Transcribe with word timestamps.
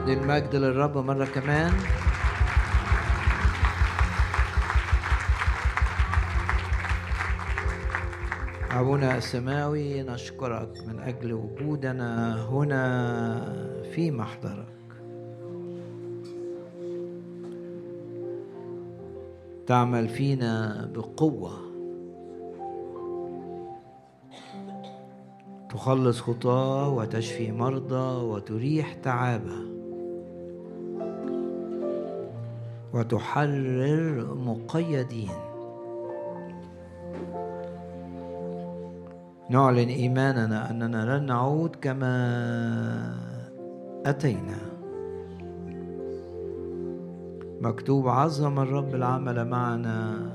ندي 0.00 0.12
المجد 0.12 0.56
للرب 0.56 0.98
مرة 0.98 1.24
كمان. 1.24 1.72
أبونا 8.70 9.16
السماوي 9.16 10.02
نشكرك 10.02 10.72
من 10.86 11.00
أجل 11.00 11.32
وجودنا 11.32 12.42
هنا 12.46 13.82
في 13.94 14.10
محضرك. 14.10 14.66
تعمل 19.66 20.08
فينا 20.08 20.84
بقوة. 20.94 21.52
تخلص 25.70 26.20
خطاه 26.20 26.88
وتشفي 26.88 27.52
مرضى 27.52 28.24
وتريح 28.24 28.94
تعابه. 28.94 29.79
وتحرر 32.94 34.34
مقيدين. 34.34 35.30
نعلن 39.50 39.88
إيماننا 39.88 40.70
أننا 40.70 41.18
لن 41.18 41.26
نعود 41.26 41.76
كما 41.76 42.14
أتينا. 44.06 44.58
مكتوب 47.60 48.08
عظم 48.08 48.60
الرب 48.60 48.94
العمل 48.94 49.48
معنا 49.48 50.30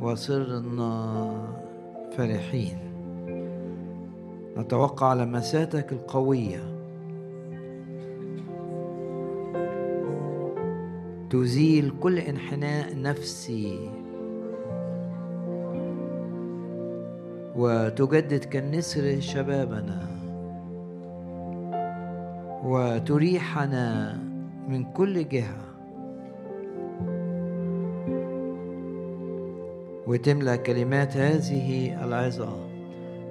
وصرنا 0.00 1.32
فرحين 2.16 2.78
نتوقع 4.56 5.14
لمساتك 5.14 5.92
القوية. 5.92 6.73
تزيل 11.34 11.92
كل 12.00 12.18
انحناء 12.18 13.00
نفسي. 13.02 13.90
وتجدد 17.56 18.44
كالنسر 18.44 19.20
شبابنا. 19.20 20.06
وتريحنا 22.64 24.18
من 24.68 24.84
كل 24.84 25.28
جهة. 25.28 25.58
وتملا 30.06 30.56
كلمات 30.56 31.16
هذه 31.16 32.04
العظة. 32.04 32.56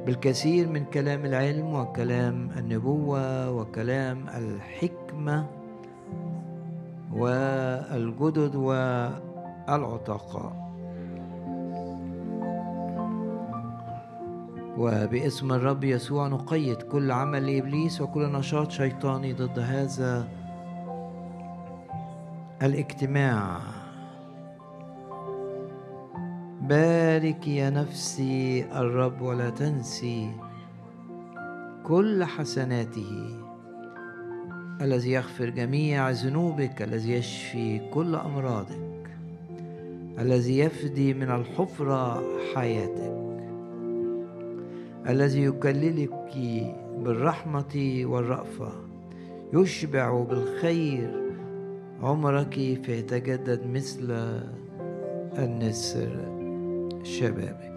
بالكثير 0.05 0.67
من 0.67 0.85
كلام 0.85 1.25
العلم 1.25 1.73
وكلام 1.73 2.49
النبوة 2.57 3.51
وكلام 3.51 4.27
الحكمة. 4.27 5.62
والجدد 7.15 8.55
والعتقاء 8.55 10.63
وباسم 14.77 15.51
الرب 15.51 15.83
يسوع 15.83 16.27
نقيد 16.27 16.81
كل 16.81 17.11
عمل 17.11 17.45
لابليس 17.45 18.01
وكل 18.01 18.31
نشاط 18.31 18.71
شيطاني 18.71 19.33
ضد 19.33 19.59
هذا 19.59 20.27
الاجتماع. 22.61 23.59
بارك 26.61 27.47
يا 27.47 27.69
نفسي 27.69 28.65
الرب 28.75 29.21
ولا 29.21 29.49
تنسي 29.49 30.31
كل 31.83 32.23
حسناته. 32.23 33.42
الذي 34.83 35.11
يغفر 35.11 35.49
جميع 35.49 36.09
ذنوبك 36.09 36.81
الذي 36.81 37.11
يشفي 37.11 37.89
كل 37.93 38.15
أمراضك 38.15 39.09
الذي 40.19 40.59
يفدي 40.59 41.13
من 41.13 41.31
الحفرة 41.31 42.23
حياتك 42.55 43.23
الذي 45.09 45.43
يكللك 45.43 46.37
بالرحمة 46.97 48.01
والرأفة 48.03 48.71
يشبع 49.53 50.23
بالخير 50.23 51.23
عمرك 52.01 52.53
فيتجدد 52.83 53.67
مثل 53.67 54.07
النسر 55.37 56.33
شبابك. 57.03 57.73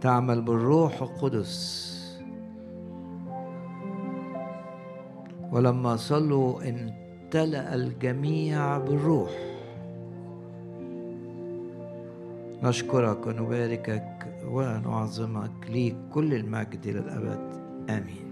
تعمل 0.00 0.42
بالروح 0.42 1.02
القدس. 1.02 1.99
ولما 5.52 5.96
صلوا 5.96 6.68
امتلأ 6.68 7.74
الجميع 7.74 8.78
بالروح. 8.78 9.30
نشكرك 12.62 13.26
ونباركك 13.26 14.26
ونعظمك 14.44 15.70
ليك 15.70 15.96
كل 16.14 16.34
المجد 16.34 16.86
للأبد 16.86 17.60
آمين. 17.90 18.30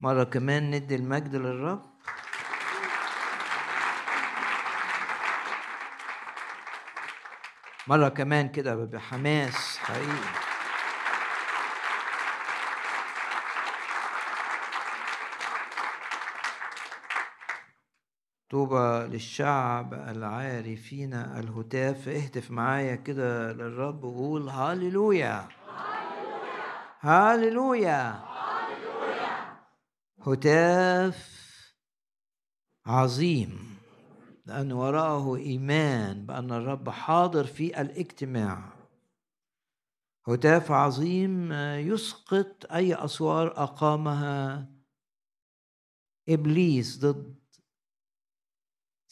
مرة 0.00 0.24
كمان 0.24 0.70
ندي 0.70 0.96
المجد 0.96 1.34
للرب. 1.36 1.82
مرة 7.88 8.08
كمان 8.08 8.48
كده 8.48 8.74
بحماس 8.74 9.78
حقيقي. 9.78 10.49
طوبى 18.50 19.06
للشعب 19.08 19.94
العارفين 19.94 21.14
الهتاف. 21.14 22.08
اهتف 22.08 22.50
معايا 22.50 22.94
كده 22.94 23.52
للرب 23.52 24.04
وقول 24.04 24.48
هاليلويا 24.48 25.48
هاليلويا 27.00 28.24
هتاف 30.26 31.40
عظيم 32.86 33.78
لأن 34.46 34.72
وراءه 34.72 35.36
إيمان 35.36 36.26
بأن 36.26 36.52
الرب 36.52 36.88
حاضر 36.88 37.44
في 37.44 37.80
الاجتماع. 37.80 38.72
هتاف 40.28 40.72
عظيم 40.72 41.52
يسقط 41.52 42.72
أي 42.72 42.94
أسوار 42.94 43.62
أقامها 43.62 44.70
إبليس 46.28 46.98
ضد 46.98 47.39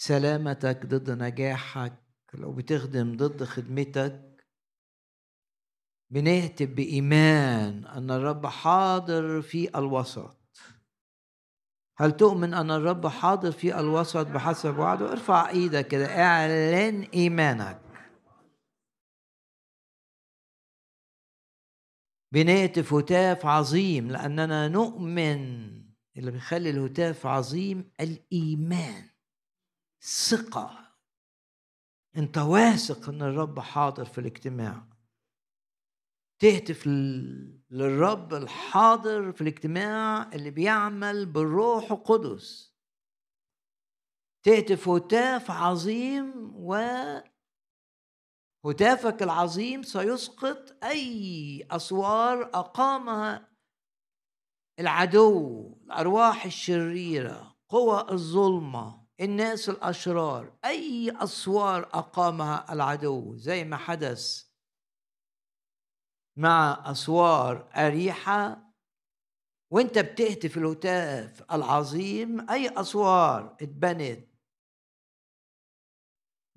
سلامتك 0.00 0.86
ضد 0.86 1.10
نجاحك 1.10 1.92
لو 2.34 2.52
بتخدم 2.52 3.16
ضد 3.16 3.44
خدمتك 3.44 4.46
بنهتف 6.10 6.68
بإيمان 6.68 7.86
أن 7.86 8.10
الرب 8.10 8.46
حاضر 8.46 9.42
في 9.42 9.78
الوسط. 9.78 10.36
هل 11.98 12.12
تؤمن 12.16 12.54
أن 12.54 12.70
الرب 12.70 13.06
حاضر 13.06 13.52
في 13.52 13.80
الوسط 13.80 14.26
بحسب 14.26 14.78
وعده؟ 14.78 15.12
ارفع 15.12 15.50
إيدك 15.50 15.88
كده 15.88 16.06
اعلن 16.06 17.02
إيمانك. 17.14 17.80
بنهتف 22.32 22.94
هتاف 22.94 23.46
عظيم 23.46 24.10
لأننا 24.10 24.68
نؤمن 24.68 25.68
اللي 26.16 26.30
بيخلي 26.30 26.70
الهتاف 26.70 27.26
عظيم 27.26 27.90
الإيمان. 28.00 29.07
ثقة. 30.00 30.94
أنت 32.16 32.38
واثق 32.38 33.08
أن 33.08 33.22
الرب 33.22 33.60
حاضر 33.60 34.04
في 34.04 34.18
الاجتماع. 34.18 34.88
تهتف 36.38 36.86
للرب 37.70 38.34
الحاضر 38.34 39.32
في 39.32 39.40
الاجتماع 39.40 40.32
اللي 40.32 40.50
بيعمل 40.50 41.26
بالروح 41.26 41.92
القدس. 41.92 42.74
تهتف 44.42 44.88
هتاف 44.88 45.50
عظيم 45.50 46.52
و 46.54 46.74
هتافك 48.64 49.22
العظيم 49.22 49.82
سيسقط 49.82 50.84
أي 50.84 51.68
أسوار 51.70 52.42
أقامها 52.42 53.48
العدو 54.78 55.72
الأرواح 55.84 56.44
الشريرة 56.44 57.56
قوى 57.68 58.06
الظلمة. 58.12 59.07
الناس 59.20 59.68
الأشرار 59.68 60.58
أي 60.64 61.12
أسوار 61.16 61.82
أقامها 61.82 62.72
العدو 62.72 63.36
زي 63.36 63.64
ما 63.64 63.76
حدث 63.76 64.44
مع 66.36 66.82
أسوار 66.86 67.70
أريحة 67.76 68.68
وأنت 69.70 69.98
بتهتف 69.98 70.58
الهتاف 70.58 71.52
العظيم 71.52 72.50
أي 72.50 72.80
أسوار 72.80 73.56
اتبنت 73.62 74.28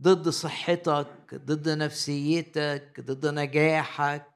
ضد 0.01 0.29
صحتك 0.29 1.35
ضد 1.35 1.69
نفسيتك 1.69 2.99
ضد 2.99 3.25
نجاحك 3.25 4.31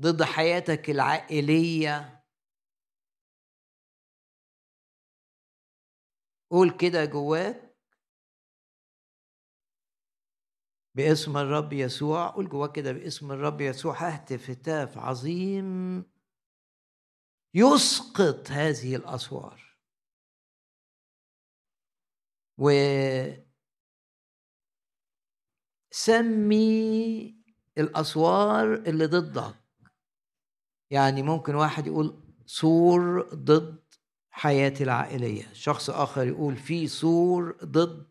ضد 0.00 0.22
حياتك 0.22 0.90
العائلية. 0.90 2.13
قول 6.50 6.70
كده 6.70 7.04
جواك 7.04 7.74
باسم 10.96 11.36
الرب 11.36 11.72
يسوع 11.72 12.28
قول 12.30 12.48
جواك 12.48 12.72
كده 12.72 12.92
باسم 12.92 13.32
الرب 13.32 13.60
يسوع. 13.60 13.94
ههتف 14.08 14.50
هتاف 14.50 14.98
عظيم 14.98 16.04
يسقط 17.54 18.50
هذه 18.50 18.96
الأسوار. 18.96 19.74
و 22.58 22.70
سمي 25.90 27.36
الأسوار 27.78 28.74
اللي 28.74 29.06
ضدك. 29.06 29.54
يعني 30.90 31.22
ممكن 31.22 31.54
واحد 31.54 31.86
يقول 31.86 32.22
سور 32.46 33.28
ضد 33.34 33.83
حياتي 34.36 34.84
العائلية. 34.84 35.52
شخص 35.52 35.90
آخر 35.90 36.26
يقول 36.26 36.56
في 36.56 36.88
سور 36.88 37.56
ضد 37.64 38.10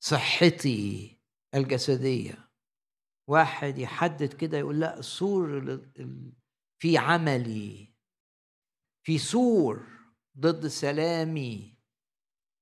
صحتي 0.00 1.16
الجسدية. 1.54 2.50
واحد 3.28 3.78
يحدد 3.78 4.32
كده 4.32 4.58
يقول 4.58 4.80
لا 4.80 4.98
السور 4.98 5.80
في 6.78 6.98
عملي. 6.98 7.94
في 9.06 9.18
سور 9.18 9.86
ضد 10.38 10.66
سلامي 10.66 11.78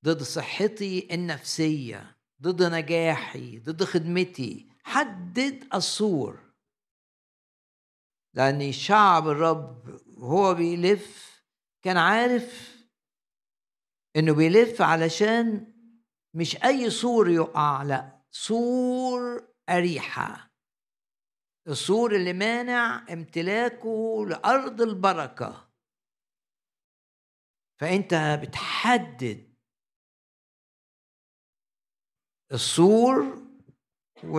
ضد 0.04 0.22
صحتي 0.22 1.14
النفسية 1.14 2.16
ضد 2.42 2.62
نجاحي 2.62 3.58
ضد 3.58 3.84
خدمتي. 3.84 4.68
حدد 4.84 5.74
السور. 5.74 6.52
لأن 8.34 8.72
شعب 8.72 9.28
الرب 9.28 10.00
وهو 10.16 10.54
بيلف 10.54 11.31
كان 11.82 11.96
عارف 11.96 12.76
إنه 14.16 14.34
بيلف 14.34 14.82
علشان 14.82 15.72
مش 16.34 16.64
أي 16.64 16.90
سور 16.90 17.30
يقع 17.30 17.82
لأ 17.82 18.22
سور 18.30 19.48
أريحة. 19.68 20.52
السور 21.68 22.16
اللي 22.16 22.32
مانع 22.32 23.06
امتلاكه 23.12 24.26
لأرض 24.28 24.80
البركة. 24.80 25.72
فأنت 27.80 28.14
بتحدد 28.42 29.54
السور 32.52 33.42
و... 34.24 34.36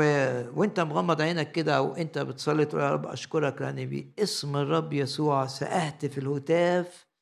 وأنت 0.60 0.80
مغمض 0.80 1.22
عينك 1.22 1.51
كده 1.51 1.78
أو 1.78 1.94
انت 1.96 2.18
بتصلي 2.18 2.66
تقول 2.66 2.81
يا 2.81 2.92
رب 2.92 3.06
أشكرك 3.06 3.62
لاني 3.62 3.86
باسم 3.86 4.57
الرب 4.57 4.94
يسوع 4.94 5.48
سأهتف 5.48 6.18
الهتاف 6.18 7.12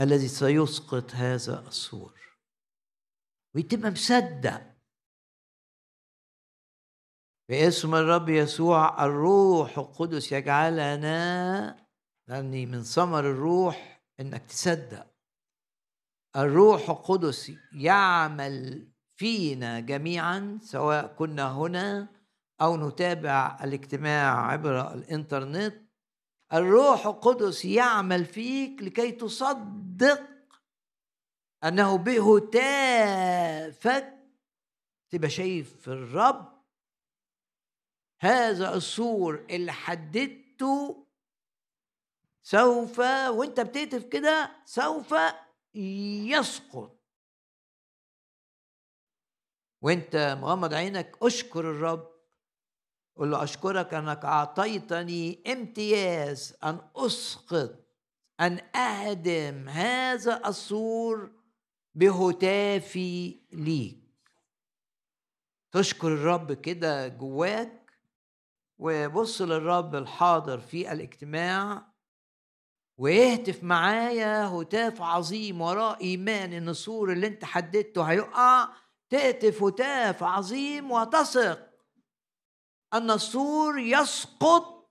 الذي 0.00 0.28
سيسقط 0.28 1.10
هذا 1.14 1.68
السور 1.68 2.20
وتبقى 3.56 3.90
مصدق 3.90 4.62
باسم 7.48 7.94
الرب 7.94 8.28
يسوع 8.28 9.04
الروح 9.04 9.78
القدس 9.78 10.32
يجعلنا 10.32 11.86
لاني 12.28 12.66
من 12.66 12.82
ثمر 12.82 13.20
الروح 13.20 14.02
إنك 14.20 14.46
تصدق 14.46 15.14
الروح 16.36 16.90
القدس 16.90 17.52
يعمل 17.72 18.88
فينا 19.16 19.80
جميعا 19.80 20.58
سواء 20.62 21.06
كنا 21.06 21.52
هنا 21.52 22.08
أو 22.60 22.88
نتابع 22.88 23.58
الاجتماع 23.64 24.46
عبر 24.52 24.94
الإنترنت. 24.94 25.83
الروح 26.54 27.06
القدس 27.06 27.64
يعمل 27.64 28.24
فيك 28.24 28.82
لكي 28.82 29.12
تصدق 29.12 30.34
أنه 31.64 31.98
بهتافك. 31.98 33.34
تبقى 35.10 35.30
شايف 35.30 35.88
الرب. 35.88 36.64
هذا 38.20 38.74
السور 38.74 39.46
اللي 39.50 39.72
حددته 39.72 41.06
سوف 42.42 42.98
وانت 43.28 43.60
بتهتف 43.60 44.04
كده 44.04 44.62
سوف 44.64 45.14
يسقط. 45.74 47.00
وانت 49.82 50.36
مغمض 50.40 50.74
عينك 50.74 51.16
اشكر 51.22 51.60
الرب. 51.60 52.13
قل 53.16 53.30
له 53.30 53.42
أشكرك 53.42 53.94
أنك 53.94 54.24
أعطيتني 54.24 55.42
امتياز 55.52 56.56
أن 56.64 56.80
أسقط 56.96 57.84
أن 58.40 58.58
أهدم 58.76 59.68
هذا 59.68 60.48
السور 60.48 61.30
بهتافي 61.94 63.40
ليك. 63.52 64.04
تشكر 65.72 66.08
الرب 66.08 66.52
كده 66.52 67.08
جواك 67.08 67.90
وبص 68.78 69.42
للرب 69.42 69.94
الحاضر 69.94 70.58
في 70.58 70.92
الاجتماع 70.92 71.86
ويهتف 72.98 73.64
معايا 73.64 74.46
هتاف 74.46 75.02
عظيم 75.02 75.60
وراه 75.60 75.98
إيمان 76.00 76.52
إن 76.52 76.68
السور 76.68 77.12
اللي 77.12 77.26
أنت 77.26 77.44
حددته 77.44 78.02
هيقع. 78.02 78.68
تهتف 79.10 79.62
هتاف 79.62 80.22
عظيم 80.22 80.90
وتثق. 80.90 81.73
أن 82.94 83.10
السور 83.10 83.78
يسقط 83.78 84.90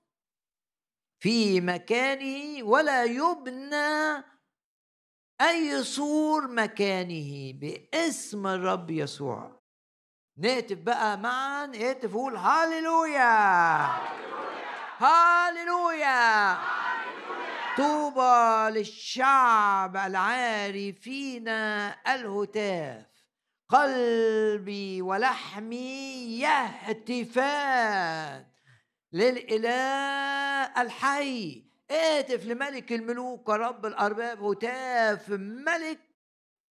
في 1.22 1.60
مكانه 1.60 2.62
ولا 2.62 3.04
يبنى 3.04 4.24
أي 5.40 5.82
سور 5.84 6.48
مكانه 6.48 7.52
باسم 7.52 8.46
الرب 8.46 8.90
يسوع. 8.90 9.60
نهتف 10.38 10.78
بقى 10.78 11.18
معا 11.18 11.64
اهتف 11.64 12.14
قول 12.14 12.36
هاليلويا 12.36 13.86
هاليلويا 14.98 16.58
طوبى 17.76 18.78
للشعب 18.78 19.96
العارفين 19.96 21.48
الهتاف. 21.48 23.13
قلبي 23.74 25.02
ولحمي 25.02 26.40
يهتفان. 26.40 28.44
للإله 29.12 30.82
الحي 30.82 31.64
اهتف 31.90 32.46
لملك 32.46 32.92
الملوك 32.92 33.48
ورب 33.48 33.86
الأرباب 33.86 34.44
هتاف. 34.44 35.30
ملك 35.30 35.98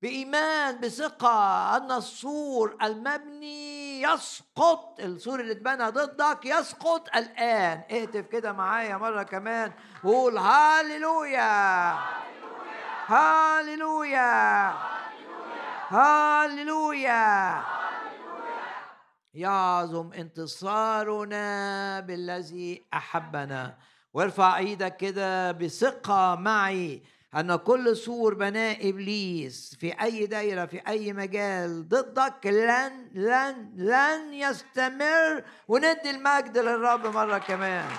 بإيمان 0.03 0.81
بثقة 0.81 1.77
أن 1.77 1.93
السور 1.93 2.77
المبني 2.83 4.03
يسقط 4.03 5.01
السور 5.01 5.41
اللي 5.41 5.53
اتبنى 5.53 5.89
ضدك 5.89 6.39
يسقط 6.45 7.17
الآن. 7.17 7.83
اهتف 7.91 8.27
كده 8.27 8.53
معايا 8.53 8.97
مرة 8.97 9.23
كمان. 9.23 9.73
وقول 10.05 10.39
هاليلويا 10.39 11.93
هاليلويا. 11.93 13.05
هاليلويا. 13.07 14.75
يعظم 19.35 20.13
انتصارنا 20.13 22.01
بالذي 22.01 22.87
أحبنا. 22.95 23.79
وارفع 24.15 24.57
إيدك 24.57 24.97
كده 24.97 25.53
بثقة 25.53 26.35
معي 26.35 27.03
أن 27.35 27.57
كل 27.57 27.97
سور 27.97 28.35
بناء 28.35 28.89
إبليس 28.89 29.77
في 29.81 30.03
أي 30.03 30.27
دايرة 30.27 30.67
في 30.67 30.83
أي 30.89 31.13
مجال 31.13 31.89
ضدك 31.89 32.47
لن 32.47 33.11
لن 33.15 33.73
لن 33.77 34.33
يستمر. 34.33 35.45
وندي 35.69 36.11
المجد 36.11 36.59
للرب 36.59 37.07
مرة 37.07 37.39
كمان. 37.39 37.91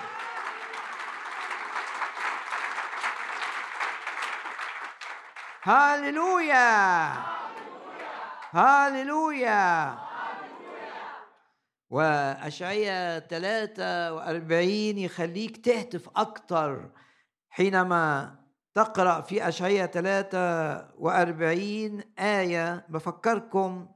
هاليلويا 5.62 7.12
هاليلويا. 8.56 9.98
وأشعية 11.90 13.18
43 13.18 14.98
يخليك 14.98 15.64
تهتف 15.64 16.08
أكتر 16.16 16.90
حينما 17.48 18.34
تقرأ 18.74 19.20
في 19.20 19.48
أشعية 19.48 19.86
43 19.86 22.02
آية. 22.18 22.86
بفكركم 22.88 23.88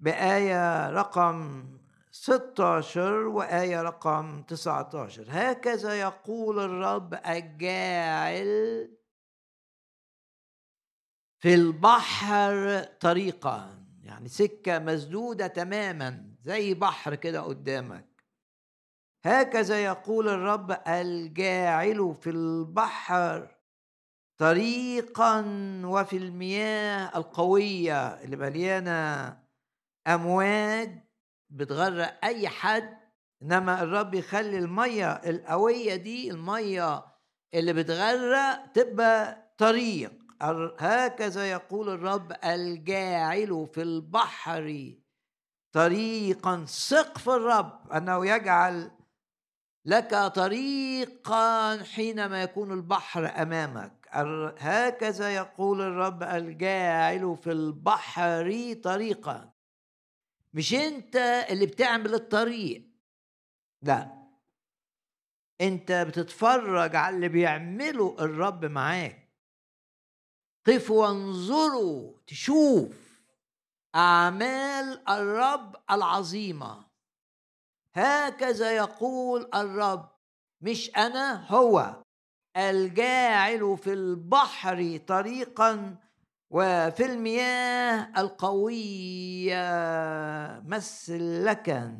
بآية 0.00 0.90
رقم 0.90 1.64
16 2.10 3.12
وآية 3.12 3.82
رقم 3.82 4.42
19 4.42 5.24
هكذا 5.28 6.00
يقول 6.00 6.58
الرب 6.58 7.14
الجاعل 7.14 8.90
في 11.40 11.54
البحر 11.54 12.84
طريقا. 13.00 13.77
يعني 14.08 14.28
سكة 14.28 14.78
مسدودة 14.78 15.46
تماما 15.46 16.24
زي 16.42 16.74
بحر 16.74 17.14
كده 17.14 17.40
قدامك. 17.40 18.08
هكذا 19.24 19.84
يقول 19.84 20.28
الرب 20.28 20.78
الجاعل 20.88 22.14
في 22.20 22.30
البحر 22.30 23.56
طريقا 24.38 25.40
وفي 25.84 26.16
المياه 26.16 27.18
القوية 27.18 28.06
اللي 28.06 28.36
مليانة 28.36 29.38
أمواج 30.06 30.98
بتغرق 31.50 32.24
أي 32.24 32.48
حد 32.48 32.98
إنما 33.42 33.82
الرب 33.82 34.14
يخلي 34.14 34.58
المية 34.58 35.12
القوية 35.12 35.96
دي 35.96 36.30
المية 36.30 37.04
اللي 37.54 37.72
بتغرق 37.72 38.66
تبقى 38.72 39.48
طريق. 39.58 40.12
هكذا 40.78 41.50
يقول 41.50 41.88
الرب 41.88 42.32
الجاعل 42.44 43.68
في 43.74 43.82
البحر 43.82 44.94
طريقا. 45.72 46.64
سقف 46.66 47.28
الرب 47.28 47.92
أنه 47.92 48.26
يجعل 48.26 48.90
لك 49.84 50.14
طريقا 50.14 51.82
حينما 51.82 52.42
يكون 52.42 52.72
البحر 52.72 53.42
أمامك. 53.42 54.08
هكذا 54.58 55.34
يقول 55.34 55.80
الرب 55.80 56.22
الجاعل 56.22 57.36
في 57.36 57.52
البحر 57.52 58.74
طريقا. 58.82 59.52
مش 60.54 60.74
أنت 60.74 61.16
اللي 61.50 61.66
بتعمل 61.66 62.14
الطريق. 62.14 62.88
لا. 63.82 64.18
أنت 65.60 65.92
بتتفرج 65.92 66.96
على 66.96 67.16
اللي 67.16 67.28
بيعمله 67.28 68.16
الرب 68.20 68.64
معاك. 68.64 69.27
قفوا 70.68 71.06
وانظروا 71.06 72.12
تشوف. 72.26 73.22
اعمال 73.94 75.08
الرب 75.08 75.76
العظيمة. 75.90 76.84
هكذا 77.94 78.76
يقول 78.76 79.50
الرب 79.54 80.10
مش 80.60 80.90
أنا 80.96 81.46
هو. 81.46 82.02
الجاعل 82.56 83.78
في 83.78 83.92
البحر 83.92 85.00
طريقا 85.06 85.96
وفي 86.50 87.04
المياه 87.06 88.12
القوية 88.18 89.62
مسلكا. 90.60 91.98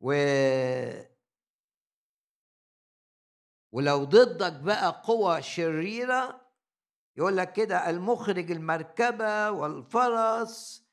و 0.00 0.12
ولو 3.72 4.04
ضدك 4.04 4.52
بقى 4.52 5.02
قوى 5.04 5.42
شريرة 5.42 6.41
يقول 7.16 7.36
لك 7.36 7.52
كده 7.52 7.90
المخرج 7.90 8.50
المركبة 8.50 9.50
والفرس 9.50 10.84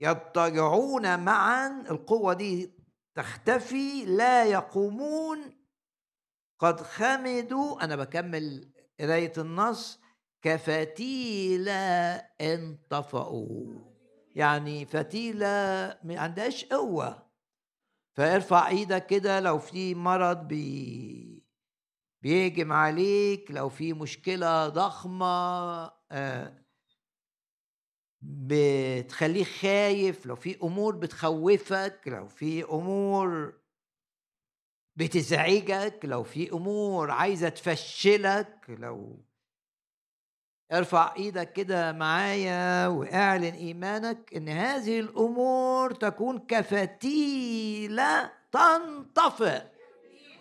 يضطجعون 0.00 1.20
معا 1.20 1.80
القوة 1.90 2.34
دي 2.34 2.74
تختفي 3.14 4.04
لا 4.04 4.44
يقومون. 4.44 5.62
قد 6.58 6.80
خمدوا 6.80 7.84
أنا 7.84 7.96
بكمل 7.96 8.72
قراية 9.00 9.32
النص 9.38 10.00
كفتيلة 10.42 11.72
انطفأوا 12.40 13.74
يعني 14.34 14.86
فتيلة 14.86 15.46
ما 16.04 16.20
عندهاش 16.20 16.64
قوة. 16.64 17.32
فارفع 18.14 18.68
إيدك 18.68 19.06
كده 19.06 19.40
لو 19.40 19.58
في 19.58 19.94
مرض 19.94 20.48
بي 20.48 21.41
بيهجم 22.22 22.72
عليك 22.72 23.50
لو 23.50 23.68
في 23.68 23.92
مشكلة 23.92 24.68
ضخمة 24.68 25.90
آه 26.12 26.62
بتخليه 28.22 29.44
خايف 29.44 30.26
لو 30.26 30.36
في 30.36 30.58
أمور 30.62 30.96
بتخوفك 30.96 32.00
لو 32.06 32.26
في 32.26 32.64
أمور 32.64 33.54
بتزعجك 34.96 36.00
لو 36.04 36.22
في 36.22 36.52
أمور 36.52 37.10
عايزة 37.10 37.48
تفشلك 37.48 38.58
لو 38.68 39.24
ارفع 40.72 41.14
إيدك 41.16 41.52
كده 41.52 41.92
معايا 41.92 42.86
واعلن 42.86 43.44
ايمانك 43.54 44.34
إن 44.36 44.48
هذه 44.48 45.00
الأمور 45.00 45.90
تكون 45.94 46.38
كفتيله 46.38 48.32
تنطفئ. 48.52 49.62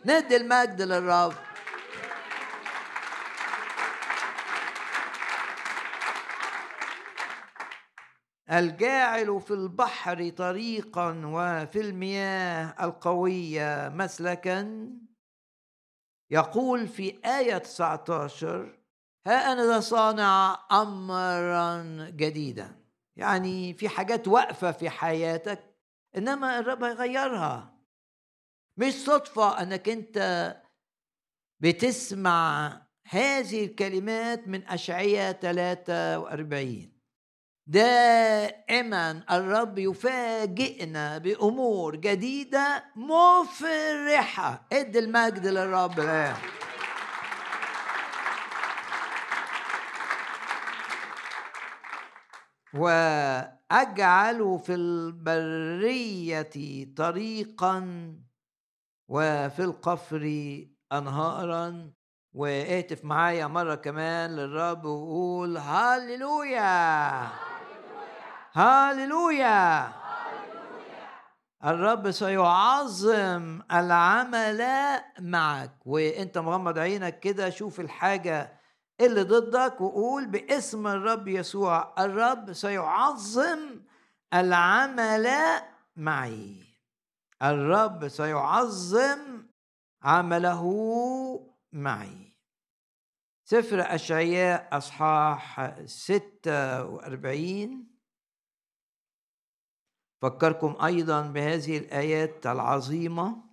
ندي 0.06 0.36
المجد 0.36 0.82
للرب. 0.82 1.34
الجاعل 8.52 9.42
في 9.42 9.52
البحر 9.52 10.30
طريقا 10.30 11.22
وفي 11.26 11.82
المياه 11.82 12.76
القوية 12.86 13.90
مسلكا. 13.90 14.90
يقول 16.32 16.88
في 16.88 17.20
آية 17.26 17.58
19 17.58 18.80
ها 19.28 19.52
أنا 19.54 19.80
صانع 19.80 20.60
أمرا 20.72 21.84
جديدا. 22.10 22.76
يعني 23.16 23.74
في 23.74 23.90
حاجات 23.90 24.28
واقفة 24.28 24.72
في 24.72 24.90
حياتك 24.90 25.76
إنما 26.18 26.60
الرب 26.60 26.84
هيغيرها. 26.84 27.74
مش 28.78 28.94
صدفة 28.94 29.62
أنك 29.62 29.90
أنت 29.90 30.18
بتسمع 31.60 32.72
هذه 33.08 33.66
الكلمات 33.66 34.48
من 34.48 34.68
أشعية 34.68 35.32
43 35.32 37.01
دائما 37.72 39.24
الرب 39.32 39.80
يفاجئنا 39.80 41.18
بأمور 41.18 41.96
جديدة 41.96 42.84
مفرحة. 42.96 44.68
ادي 44.74 45.00
المجد 45.00 45.48
للرب. 45.48 46.00
الان 46.00 46.36
وأجعل 52.74 54.60
في 54.66 54.74
البرية 54.74 56.50
طريقا 56.98 57.80
وفي 59.08 59.60
القفر 59.60 60.24
انهارا. 60.92 61.92
واهتف 62.34 63.06
معايا 63.06 63.48
مرة 63.48 63.76
كمان 63.76 64.36
للرب 64.36 64.86
وقول 64.86 65.58
هللويا. 65.58 67.51
هاليلويا 68.54 69.92
الرب 71.66 72.12
سيعظم 72.12 73.62
العمل 73.72 74.66
معك. 75.20 75.72
وانت 75.86 76.38
مغمض 76.38 76.78
عينك 76.78 77.20
كده 77.20 77.50
شوف 77.50 77.80
الحاجة 77.80 78.60
اللي 79.02 79.24
ضدك 79.24 79.82
وقول 79.82 80.26
باسم 80.26 80.88
الرب 80.88 81.28
يسوع 81.28 81.94
الرب 82.00 82.54
سيعظم 82.54 83.60
العمل 84.34 85.30
معي. 85.96 86.56
الرب 87.44 88.08
سيعظم 88.08 89.44
عمله 90.04 90.64
معي. 91.74 92.38
سفر 93.44 93.96
أشعياء 93.96 94.78
أصحاح 94.78 95.74
ستة 95.86 96.86
وأربعين. 96.86 97.91
فكركم 100.22 100.86
أيضا 100.86 101.32
بهذه 101.32 101.78
الآيات 101.78 102.46
العظيمة. 102.48 103.52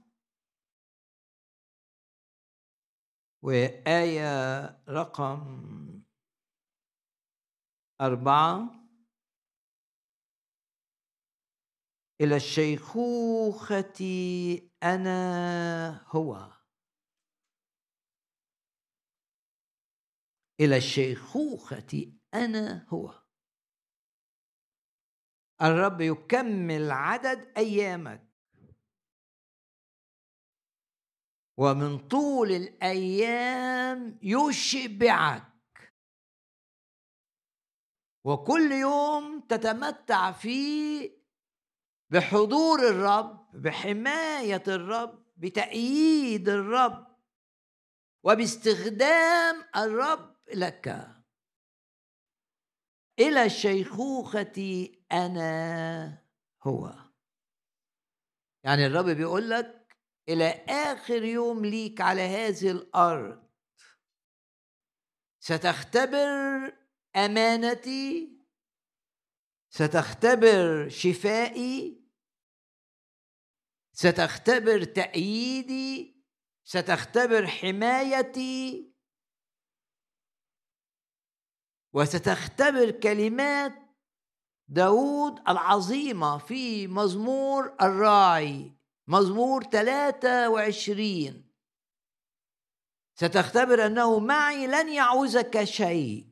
وآية 3.43 4.67
رقم 4.89 6.03
أربعة. 8.01 8.79
إلى 12.21 12.37
الشيخوخة 12.37 14.01
أنا 14.83 16.07
هو. 16.09 16.53
إلى 20.61 20.77
الشيخوخة 20.77 22.13
أنا 22.35 22.87
هو. 22.89 23.18
الرب 25.63 26.01
يكمل 26.01 26.91
عدد 26.91 27.53
أيامك. 27.57 28.29
ومن 31.57 32.09
طول 32.09 32.51
الأيام 32.53 34.19
يشبعك. 34.23 35.43
وكل 38.25 38.73
يوم 38.73 39.41
تتمتع 39.41 40.33
فيه 40.33 41.19
بحضور 42.11 42.89
الرب 42.89 43.51
بحماية 43.63 44.63
الرب 44.69 45.25
بتأييد 45.37 46.49
الرب 46.49 47.17
وباستخدام 48.25 49.65
الرب 49.77 50.37
لك. 50.55 51.15
إلى 53.19 53.45
الشيخوخة 53.45 54.89
أنا. 55.13 56.23
هو. 56.63 56.95
يعني 58.65 58.87
الرب 58.87 59.05
بيقول 59.05 59.51
لك 59.51 59.97
إلى 60.29 60.45
آخر 60.69 61.25
يوم 61.25 61.65
ليك 61.65 62.01
على 62.01 62.23
هذه 62.23 62.71
الأرض 62.71 63.49
ستختبر 65.41 66.77
أمانتي 67.17 68.39
ستختبر 69.71 70.89
شفائي 70.89 72.05
ستختبر 73.93 74.85
تأييدي 74.85 76.25
ستختبر 76.65 77.47
حمايتي 77.47 78.93
وستختبر 81.93 82.91
كلمات 82.91 83.88
داود 84.69 85.41
العظيمة 85.49 86.39
في 86.39 86.87
مزمور 86.87 87.75
الراعي 87.83 88.73
مزمور 89.07 89.63
23 89.63 91.45
ستختبر 93.15 93.87
أنه 93.87 94.19
معي 94.19 94.67
لن 94.67 94.89
يعوزك 94.89 95.65
شيء. 95.65 96.27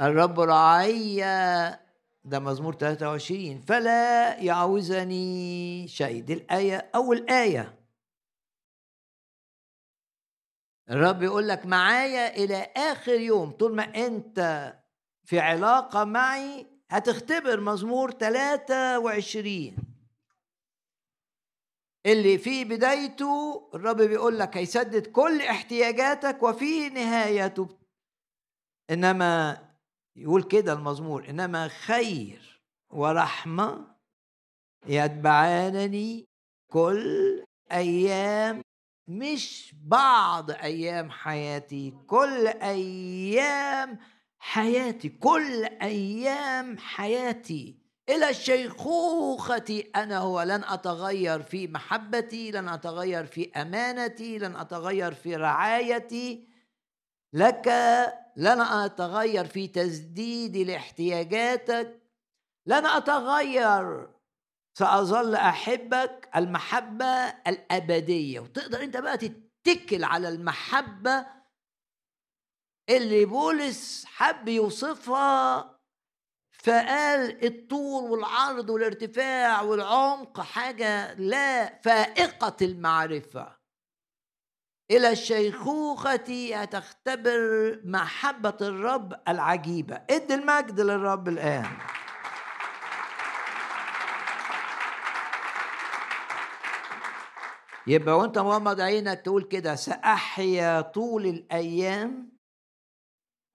الرب 0.00 0.40
رعي 0.40 1.20
ده 2.24 2.38
مزمور 2.38 2.74
23 2.74 3.60
فلا 3.60 4.36
يعوزني 4.40 5.88
شيء. 5.88 6.22
دي 6.22 6.32
الآية 6.32 6.90
أول 6.94 7.30
آية. 7.30 7.86
الرب 10.90 11.22
يقول 11.22 11.48
لك 11.48 11.66
معايا 11.66 12.36
إلى 12.36 12.56
آخر 12.76 13.14
يوم. 13.20 13.50
طول 13.50 13.74
ما 13.76 13.82
أنت 14.06 14.72
في 15.24 15.40
علاقة 15.40 16.04
معي 16.04 16.75
هتختبر 16.90 17.60
مزمور 17.60 18.10
23 18.10 19.76
اللي 22.06 22.38
في 22.38 22.64
بدايته 22.64 23.70
الرب 23.74 23.96
بيقول 24.02 24.38
لك 24.38 24.56
هيسدد 24.56 25.06
كل 25.06 25.42
احتياجاتك 25.42 26.42
وفي 26.42 26.88
نهايته 26.88 27.68
إنما 28.90 29.58
يقول 30.16 30.42
كده 30.42 30.72
المزمور 30.72 31.28
إنما 31.30 31.68
خير 31.68 32.62
ورحمة 32.90 33.96
يتبعانني 34.86 36.24
كل 36.72 37.44
أيام 37.72 38.62
مش 39.08 39.74
بعض 39.82 40.50
أيام 40.50 41.10
حياتي 41.10 41.90
كل 42.06 42.46
أيام 42.46 43.98
حياتي 44.46 45.08
كل 45.08 45.64
أيام 45.64 46.78
حياتي. 46.78 47.76
إلى 48.08 48.30
الشيخوخة 48.30 49.84
أنا 49.96 50.18
هو 50.18 50.42
لن 50.42 50.64
أتغير 50.64 51.42
في 51.42 51.68
محبتي 51.68 52.50
لن 52.50 52.68
أتغير 52.68 53.26
في 53.26 53.50
أمانتي 53.52 54.38
لن 54.38 54.56
أتغير 54.56 55.14
في 55.14 55.36
رعايتي. 55.36 56.48
لك 57.32 57.68
لن 58.36 58.60
أتغير 58.60 59.46
في 59.46 59.68
تسديدي 59.68 60.64
لاحتياجاتك 60.64 62.02
لن 62.66 62.86
أتغير 62.86 64.08
سأظل 64.78 65.34
أحبك 65.34 66.28
المحبة 66.36 67.28
الأبدية. 67.46 68.40
وتقدر 68.40 68.82
أنت 68.82 68.96
بقى 68.96 69.18
تتكل 69.18 70.04
على 70.04 70.28
المحبة 70.28 71.26
اللي 72.88 73.24
بولس 73.24 74.04
حب 74.06 74.48
يوصفها 74.48 75.76
فقال 76.64 77.44
الطول 77.46 78.10
والعرض 78.10 78.70
والارتفاع 78.70 79.62
والعمق 79.62 80.40
حاجة 80.40 81.14
لا 81.14 81.80
فائقة 81.82 82.56
المعرفة. 82.62 83.56
إلى 84.90 85.10
الشيخوخة 85.10 86.54
هتختبر 86.54 87.40
محبة 87.84 88.56
الرب 88.60 89.20
العجيبة. 89.28 90.02
إدي 90.10 90.34
المجد 90.34 90.80
للرب 90.80 91.28
الآن. 91.28 91.66
يبقى 97.86 98.18
وأنت 98.18 98.38
مغمض 98.38 98.80
عينك 98.80 99.20
تقول 99.20 99.42
كده 99.42 99.74
سأحيا 99.74 100.80
طول 100.80 101.26
الأيام 101.26 102.35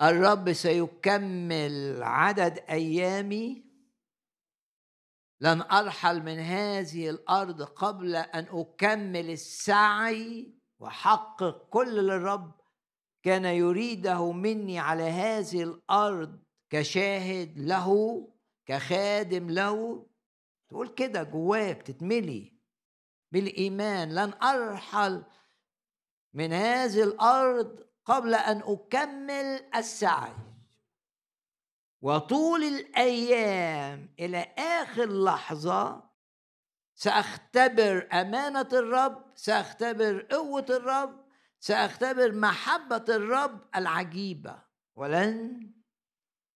الرب 0.01 0.53
سيكمل 0.53 2.03
عدد 2.03 2.59
أيامي 2.69 3.71
لن 5.41 5.61
أرحل 5.61 6.23
من 6.23 6.39
هذه 6.39 7.09
الأرض 7.09 7.61
قبل 7.61 8.15
أن 8.15 8.47
أكمل 8.51 9.29
السعي 9.29 10.53
وأحقق 10.79 11.69
كل 11.69 11.99
اللي 11.99 12.15
الرب 12.15 12.61
كان 13.23 13.45
يريده 13.45 14.31
مني 14.31 14.79
على 14.79 15.03
هذه 15.03 15.63
الأرض 15.63 16.39
كشاهد 16.69 17.59
له 17.59 18.27
كخادم 18.65 19.49
له. 19.49 20.05
تقول 20.69 20.87
كده 20.87 21.23
جواك 21.23 21.81
تتملي 21.81 22.53
بالإيمان. 23.31 24.15
لن 24.15 24.33
أرحل 24.43 25.23
من 26.33 26.53
هذه 26.53 27.03
الأرض 27.03 27.90
قبل 28.05 28.33
أن 28.35 28.61
أكمل 28.65 29.65
السعي. 29.75 30.33
وطول 32.01 32.63
الأيام 32.63 34.13
إلى 34.19 34.37
آخر 34.57 35.23
لحظة 35.23 36.11
سأختبر 36.95 38.07
أمانة 38.13 38.67
الرب 38.73 39.25
سأختبر 39.35 40.27
قوة 40.31 40.65
الرب 40.69 41.25
سأختبر 41.59 42.31
محبة 42.31 43.05
الرب 43.09 43.59
العجيبة. 43.75 44.63
ولن 44.95 45.71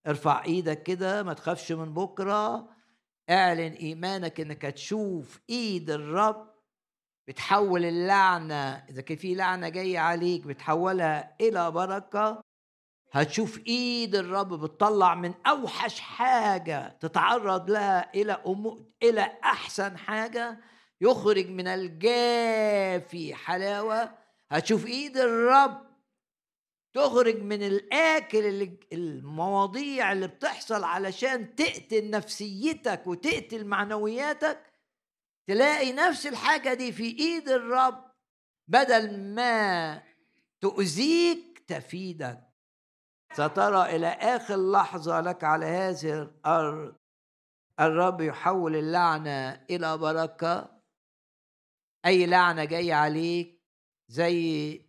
ارفع 0.07 0.43
إيدك 0.43 0.83
كده 0.83 1.23
ما 1.23 1.33
تخافش 1.33 1.71
من 1.71 1.93
بكرة. 1.93 2.69
اعلن 3.29 3.73
إيمانك 3.73 4.39
إنك 4.39 4.61
تشوف 4.61 5.41
إيد 5.49 5.89
الرب 5.89 6.54
بتحول 7.27 7.85
اللعنة 7.85 8.83
إذا 8.89 9.01
كان 9.01 9.17
في 9.17 9.35
لعنة 9.35 9.69
جاية 9.69 9.99
عليك 9.99 10.41
بتحولها 10.47 11.35
إلى 11.41 11.71
بركة 11.71 12.43
هتشوف 13.11 13.59
إيد 13.67 14.15
الرب 14.15 14.53
بتطلع 14.53 15.15
من 15.15 15.33
أوحش 15.47 15.99
حاجة 15.99 16.97
تتعرض 16.99 17.69
لها 17.69 18.11
إلى 18.15 18.31
أمور 18.47 18.85
إلى 19.03 19.31
أحسن 19.43 19.97
حاجة 19.97 20.59
يخرج 21.01 21.49
من 21.49 21.67
الجافي 21.67 23.35
حلاوة. 23.35 24.11
هتشوف 24.49 24.85
إيد 24.85 25.17
الرب 25.17 25.85
تخرج 26.93 27.41
من 27.41 27.63
الآكل 27.63 28.45
اللي 28.45 28.79
المواضيع 28.93 30.11
اللي 30.11 30.27
بتحصل 30.27 30.83
علشان 30.83 31.55
تقتل 31.55 32.09
نفسيتك 32.09 33.07
وتقتل 33.07 33.65
معنوياتك. 33.65 34.74
تلاقي 35.47 35.91
نفس 35.93 36.27
الحاجة 36.27 36.73
دي 36.73 36.91
في 36.91 37.03
إيد 37.03 37.49
الرب 37.49 38.11
بدل 38.67 39.19
ما 39.35 40.01
تؤذيك 40.61 41.59
تفيدك. 41.67 42.41
سترى 43.33 43.95
إلى 43.95 44.07
آخر 44.07 44.71
لحظة 44.71 45.21
لك 45.21 45.43
على 45.43 45.65
هذه 45.65 46.21
الأرض 46.21 46.95
الرب 47.79 48.21
يحول 48.21 48.75
اللعنة 48.75 49.65
إلى 49.69 49.97
بركة. 49.97 50.81
أي 52.05 52.25
لعنة 52.25 52.65
جاية 52.65 52.93
عليك 52.93 53.61
زي 54.11 54.81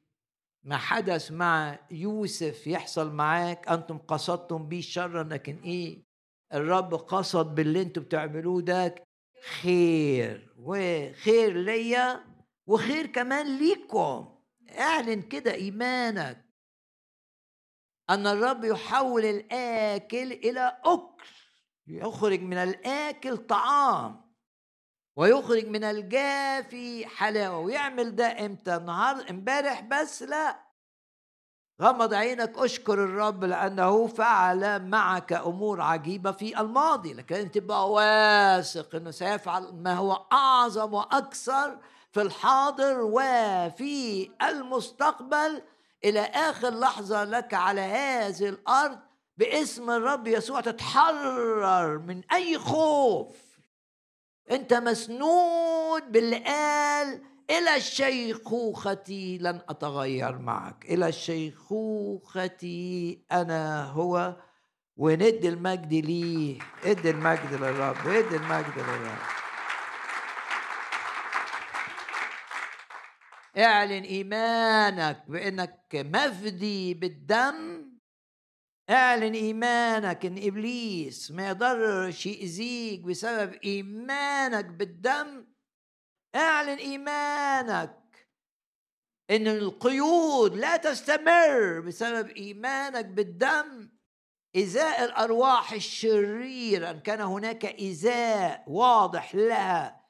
ما 0.65 0.77
حدث 0.77 1.33
مع 1.33 1.79
يوسف 1.91 2.67
يحصل 2.67 3.13
معاك. 3.13 3.69
أنتم 3.69 3.99
قصدتم 3.99 4.69
بي 4.69 4.83
شرا 4.83 5.23
لكن 5.23 5.59
إيه؟ 5.59 6.07
الرب 6.55 6.95
قصد 6.95 7.55
باللي 7.55 7.83
أنتم 7.83 8.03
بتعملوه 8.03 8.61
ده 8.63 9.06
خير 9.43 10.55
وخير 10.59 11.53
ليا 11.53 12.25
وخير 12.67 13.07
كمان 13.07 13.59
ليكم. 13.59 14.39
اعلن 14.79 15.23
كده 15.23 15.55
إيمانك. 15.55 16.47
أن 18.11 18.27
الرب 18.27 18.65
يحول 18.65 19.25
الآكل 19.25 20.33
إلى 20.33 20.81
أكل. 20.85 21.27
يخرج 21.87 22.41
من 22.41 22.57
الآكل 22.57 23.37
طعام 23.37 24.35
ويخرج 25.17 25.67
من 25.67 25.85
الجافي 25.85 27.07
حلاوة 27.07 27.59
ويعمل 27.59 28.17
ده 28.17 28.47
إمتى؟ 28.47 28.77
النهارده 28.77 29.31
امبارح 29.31 29.81
بس 29.81 30.23
لا. 30.23 30.66
غمض 31.83 32.15
عينك 32.15 32.59
اشكر 32.59 32.95
الرب 32.95 33.45
لأنه 33.45 34.07
فعل 34.07 34.83
معك 34.83 35.33
أمور 35.33 35.81
عجيبة 35.81 36.33
في 36.33 36.61
الماضي 36.61 37.13
لكن 37.15 37.51
تبقى 37.51 37.91
واثق 37.91 38.95
إنه 38.95 39.11
سيفعل 39.11 39.75
ما 39.75 39.95
هو 39.95 40.13
أعظم 40.33 40.95
وأكثر 40.95 41.79
في 42.13 42.23
الحاضر 42.23 43.01
وفي 43.01 44.31
المستقبل. 44.43 45.63
إلى 46.05 46.21
آخر 46.21 46.71
لحظة 46.71 47.25
لك 47.25 47.55
على 47.55 47.81
هذه 47.81 48.49
الأرض 48.49 48.99
باسم 49.37 49.91
الرب 49.91 50.27
يسوع 50.27 50.61
تتحرر 50.61 51.99
من 51.99 52.23
أي 52.33 52.59
خوف. 52.59 53.37
أنت 54.51 54.75
مسنود 54.75 56.13
باللي 56.13 56.39
قال 56.39 57.23
إلى 57.51 57.77
الشيخوخة 57.77 59.37
لن 59.41 59.61
أتغير 59.69 60.39
معك. 60.39 60.85
إلى 60.85 61.09
الشيخوخة 61.09 62.51
أنا 63.33 63.85
هو 63.85 64.37
وند 64.97 65.45
المجد 65.45 65.95
ليه. 65.95 66.59
ادي 66.85 67.11
المجد 67.11 67.53
للرب 67.53 68.07
ادي 68.07 68.37
المجد 68.37 68.75
للرب. 68.77 69.19
اعلن 73.59 74.03
إيمانك 74.03 75.25
بإنك 75.29 75.89
مفدي 75.95 76.95
بالدم. 76.95 77.87
اعلن 78.91 79.35
إيمانك 79.35 80.27
إن 80.27 80.39
إبليس 80.39 81.31
ما 81.31 81.47
يقدرش 81.47 82.27
يأذيك 82.27 83.01
بسبب 83.01 83.53
إيمانك 83.65 84.65
بالدم. 84.65 85.56
اعلن 86.37 86.79
إيمانك 86.79 88.29
إن 89.31 89.47
القيود 89.47 90.55
لا 90.55 90.77
تستمر 90.77 91.81
بسبب 91.81 92.29
إيمانك 92.29 93.05
بالدم. 93.05 93.97
إزاء 94.57 95.05
الأرواح 95.05 95.73
الشريرة 95.73 96.91
إن 96.91 97.01
كان 97.01 97.21
هناك 97.21 97.65
إزاء 97.65 98.65
واضح 98.67 99.35
لها 99.35 100.07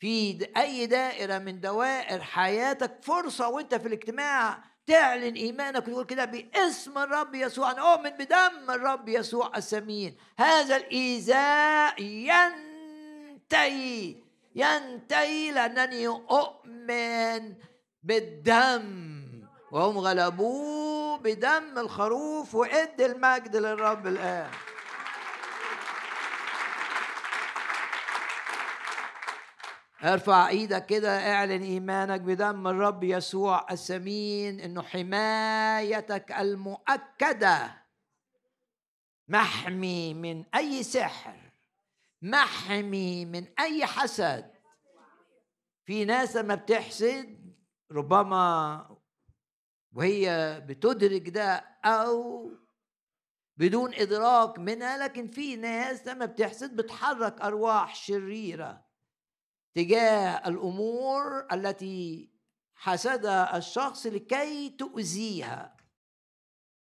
في 0.00 0.48
أي 0.56 0.86
دائرة 0.86 1.38
من 1.38 1.60
دوائر 1.60 2.22
حياتك 2.22 2.98
فرصة 3.02 3.48
وأنت 3.48 3.74
في 3.74 3.88
الاجتماع 3.88 4.64
تعلن 4.86 5.34
إيمانك 5.34 5.88
وتقول 5.88 6.04
كده 6.04 6.24
باسم 6.24 6.98
الرب 6.98 7.34
يسوع. 7.34 7.70
أنا 7.70 7.92
أؤمن 7.92 8.10
بدم 8.10 8.70
الرب 8.70 9.08
يسوع 9.08 9.52
السمين. 9.56 10.16
هذا 10.38 10.76
الإيذاء 10.76 12.02
ينتهي. 13.42 14.21
ينتهي 14.54 15.50
لأنني 15.50 16.06
أؤمن 16.08 17.54
بالدم. 18.02 19.22
وهم 19.72 19.98
غلبوه 19.98 21.18
بدم 21.18 21.78
الخروف 21.78 22.54
وإد 22.54 23.00
المجد 23.00 23.56
للرب 23.56 24.06
الآن. 24.06 24.50
ارفع 30.04 30.48
إيدك 30.48 30.86
كده 30.86 31.32
اعلن 31.34 31.62
إيمانك 31.62 32.20
بدم 32.20 32.66
الرب 32.68 33.04
يسوع 33.04 33.66
السمين 33.70 34.60
إنه 34.60 34.82
حمايتك 34.82 36.32
المؤكدة 36.32 37.82
محمي 39.28 40.14
من 40.14 40.44
أي 40.54 40.82
سحر. 40.82 41.41
محمي 42.22 43.24
من 43.24 43.46
أي 43.60 43.86
حسد. 43.86 44.52
في 45.84 46.04
ناس 46.04 46.36
لما 46.36 46.54
بتحسد 46.54 47.54
ربما 47.92 48.96
وهي 49.92 50.60
بتدرك 50.68 51.28
ده 51.28 51.56
أو 51.84 52.50
بدون 53.56 53.94
إدراك 53.94 54.58
منها 54.58 54.96
لكن 54.98 55.28
في 55.28 55.56
ناس 55.56 56.06
لما 56.06 56.26
بتحسد 56.26 56.76
بتحرك 56.76 57.40
أرواح 57.40 57.94
شريرة 57.94 58.84
تجاه 59.74 60.48
الأمور 60.48 61.46
التي 61.52 62.32
حسدها 62.74 63.56
الشخص 63.56 64.06
لكي 64.06 64.70
تؤذيها. 64.70 65.76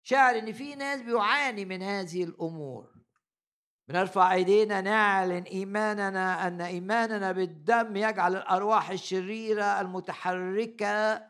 شعر 0.04 0.38
إن 0.40 0.54
في 0.54 0.76
ناس 0.76 1.02
بيعاني 1.02 1.66
من 1.66 1.82
هذه 1.82 2.24
الأمور. 2.24 2.97
بنرفع 3.88 4.34
ايدينا 4.34 4.82
نعلن 4.82 5.44
ايماننا 5.44 6.48
ان 6.48 6.62
ايماننا 6.62 7.32
بالدم 7.32 7.96
يجعل 7.96 8.36
الارواح 8.36 8.90
الشريرة 8.90 9.82
المتحركة 9.82 11.28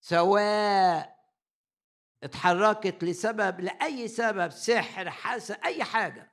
سواء 0.00 1.16
اتحركت 2.22 3.04
لسبب 3.04 3.60
لأي 3.60 4.08
سبب 4.08 4.50
سحر 4.50 5.10
حسد 5.10 5.58
أي 5.64 5.84
حاجة. 5.84 6.32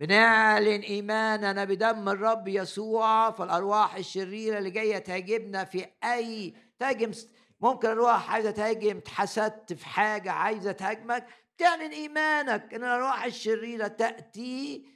بنعلن 0.00 0.80
ايماننا 0.80 1.64
بدم 1.64 2.08
الرب 2.08 2.48
يسوع 2.48 3.30
فالارواح 3.30 3.94
الشريرة 3.94 4.58
اللي 4.58 4.70
جاية 4.70 4.98
تهاجمنا 4.98 5.64
في 5.64 5.86
أي 6.04 6.54
تهاجم 6.78 7.12
ممكن 7.60 7.88
الارواح 7.88 8.30
عايزة 8.32 8.50
تهاجم 8.50 8.96
اتحسدت 8.96 9.72
في 9.72 9.86
حاجة 9.86 10.32
عايزة 10.32 10.72
تهاجمك 10.72 11.26
تعلن 11.58 11.90
إيمانك 11.92 12.74
إن 12.74 12.84
الأرواح 12.84 13.24
الشريرة 13.24 13.86
تأتي 13.86 14.86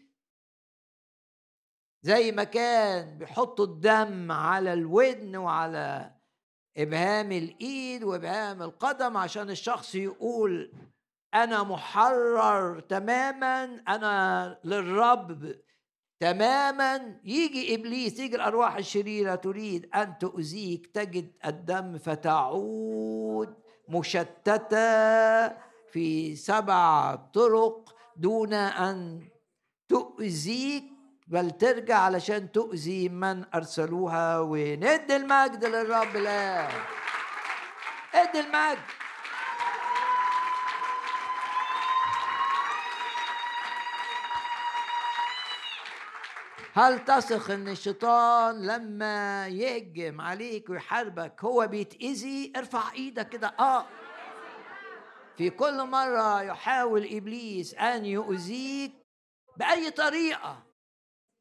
زي 2.02 2.32
ما 2.32 2.44
كان 2.44 3.18
بيحطوا 3.18 3.64
الدم 3.64 4.32
على 4.32 4.72
الودن 4.72 5.36
وعلى 5.36 6.14
إبهام 6.76 7.32
الإيد 7.32 8.04
وإبهام 8.04 8.62
القدم 8.62 9.16
عشان 9.16 9.50
الشخص 9.50 9.94
يقول 9.94 10.72
أنا 11.34 11.62
محرر 11.62 12.80
تماما 12.80 13.64
أنا 13.88 14.60
للرب 14.64 15.60
تماما. 16.20 17.20
يجي 17.24 17.74
إبليس 17.74 18.20
يجي 18.20 18.36
الأرواح 18.36 18.76
الشريرة 18.76 19.34
تريد 19.34 19.90
أن 19.94 20.18
تؤذيك 20.18 20.86
تجد 20.86 21.32
الدم 21.46 21.98
فتعود 21.98 23.54
مشتتة. 23.88 25.67
في 25.92 26.36
سبع 26.36 27.14
طرق 27.14 27.94
دون 28.16 28.54
أن 28.54 29.28
تؤذيك 29.88 30.84
بل 31.26 31.50
ترجع 31.50 31.98
علشان 31.98 32.52
تؤذي 32.52 33.08
من 33.08 33.44
أرسلوها. 33.54 34.38
وندي 34.38 35.16
المجد 35.16 35.64
للرب 35.64 36.16
الآن. 36.16 36.70
ادي 38.14 38.40
المجد. 38.40 38.78
هل 46.74 47.04
تثق 47.04 47.50
إن 47.50 47.68
الشيطان 47.68 48.66
لما 48.66 49.48
يهجم 49.48 50.20
عليك 50.20 50.70
ويحاربك 50.70 51.44
هو 51.44 51.66
بيتأذي؟ 51.66 52.52
ارفع 52.56 52.92
إيدك 52.92 53.28
كده. 53.28 53.54
آه. 53.58 53.86
في 55.38 55.50
كل 55.50 55.86
مرة 55.86 56.42
يحاول 56.42 57.16
إبليس 57.16 57.74
أن 57.74 58.04
يؤذيك 58.04 58.92
بأي 59.56 59.90
طريقة 59.90 60.62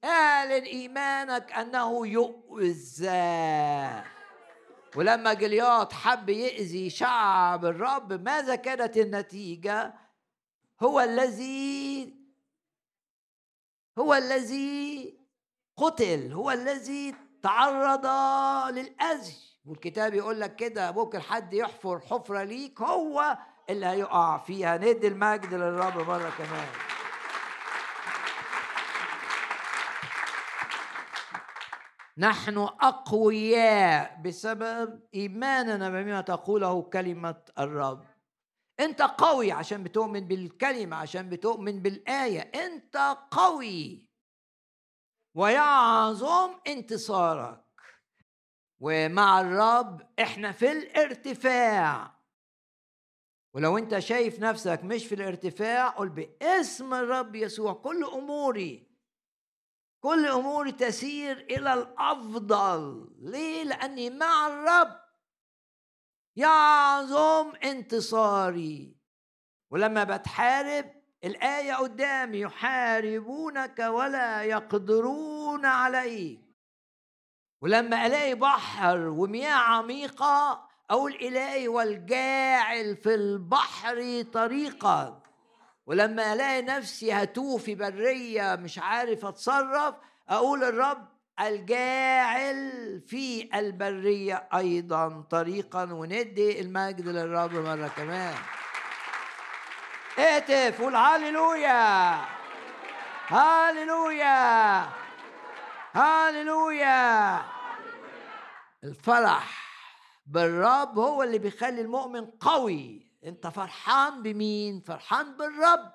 اعلن 0.03 0.63
ايمانك 0.63 1.51
أنه 1.51 2.07
يؤذى. 2.07 4.03
ولما 4.95 5.33
جلياط 5.33 5.93
حب 5.93 6.29
يأذي 6.29 6.89
شعب 6.89 7.65
الرب 7.65 8.13
ماذا 8.13 8.55
كانت 8.55 8.97
النتيجة؟ 8.97 9.93
هو 10.81 10.99
الذي 10.99 12.13
هو 13.99 14.13
الذي 14.13 15.17
قتل 15.77 16.33
هو 16.33 16.51
الذي 16.51 17.15
تعرض 17.43 18.05
للأذى. 18.75 19.35
والكتاب 19.65 20.13
يقول 20.13 20.41
لك 20.41 20.55
كده 20.55 20.91
ممكن 20.91 21.19
حد 21.19 21.53
يحفر 21.53 21.99
حفرة 21.99 22.43
ليك 22.43 22.81
هو 22.81 23.37
اللي 23.69 23.85
هيقع 23.85 24.37
فيها. 24.37 24.77
ندي 24.77 25.07
المجد 25.07 25.53
للرب 25.53 25.97
مرة 25.97 26.29
كمان. 26.37 26.67
نحن 32.17 32.57
أقوياء 32.57 34.21
بسبب 34.25 35.07
إيماننا 35.13 35.89
بما 35.89 36.21
تقوله 36.21 36.81
كلمة 36.81 37.43
الرب. 37.59 38.05
أنت 38.79 39.01
قوي 39.01 39.51
عشان 39.51 39.83
بتؤمن 39.83 40.27
بالكلمة 40.27 40.95
عشان 40.95 41.29
بتؤمن 41.29 41.81
بالآية. 41.81 42.39
أنت 42.39 43.17
قوي. 43.31 44.07
ويعظم 45.35 46.55
انتصارك. 46.67 47.63
ومع 48.79 49.41
الرب 49.41 50.01
إحنا 50.19 50.51
في 50.51 50.71
الارتفاع. 50.71 52.16
ولو 53.53 53.77
انت 53.77 53.99
شايف 53.99 54.39
نفسك 54.39 54.79
مش 54.83 55.05
في 55.05 55.15
الارتفاع 55.15 55.87
قل 55.87 56.09
باسم 56.09 56.93
الرب 56.93 57.35
يسوع 57.35 57.73
كل 57.73 58.03
أموري 58.03 58.87
كل 59.99 60.27
أموري 60.27 60.71
تسير 60.71 61.37
إلى 61.37 61.73
الأفضل. 61.73 63.09
ليه؟ 63.19 63.63
لأني 63.63 64.09
مع 64.09 64.47
الرب 64.47 64.99
يعظم 66.35 67.55
انتصاري. 67.63 68.97
ولما 69.71 70.03
بتحارب 70.03 71.03
الآية 71.23 71.73
قدامي 71.73 72.39
يحاربونك 72.39 73.79
ولا 73.79 74.43
يقدرون 74.43 75.65
عليك. 75.65 76.41
ولما 77.61 78.05
ألاقي 78.05 78.35
بحر 78.35 79.07
ومياه 79.07 79.55
عميقة 79.55 80.66
أقول 80.89 81.15
إلهي 81.15 81.67
والجاعل 81.67 82.95
في 82.95 83.15
البحر 83.15 84.21
طريقا. 84.33 85.21
ولما 85.85 86.33
ألاقي 86.33 86.61
نفسي 86.61 87.13
هتوه 87.13 87.57
في 87.57 87.75
برية 87.75 88.55
مش 88.55 88.79
عارف 88.79 89.25
أتصرف 89.25 89.95
أقول 90.29 90.63
الرب 90.63 91.07
الجاعل 91.39 93.01
في 93.07 93.49
البرية 93.59 94.49
أيضا 94.55 95.21
طريقا 95.29 95.83
وندي 95.83 96.61
المجد 96.61 97.07
للرب 97.07 97.53
مرة 97.53 97.91
كمان. 97.97 98.35
اهتف 100.19 100.81
قول 100.81 100.95
هاليلويا 100.95 102.15
هاليلويا 103.27 104.89
هاليلويا 105.93 107.41
الفرح. 108.83 109.66
بالرب 110.27 110.99
هو 110.99 111.23
اللي 111.23 111.37
بيخلي 111.37 111.81
المؤمن 111.81 112.25
قوي. 112.25 113.11
انت 113.23 113.47
فرحان 113.47 114.23
بمين؟ 114.23 114.81
فرحان 114.81 115.37
بالرب. 115.37 115.93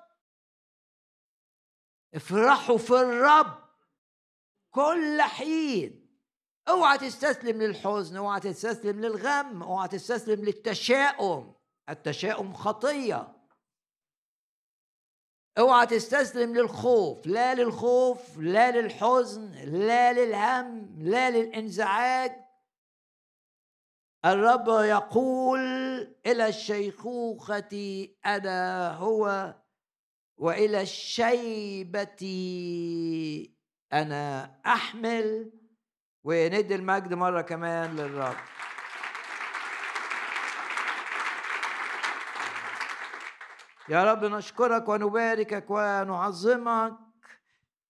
افرحوا 2.15 2.77
في 2.77 2.93
الرب 2.93 3.63
كل 4.71 5.21
حين. 5.21 6.19
اوعى 6.69 6.97
تستسلم 6.97 7.61
للحزن 7.61 8.17
اوعى 8.17 8.39
تستسلم 8.39 9.01
للغم 9.01 9.63
اوعى 9.63 9.87
تستسلم 9.87 10.45
للتشاؤم. 10.45 11.55
التشاؤم 11.89 12.53
خطية. 12.53 13.37
اوعى 15.57 15.85
تستسلم 15.85 16.55
للخوف. 16.55 17.27
لا 17.27 17.55
للخوف 17.55 18.37
لا 18.37 18.81
للحزن 18.81 19.51
لا 19.51 20.13
للهم 20.13 20.99
لا 20.99 21.29
للانزعاج. 21.29 22.42
الرب 24.25 24.67
يقول 24.67 25.59
إلى 26.25 26.47
الشيخوخة 26.47 28.07
أنا 28.25 28.91
هو 28.93 29.53
وإلى 30.37 30.81
الشيبة 30.81 32.23
أنا 33.93 34.55
أحمل. 34.65 35.51
وندي 36.23 36.75
المجد 36.75 37.13
مرة 37.13 37.41
كمان 37.41 37.95
للرب. 37.95 38.35
يا 43.89 44.03
رب 44.03 44.25
نشكرك 44.25 44.89
ونباركك 44.89 45.65
ونعظمك 45.69 46.93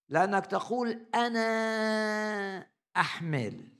لأنك 0.09 0.45
تقول 0.45 1.05
أنا 1.15 2.67
أحمل. 2.97 3.72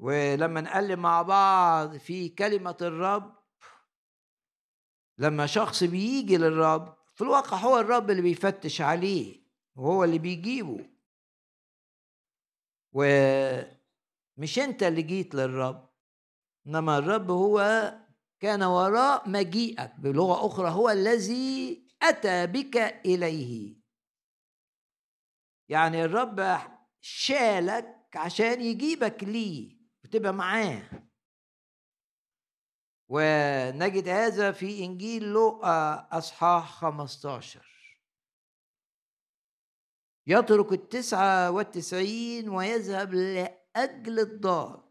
ولما 0.00 0.60
نقلب 0.60 0.98
مع 0.98 1.22
بعض 1.22 1.96
في 1.96 2.28
كلمة 2.28 2.76
الرب 2.80 3.34
لما 5.18 5.46
شخص 5.46 5.84
بيجي 5.84 6.36
للرب 6.36 6.96
في 7.14 7.24
الواقع 7.24 7.56
هو 7.56 7.78
الرب 7.78 8.10
اللي 8.10 8.22
بيفتش 8.22 8.80
عليه 8.80 9.42
وهو 9.76 10.04
اللي 10.04 10.18
بيجيبه. 10.18 10.90
ومش 12.92 14.58
أنت 14.58 14.82
اللي 14.82 15.02
جيت 15.02 15.34
للرب 15.34 15.90
إنما 16.66 16.98
الرب 16.98 17.30
هو 17.30 17.92
كان 18.40 18.62
وراء 18.62 19.28
مجيئك 19.28 19.94
بلغة 19.98 20.46
أخرى 20.46 20.70
هو 20.70 20.90
الذي 20.90 21.82
أتى 22.02 22.46
بك 22.46 22.76
إليه. 23.06 23.76
يعني 25.68 26.04
الرب 26.04 26.58
شالك 27.00 28.16
عشان 28.16 28.60
يجيبك 28.60 29.24
ليه. 29.24 29.79
وتبقى 30.10 30.32
معاه. 30.32 30.82
ونجد 33.08 34.08
هذا 34.08 34.52
في 34.52 34.84
إنجيل 34.84 35.24
لوقا 35.24 36.08
أصحاح 36.18 36.72
15 36.72 37.66
يترك 40.26 40.72
التسعة 40.72 41.50
والتسعين 41.50 42.48
ويذهب 42.48 43.14
لأجل 43.14 44.18
الضال. 44.18 44.82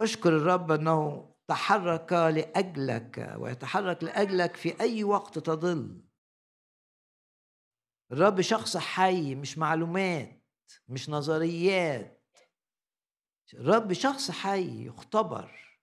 اشكر 0.00 0.28
الرب 0.36 0.72
أنه 0.72 1.34
تحرك 1.48 2.12
لأجلك 2.12 3.36
ويتحرك 3.38 4.04
لأجلك 4.04 4.56
في 4.56 4.80
أي 4.80 5.04
وقت 5.04 5.38
تضل. 5.38 6.04
الرب 8.12 8.40
شخص 8.40 8.76
حي 8.76 9.34
مش 9.34 9.58
معلومات 9.58 10.42
مش 10.88 11.10
نظريات. 11.10 12.17
الرب 13.54 13.92
شخص 13.92 14.30
حي 14.30 14.86
يختبر. 14.86 15.78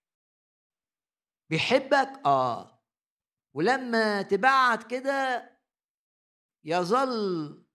بيحبك؟ 1.49 2.21
آه. 2.25 2.83
ولما 3.55 4.21
تبعد 4.21 4.83
كده 4.83 5.51
يظل 6.63 7.65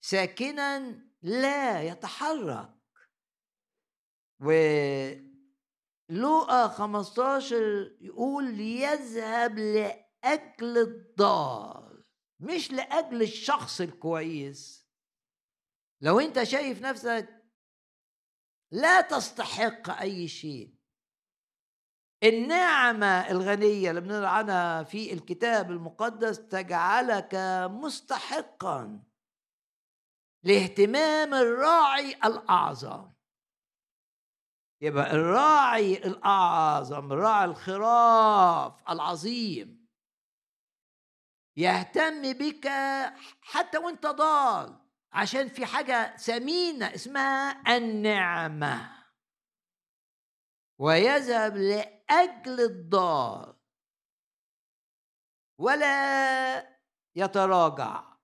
ساكنا 0.00 1.04
لا 1.22 1.82
يتحرك. 1.82 2.74
ولوقا 6.10 6.68
15 6.68 7.96
يقول 8.00 8.60
يذهب 8.60 9.58
لأجل 9.58 10.78
الضال 10.78 12.04
مش 12.40 12.72
لأجل 12.72 13.22
الشخص 13.22 13.80
الكويس. 13.80 14.88
لو 16.00 16.20
أنت 16.20 16.42
شايف 16.42 16.82
نفسك 16.82 17.43
لا 18.70 19.00
تستحق 19.00 19.90
أي 20.00 20.28
شيء. 20.28 20.74
النعمة 22.22 23.30
الغنية 23.30 23.90
اللي 23.90 24.00
بنقرأ 24.00 24.28
عنها 24.28 24.82
في 24.82 25.12
الكتاب 25.12 25.70
المقدس 25.70 26.48
تجعلك 26.48 27.34
مستحقا 27.70 29.02
لاهتمام 30.44 31.34
الراعي 31.34 32.12
الأعظم. 32.14 33.12
يبقى 34.80 35.10
الراعي 35.10 35.94
الأعظم 35.94 37.12
راعي 37.12 37.44
الخراف 37.44 38.82
العظيم. 38.90 39.88
يهتم 41.56 42.32
بك 42.32 42.68
حتى 43.40 43.78
وانت 43.78 44.06
ضال 44.06 44.83
عشان 45.14 45.48
في 45.48 45.66
حاجة 45.66 46.16
ثمينة 46.16 46.94
اسمها 46.94 47.76
النعمة. 47.76 49.04
ويذهب 50.80 51.56
لأجل 51.56 52.60
الضال 52.60 53.56
ولا 55.60 56.78
يتراجع. 57.16 58.14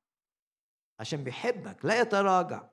عشان 1.01 1.25
بيحبك 1.25 1.85
لا 1.85 2.01
يتراجع. 2.01 2.71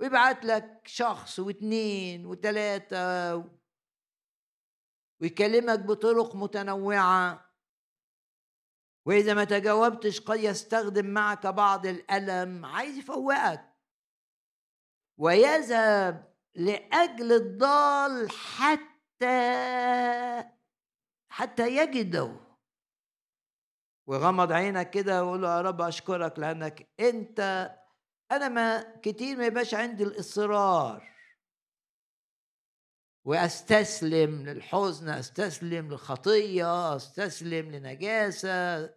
ويبعت 0.00 0.44
لك 0.44 0.82
شخص 0.86 1.38
واثنين 1.38 2.26
وثلاثة 2.26 3.36
ويكلمك 5.20 5.78
بطرق 5.78 6.36
متنوعة. 6.36 7.45
وإذا 9.06 9.34
ما 9.34 9.44
تجاوبتش 9.44 10.20
قد 10.20 10.40
يستخدم 10.40 11.06
معك 11.06 11.46
بعض 11.46 11.86
الألم 11.86 12.66
عايز 12.66 12.98
يفوقك. 12.98 13.72
ويذهب 15.18 16.34
لأجل 16.54 17.32
الضال 17.32 18.30
حتى 18.30 19.36
حتى 21.28 21.76
يجده. 21.76 22.36
وغمض 24.06 24.52
عينك 24.52 24.90
كده 24.90 25.24
وقول 25.24 25.42
له 25.42 25.56
يا 25.56 25.60
رب 25.60 25.80
أشكرك 25.80 26.38
لأنك 26.38 26.88
أنت 27.00 27.70
أنا 28.32 28.48
ما 28.48 28.98
كتير 29.02 29.36
ما 29.36 29.46
يبقاش 29.46 29.74
عندي 29.74 30.04
الإصرار. 30.04 31.15
وأستسلم 33.26 34.46
للحزن 34.48 35.08
أستسلم 35.08 35.88
للخطية 35.90 36.96
أستسلم 36.96 37.70
لنجاسة. 37.70 38.94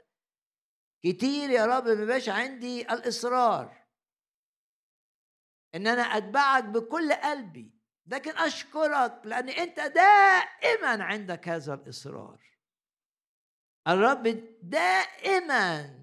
كتير 1.04 1.50
يا 1.50 1.66
رب 1.66 1.88
ما 1.88 2.04
يبقاش 2.04 2.30
عندي 2.30 2.82
الإصرار 2.82 3.88
إن 5.76 5.88
أنا 5.88 6.02
أتبعك 6.02 6.64
بكل 6.64 7.14
قلبي 7.14 7.74
لكن 8.06 8.38
أشكرك 8.38 9.22
لأن 9.24 9.50
أنت 9.50 9.80
دائما 9.80 11.04
عندك 11.04 11.50
هذا 11.50 11.74
الإصرار. 11.74 12.42
الرب 13.88 14.24
دائما 14.62 16.00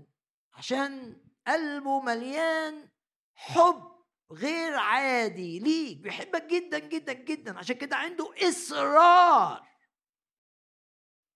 عشان 0.53 1.21
قلبه 1.47 2.01
مليان 2.01 2.89
حب 3.35 3.96
غير 4.31 4.75
عادي 4.75 5.59
ليك 5.59 5.99
بيحبك 5.99 6.45
جدا 6.45 6.79
جدا 6.79 7.13
جدا 7.13 7.59
عشان 7.59 7.77
كده 7.77 7.97
عنده 7.97 8.35
إصرار. 8.49 9.67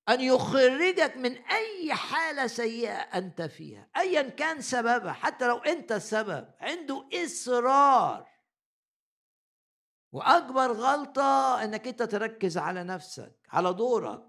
أن 0.08 0.20
يخرجك 0.20 1.16
من 1.16 1.36
أي 1.36 1.94
حالة 1.94 2.46
سيئة 2.46 2.98
أنت 2.98 3.42
فيها 3.42 3.90
ايا 3.96 4.22
كان 4.22 4.60
سببها 4.60 5.12
حتى 5.12 5.46
لو 5.46 5.58
أنت 5.58 5.92
السبب 5.92 6.54
عنده 6.60 7.08
إصرار. 7.14 8.30
وأكبر 10.12 10.72
غلطة 10.72 11.64
إنك 11.64 11.86
أنت 11.86 12.02
تركز 12.02 12.58
على 12.58 12.84
نفسك 12.84 13.36
على 13.48 13.72
دورك. 13.72 14.26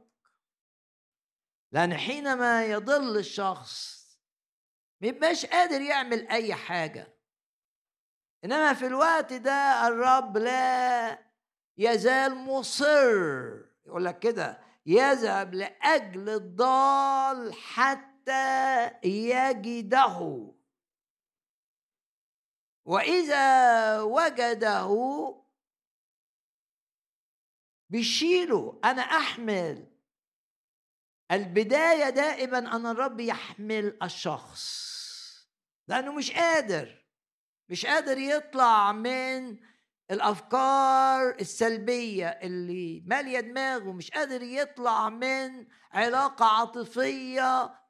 لأن 1.72 1.98
حينما 1.98 2.66
يضل 2.66 3.18
الشخص 3.18 4.02
ما 5.02 5.08
يبقاش 5.08 5.46
قادر 5.46 5.82
يعمل 5.82 6.28
أي 6.28 6.56
حاجة. 6.56 7.21
إنما 8.46 8.74
في 8.74 8.88
الوقت 8.88 9.34
ده 9.34 9.88
الرب 9.88 10.38
لا 10.38 11.20
يزال 11.78 12.36
مصر. 12.36 13.72
يقول 13.86 14.06
لك 14.06 14.20
كده 14.20 14.62
يذهب 14.86 15.54
لأجل 15.54 16.30
الضال 16.30 17.54
حتى 17.54 18.88
يجده. 19.04 20.48
وإذا 22.86 24.02
وجده 24.02 24.88
بيشيله 27.90 28.80
أنا 28.84 29.02
أحمل. 29.02 29.88
البداية 31.32 32.10
دائما 32.10 32.58
أن 32.58 32.86
الرب 32.86 33.20
يحمل 33.20 33.98
الشخص. 34.04 35.02
لأنه 35.88 36.12
مش 36.14 36.32
قادر. 36.32 37.01
مش 37.72 37.86
قادر 37.86 38.18
يطلع 38.18 38.92
من 38.92 39.58
الأفكار 40.12 41.36
السلبية 41.40 42.28
اللي 42.28 43.04
مالية 43.06 43.40
دماغه 43.40 43.92
مش 43.92 44.12
قادر 44.12 44.42
يطلع 44.42 45.10
من 45.10 45.68
علاقة 45.92 46.46
عاطفية 46.46 47.82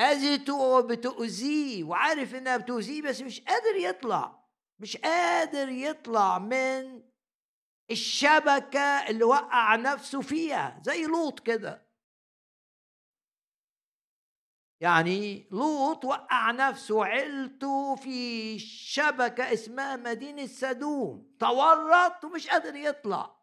اذيته 0.00 0.54
وبتؤذيه 0.54 1.84
وعارف 1.84 2.34
إنها 2.34 2.56
بتؤذيه 2.56 3.02
بس 3.02 3.20
مش 3.20 3.40
قادر 3.40 3.76
يطلع 3.76 4.44
مش 4.78 4.96
قادر 4.96 5.68
يطلع 5.68 6.38
من 6.38 7.02
الشبكة 7.90 9.08
اللي 9.08 9.24
وقع 9.24 9.76
نفسه 9.76 10.20
فيها 10.20 10.80
زي 10.84 11.02
لوط 11.04 11.40
كده. 11.40 11.87
يعني 14.80 15.48
لوط 15.50 16.04
وقع 16.04 16.50
نفسه 16.50 16.94
وعيلته 16.94 17.96
في 17.96 18.58
شبكة 18.58 19.52
اسمها 19.52 19.96
مدينة 19.96 20.46
سدوم 20.46 21.36
تورط 21.38 22.24
ومش 22.24 22.48
قادر 22.48 22.76
يطلع. 22.76 23.38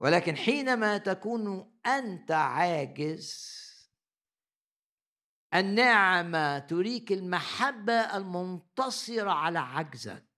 ولكن 0.00 0.36
حينما 0.36 0.98
تكون 0.98 1.78
أنت 1.86 2.30
عاجز 2.30 3.58
النعمة 5.54 6.58
تريك 6.58 7.12
المحبة 7.12 8.16
المنتصرة 8.16 9.30
على 9.30 9.58
عجزك. 9.58 10.28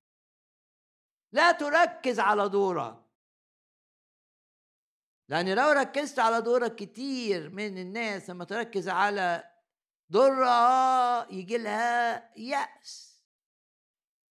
لا 1.32 1.52
تركز 1.52 2.20
على 2.20 2.48
دورك. 2.48 3.09
لأن 5.30 5.54
لو 5.54 5.70
ركزت 5.70 6.18
على 6.18 6.40
دورك 6.40 6.74
كتير 6.74 7.50
من 7.50 7.78
الناس 7.78 8.30
لما 8.30 8.44
تركز 8.44 8.88
على 8.88 9.44
دورها 10.08 11.32
يجي 11.32 11.58
لها 11.58 12.38
يأس. 12.38 13.22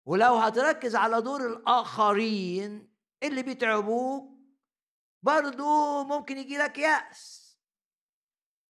ولو 0.07 0.35
هتركز 0.35 0.97
على 0.97 1.21
دور 1.21 1.47
الآخرين 1.47 2.95
اللي 3.23 3.43
بيتعبوك 3.43 4.39
برضو 5.23 6.05
ممكن 6.05 6.39
يجي 6.39 6.59
لك 6.59 6.79
يأس. 6.79 7.49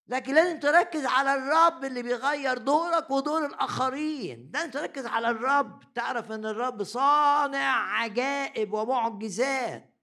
لكن 0.06 0.34
لازم 0.34 0.60
تركز 0.60 1.06
على 1.06 1.34
الرب 1.34 1.84
اللي 1.84 2.02
بيغير 2.02 2.58
دورك 2.58 3.10
ودور 3.10 3.46
الآخرين. 3.46 4.50
لازم 4.54 4.70
تركز 4.70 5.06
على 5.06 5.30
الرب 5.30 5.92
تعرف 5.94 6.32
إن 6.32 6.46
الرب 6.46 6.82
صانع 6.82 8.00
عجائب 8.00 8.72
ومعجزات. 8.72 9.97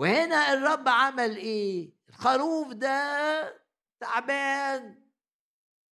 وهنا 0.00 0.52
الرب 0.52 0.88
عمل 0.88 1.36
إيه؟ 1.36 1.92
الخروف 2.08 2.72
ده 2.72 3.60
تعبان 4.00 5.02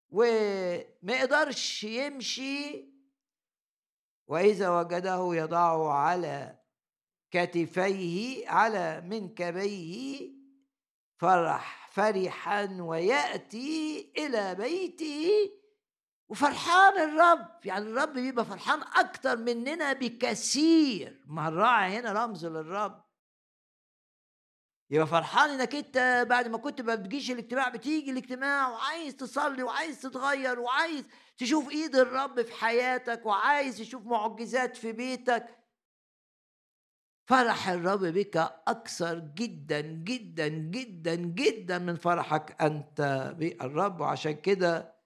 وما 0.09 1.12
يقدرش 1.12 1.85
يمشي 1.85 2.88
وإذا 4.27 4.69
وجده 4.81 5.35
يضعه 5.35 5.92
على 5.92 6.59
كتفيه 7.31 8.49
على 8.49 9.01
منكبيه 9.01 10.31
فرح 11.19 11.88
فرحا 11.92 12.77
ويأتي 12.81 14.12
إلى 14.19 14.55
بيته. 14.55 15.31
وفرحان 16.29 17.11
الرب 17.11 17.49
يعني 17.64 17.85
الرب 17.85 18.12
بيبقى 18.12 18.45
فرحان 18.45 18.83
أكتر 18.83 19.37
مننا 19.37 19.92
بكثير. 19.92 21.25
ما 21.27 21.49
الراعي 21.49 21.99
هنا 21.99 22.12
رمز 22.25 22.47
للرب. 22.47 23.06
يبقى 24.90 25.07
فرحان 25.07 25.51
إنك 25.51 25.75
أنت 25.75 26.27
بعد 26.31 26.49
ما 26.49 26.59
كنت 26.59 26.81
ما 26.81 26.94
بتجيش 26.94 27.31
الاجتماع 27.31 27.68
بتيجي 27.68 28.11
الاجتماع 28.11 28.68
وعايز 28.68 29.16
تصلي 29.16 29.62
وعايز 29.62 30.01
تتغير 30.01 30.61
وعايز 30.61 31.05
تشوف 31.38 31.70
إيد 31.70 31.96
الرب 31.96 32.42
في 32.42 32.53
حياتك 32.53 33.27
وعايز 33.27 33.79
تشوف 33.79 34.07
معجزات 34.07 34.77
في 34.77 34.92
بيتك. 34.92 35.57
فرح 37.29 37.68
الرب 37.68 38.01
بك 38.05 38.37
أكثر 38.68 39.18
جدا 39.18 39.81
جدا 39.81 40.49
جدا 40.49 41.14
جدا 41.14 41.79
من 41.79 41.96
فرحك 41.96 42.62
أنت 42.62 43.33
بالرب. 43.38 44.01
وعشان 44.01 44.33
كده 44.33 44.96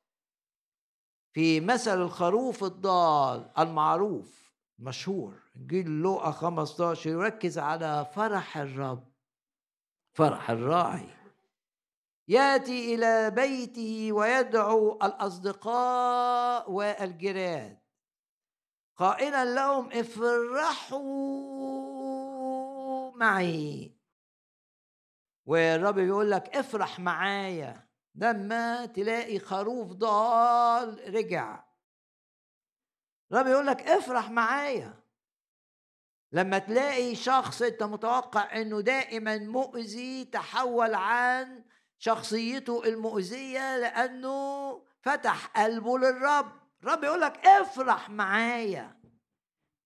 في 1.32 1.60
مثل 1.60 2.02
الخروف 2.02 2.64
الضال 2.64 3.50
المعروف 3.58 4.52
مشهور 4.78 5.34
جيل 5.66 5.86
لوقا 5.86 6.30
15 6.30 7.10
يركز 7.10 7.58
على 7.58 8.10
فرح 8.14 8.58
الرب. 8.58 9.09
فرح 10.12 10.50
الراعي. 10.50 11.08
ياتي 12.28 12.94
إلى 12.94 13.30
بيته 13.30 14.12
ويدعو 14.12 14.98
الأصدقاء 15.02 16.70
والجيران. 16.70 17.78
قائلا 18.96 19.44
لهم 19.44 19.92
افرحوا 19.92 21.00
معي. 23.16 23.96
والرب 25.46 25.94
بيقول 25.94 26.30
لك 26.30 26.56
افرح 26.56 27.00
معايا. 27.00 27.88
لما 28.14 28.86
تلاقي 28.86 29.38
خروف 29.38 29.92
ضال 29.92 31.14
رجع. 31.14 31.64
الرب 33.32 33.46
يقول 33.46 33.66
لك 33.66 33.82
افرح 33.82 34.30
معايا. 34.30 34.99
لما 36.32 36.58
تلاقي 36.58 37.14
شخص 37.14 37.62
انت 37.62 37.82
متوقع 37.82 38.60
انه 38.60 38.80
دائما 38.80 39.38
مؤذي 39.38 40.24
تحول 40.24 40.94
عن 40.94 41.64
شخصيته 41.98 42.84
المؤذية 42.84 43.78
لأنه 43.78 44.82
فتح 45.02 45.46
قلبه 45.46 45.98
للرب. 45.98 46.52
الرب 46.82 47.04
يقول 47.04 47.20
لك 47.20 47.46
افرح 47.46 48.10
معايا. 48.10 49.00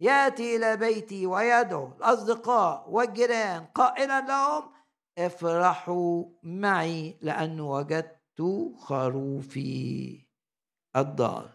ياتي 0.00 0.56
إلى 0.56 0.76
بيتي 0.76 1.26
ويدعو 1.26 1.92
الأصدقاء 1.96 2.90
والجيران 2.90 3.64
قائلا 3.64 4.20
لهم 4.20 4.72
افرحوا 5.18 6.24
معي 6.42 7.18
لأنه 7.20 7.70
وجدت 7.70 8.42
خروفي 8.78 10.20
الضال. 10.96 11.48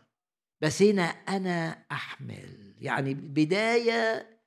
بس 0.61 0.81
هنا 0.81 1.03
أنا 1.03 1.85
أحمل. 1.91 2.75
يعني 2.77 3.13
بداية 3.13 4.38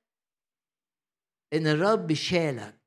إن 1.53 1.67
الرب 1.67 2.13
شالك 2.13 2.81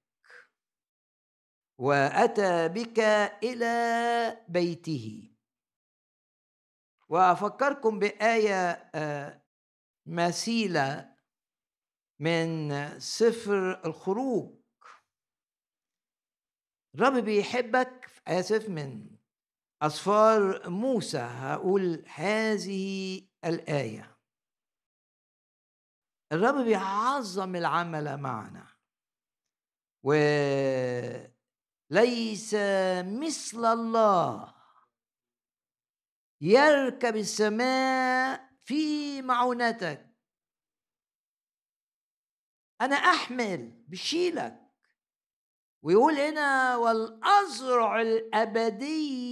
وأتى 1.78 2.68
بك 2.68 2.98
إلى 3.42 4.44
بيته. 4.48 5.32
وأفكركم 7.08 7.98
بآية 7.98 8.70
آه، 8.94 9.42
مثيلة 10.06 11.16
من 12.20 12.70
سفر 12.98 13.86
الخروج. 13.86 14.58
الرب 16.94 17.24
بيحبك 17.24 18.10
آسف 18.28 18.68
من 18.68 19.16
أسفار 19.82 20.70
موسى. 20.70 21.18
هقول 21.18 22.04
هذه 22.14 23.22
الآية. 23.44 24.15
الرب 26.32 26.64
بيعظم 26.64 27.56
العمل 27.56 28.16
معنا. 28.16 28.76
وليس 30.02 31.30
مثل 33.04 33.64
الله. 33.64 34.54
يركب 36.40 37.16
السماء 37.16 38.50
في 38.64 39.22
معونتك. 39.22 40.16
أنا 42.80 42.96
أحمل 42.96 43.84
بشيلك. 43.88 44.66
ويقول 45.82 46.14
هنا 46.14 46.76
والأزرع 46.76 48.00
الأبدية 48.02 49.26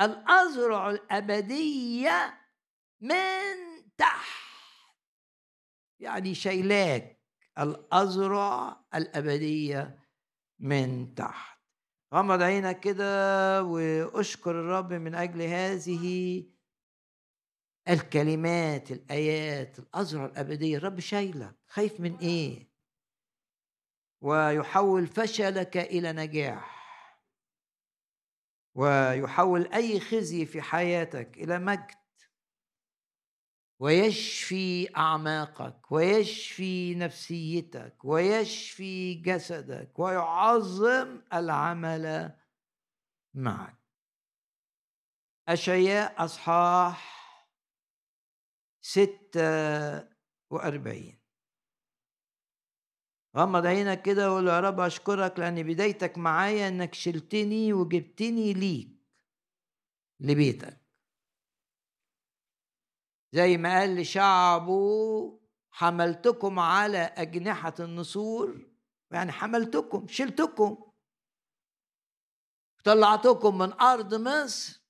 الأزرع 0.00 0.90
الأبدية 0.90 2.40
من 3.00 3.56
تحت. 3.96 4.47
يعني 6.00 6.34
شيلاك 6.34 7.18
الأزرع 7.58 8.80
الأبدية 8.94 9.98
من 10.58 11.14
تحت. 11.14 11.58
غمض 12.14 12.42
عينك 12.42 12.80
كده 12.80 13.62
وأشكر 13.62 14.50
الرب 14.50 14.92
من 14.92 15.14
أجل 15.14 15.42
هذه 15.42 16.44
الكلمات 17.88 18.90
الآيات 18.90 19.78
الأزرع 19.78 20.24
الأبدية. 20.24 20.76
الرب 20.76 21.00
شايلك. 21.00 21.56
خايف 21.66 22.00
من 22.00 22.16
إيه؟ 22.16 22.68
ويحول 24.20 25.06
فشلك 25.06 25.76
إلى 25.76 26.12
نجاح. 26.12 26.78
ويحول 28.74 29.66
أي 29.72 30.00
خزي 30.00 30.46
في 30.46 30.62
حياتك 30.62 31.36
إلى 31.36 31.58
مجد. 31.58 31.97
ويشفي 33.80 34.96
أعماقك 34.96 35.92
ويشفي 35.92 36.94
نفسيتك 36.94 38.04
ويشفي 38.04 39.14
جسدك 39.14 39.98
ويعظم 39.98 41.20
العمل 41.32 42.36
معك. 43.34 43.78
أشياء 45.48 46.24
أصحاح 46.24 47.18
ستة 48.80 50.08
وأربعين. 50.50 51.18
غمض 53.36 53.66
عينك 53.66 54.02
كده 54.02 54.32
وقول 54.32 54.48
يا 54.48 54.60
رب 54.60 54.80
أشكرك 54.80 55.38
لأن 55.38 55.62
بدايتك 55.62 56.18
معايا 56.18 56.68
إنك 56.68 56.94
شلتني 56.94 57.72
وجبتني 57.72 58.52
ليك 58.52 58.88
لبيتك. 60.20 60.77
زي 63.32 63.56
ما 63.56 63.78
قال 63.78 63.96
لشعبه 63.96 65.40
حملتكم 65.70 66.58
على 66.58 66.98
أجنحة 66.98 67.74
النسور. 67.80 68.68
يعني 69.10 69.32
حملتكم 69.32 70.06
شلتكم. 70.08 70.92
طلعتكم 72.84 73.58
من 73.58 73.72
أرض 73.72 74.14
مصر 74.14 74.82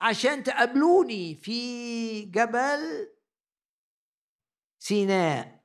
عشان 0.00 0.42
تقابلوني 0.42 1.34
في 1.34 2.22
جبل 2.22 3.14
سيناء. 4.78 5.64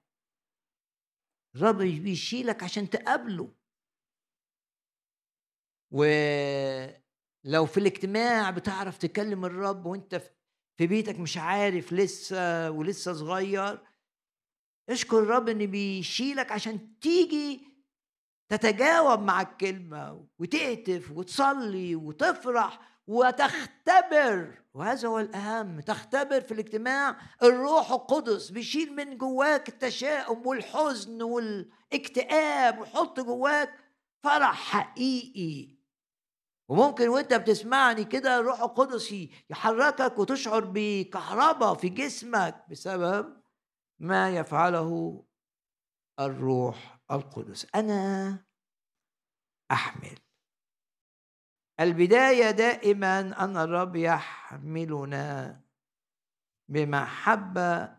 الرب 1.55 1.77
بيشيلك 1.77 2.63
عشان 2.63 2.89
تقابله. 2.89 3.55
ولو 5.91 7.65
في 7.65 7.77
الاجتماع 7.77 8.49
بتعرف 8.49 8.97
تكلم 8.97 9.45
الرب 9.45 9.85
وانت 9.85 10.15
في 10.15 10.29
بيتك 10.79 11.19
مش 11.19 11.37
عارف 11.37 11.93
لسه 11.93 12.71
ولسه 12.71 13.13
صغير 13.13 13.79
اشكر 14.89 15.19
الرب 15.19 15.49
ان 15.49 15.65
بيشيلك 15.65 16.51
عشان 16.51 16.99
تيجي 16.99 17.61
تتجاوب 18.49 19.19
مع 19.19 19.41
الكلمة 19.41 20.27
وتهتف 20.39 21.11
وتصلي 21.11 21.95
وتفرح 21.95 22.79
وتختبر. 23.07 24.63
وهذا 24.73 25.07
هو 25.07 25.19
الأهم 25.19 25.79
تختبر 25.79 26.41
في 26.41 26.53
الاجتماع 26.53 27.17
الروح 27.43 27.91
القدس 27.91 28.49
بيشيل 28.49 28.95
من 28.95 29.17
جواك 29.17 29.69
التشاؤم 29.69 30.47
والحزن 30.47 31.21
والاكتئاب 31.21 32.79
ويحط 32.79 33.19
جواك 33.19 33.73
فرح 34.23 34.55
حقيقي. 34.55 35.82
وممكن 36.69 37.09
وانت 37.09 37.33
بتسمعني 37.33 38.05
كده 38.05 38.39
الروح 38.39 38.61
القدس 38.61 39.15
يحركك 39.49 40.17
وتشعر 40.19 40.71
بكهرباء 40.73 41.73
في 41.73 41.89
جسمك 41.89 42.65
بسبب 42.69 43.41
ما 43.99 44.29
يفعله 44.29 45.23
الروح 46.19 46.99
القدس. 47.11 47.67
أنا 47.75 48.37
أحمل. 49.71 50.17
البداية 51.79 52.51
دائما 52.51 53.19
أن 53.43 53.57
الرب 53.57 53.95
يحملنا 53.95 55.61
بمحبة 56.69 57.95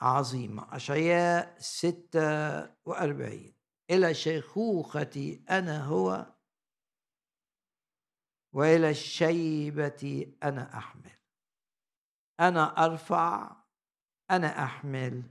عظيمة. 0.00 0.76
أشعياء 0.76 1.56
46 1.58 3.54
إلى 3.90 4.14
شيخوختي 4.14 5.44
أنا 5.50 5.84
هو 5.84 6.33
وإلى 8.54 8.90
الشيبة 8.90 10.32
أنا 10.42 10.78
أحمل. 10.78 11.18
أنا 12.40 12.84
أرفع 12.84 13.56
أنا 14.30 14.46
أحمل 14.64 15.22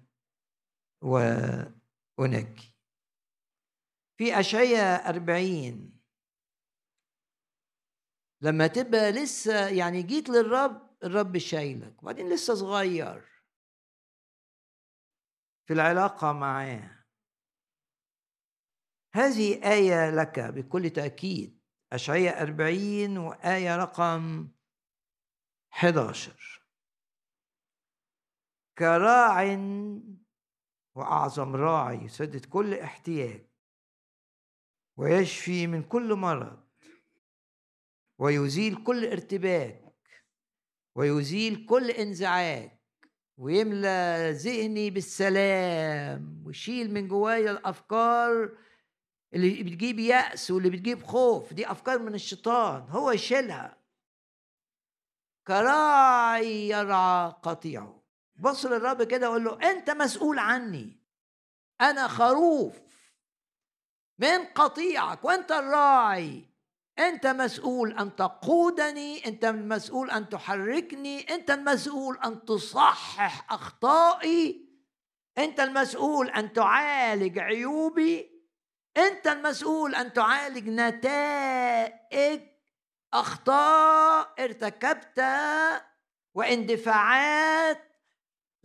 وأنجي. 1.01 2.78
في 4.17 4.39
اشعياء 4.39 5.09
أربعين 5.09 5.99
لما 8.41 8.67
تبقى 8.67 9.11
لسه 9.11 9.67
يعني 9.67 10.03
جيت 10.03 10.30
للرب 10.30 10.97
الرب 11.03 11.38
شايلك. 11.38 12.03
وبعدين 12.03 12.34
لسه 12.34 12.55
صغير. 12.55 13.21
في 15.67 15.74
العلاقة 15.74 16.32
معاه. 16.32 17.05
هذه 19.15 19.71
آية 19.74 20.09
لك 20.09 20.39
بكل 20.39 20.89
تأكيد. 20.89 21.53
أشعية 21.94 22.30
أربعين 22.30 23.18
وآية 23.18 23.78
رقم 23.78 24.48
11 25.74 26.64
كراع 28.78 29.58
وأعظم 30.96 31.56
راعي 31.56 31.98
يسدد 31.98 32.46
كل 32.46 32.74
احتياج 32.74 33.46
ويشفي 34.98 35.68
من 35.68 35.84
كل 35.84 36.14
مرض 36.16 36.64
ويزيل 38.20 38.84
كل 38.84 39.06
ارتباك 39.06 39.94
ويزيل 40.96 41.66
كل 41.66 41.91
انزعاج 41.91 42.72
ويملى 43.38 44.30
ذهني 44.32 44.89
بالسلام 44.89 46.44
ويشيل 46.46 46.94
من 46.94 47.08
جوايا 47.08 47.52
الأفكار 47.52 48.58
اللي 49.34 49.63
بتجيب 49.63 49.99
يأس 49.99 50.51
واللي 50.51 50.69
بتجيب 50.69 51.03
خوف 51.03 51.53
دي 51.53 51.71
أفكار 51.71 51.99
من 51.99 52.15
الشيطان 52.15 52.81
هو 52.89 53.11
يشيلها. 53.11 53.77
كراعي 55.47 56.69
يرعى 56.69 57.34
قطيعه. 57.43 58.03
بص 58.36 58.65
للرب 58.65 59.03
كده 59.03 59.29
وقول 59.29 59.43
له 59.43 59.71
أنت 59.71 59.89
مسؤول 59.89 60.39
عني. 60.39 60.99
أنا 61.81 62.07
خروف 62.07 62.81
من 64.19 64.45
قطيعك 64.45 65.25
وأنت 65.25 65.51
الراعي. 65.51 66.45
أنت 66.99 67.27
مسؤول 67.27 67.97
أن 67.97 68.15
تقودني 68.15 69.25
أنت 69.27 69.45
المسؤول 69.45 70.11
أن 70.11 70.29
تحركني 70.29 71.19
أنت 71.36 71.51
المسؤول 71.51 72.17
أن 72.25 72.45
تصحح 72.45 73.53
أخطائي 73.53 74.69
أنت 75.38 75.59
المسؤول 75.59 76.29
أن 76.29 76.53
تعالج 76.53 77.39
عيوبي. 77.39 78.32
أنت 78.98 79.28
المسؤول 79.28 79.96
أن 79.96 80.14
تعالج 80.14 80.70
نتائج 80.70 82.41
أخطاء 83.14 84.44
ارتكبتها 84.44 85.86
واندفاعات 86.36 87.94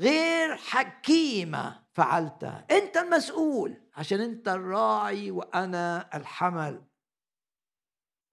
غير 0.00 0.56
حكيمة 0.56 1.84
فعلتها. 1.92 2.66
أنت 2.70 2.96
المسؤول 2.96 3.90
عشان 3.94 4.20
أنت 4.20 4.48
الراعي 4.48 5.30
وأنا 5.30 6.16
الحمل 6.16 6.84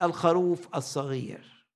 الخروف 0.02 0.76
الصغير. 0.76 1.68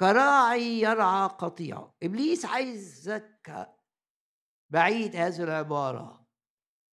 كراعي 0.00 0.80
يرعى 0.80 1.28
قطيعه 1.28 1.94
إبليس 2.02 2.44
عايزك 2.44 3.68
بعيد 4.70 5.16
هذه 5.16 5.42
العبارة. 5.42 6.26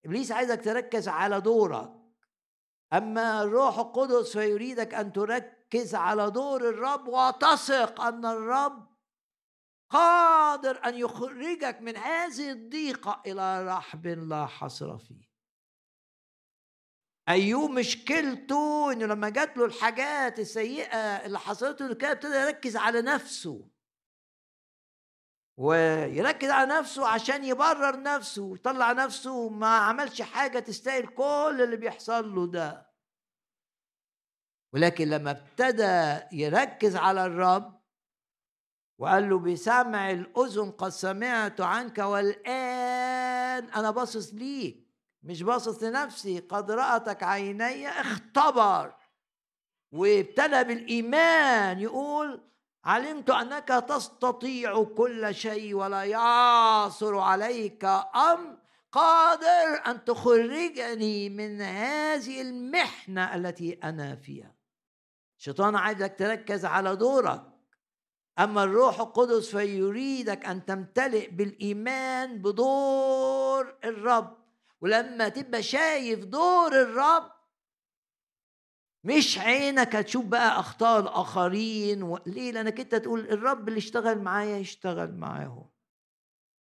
إبليس 0.05 0.31
عايزك 0.31 0.63
تركز 0.63 1.07
على 1.07 1.41
دورك. 1.41 1.98
أما 2.93 3.41
الروح 3.41 3.79
القدس 3.79 4.31
فيريدك 4.31 4.93
أن 4.93 5.13
تركز 5.13 5.95
على 5.95 6.31
دور 6.31 6.69
الرب 6.69 7.07
وتثق 7.07 8.01
أن 8.01 8.25
الرب 8.25 8.89
قادر 9.89 10.85
أن 10.85 10.95
يخرجك 10.95 11.81
من 11.81 11.97
هذه 11.97 12.51
الضيقة 12.51 13.21
إلى 13.25 13.65
رحب 13.65 14.07
لا 14.07 14.45
حصر 14.45 14.97
فيه. 14.97 15.29
أيوب 17.29 17.71
مشكلته 17.71 18.91
إنه 18.91 19.05
لما 19.05 19.29
جات 19.29 19.57
له 19.57 19.65
الحاجات 19.65 20.39
السيئة 20.39 20.97
اللي 20.97 21.39
حصلت 21.39 21.81
له 21.81 21.95
كده 21.95 22.11
ابتدى 22.11 22.35
يركز 22.35 22.77
على 22.77 23.01
نفسه. 23.01 23.69
ويركز 25.59 26.49
على 26.49 26.73
نفسه 26.73 27.07
عشان 27.07 27.43
يبرر 27.45 28.01
نفسه 28.01 28.41
ويطلع 28.43 28.91
نفسه 28.91 29.49
ما 29.49 29.77
عملش 29.77 30.21
حاجة 30.21 30.59
تستاهل 30.59 31.07
كل 31.07 31.59
اللي 31.63 31.75
بيحصل 31.77 32.35
له 32.35 32.47
ده. 32.47 32.89
ولكن 34.73 35.09
لما 35.09 35.31
ابتدى 35.31 36.25
يركز 36.31 36.95
على 36.95 37.25
الرب 37.25 37.79
وقال 38.99 39.29
له 39.29 39.39
بسمع 39.39 40.11
الأذن 40.11 40.71
قد 40.71 40.89
سمعت 40.89 41.61
عنك 41.61 41.97
والآن 41.97 43.63
أنا 43.69 43.91
باصص 43.91 44.33
ليك 44.33 44.87
مش 45.23 45.43
باصص 45.43 45.83
لنفسي 45.83 46.39
قد 46.39 46.71
رأتك 46.71 47.23
عيني 47.23 47.89
اختبر. 47.89 48.95
وابتدى 49.91 50.63
بالإيمان 50.63 51.79
يقول 51.79 52.48
علمت 52.83 53.29
أنك 53.29 53.67
تستطيع 53.67 54.83
كل 54.83 55.35
شيء 55.35 55.73
ولا 55.73 56.03
يعصر 56.03 57.17
عليك 57.17 57.85
أمر 58.15 58.57
قادر 58.91 59.81
أن 59.87 60.05
تخرجني 60.05 61.29
من 61.29 61.61
هذه 61.61 62.41
المحنة 62.41 63.35
التي 63.35 63.73
أنا 63.73 64.15
فيها. 64.15 64.55
الشيطان 65.37 65.75
عايزك 65.75 66.15
تركز 66.19 66.65
على 66.65 66.95
دورك. 66.95 67.43
أما 68.39 68.63
الروح 68.63 68.99
القدس 68.99 69.55
فيريدك 69.55 70.45
أن 70.45 70.65
تمتلئ 70.65 71.29
بالإيمان 71.29 72.41
بدور 72.41 73.77
الرب. 73.83 74.37
ولما 74.81 75.29
تبقى 75.29 75.63
شايف 75.63 76.25
دور 76.25 76.81
الرب 76.81 77.31
مش 79.03 79.37
عينك 79.39 79.95
هتشوف 79.95 80.25
بقى 80.25 80.59
أخطاء 80.59 80.99
الآخرين 80.99 82.03
و... 82.03 82.17
ليه؟ 82.25 82.51
لأنك 82.51 82.79
أنت 82.79 82.95
تقول 82.95 83.19
الرب 83.19 83.67
اللي 83.67 83.77
اشتغل 83.77 84.21
معايا 84.21 84.57
يشتغل 84.57 85.15
معاهم. 85.15 85.69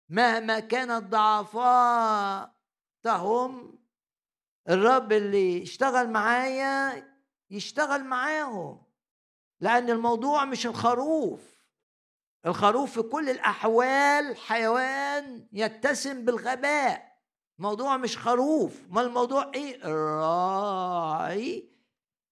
مهما 0.09 0.59
كانت 0.59 1.03
ضعفاتهم 1.11 2.49
الرب 4.69 5.11
اللي 5.11 5.63
اشتغل 5.63 6.09
معايا 6.09 7.07
يشتغل 7.49 8.03
معاهم. 8.03 8.81
لأن 9.59 9.89
الموضوع 9.89 10.45
مش 10.45 10.65
الخروف. 10.65 11.59
الخروف 12.45 12.93
في 12.93 13.01
كل 13.01 13.29
الأحوال 13.29 14.37
حيوان 14.37 15.47
يتسم 15.53 16.25
بالغباء. 16.25 17.19
موضوع 17.57 17.97
مش 17.97 18.17
خروف. 18.17 18.81
ما 18.89 19.01
الموضوع 19.01 19.51
إيه؟ 19.55 19.83
الراعي 19.85 21.69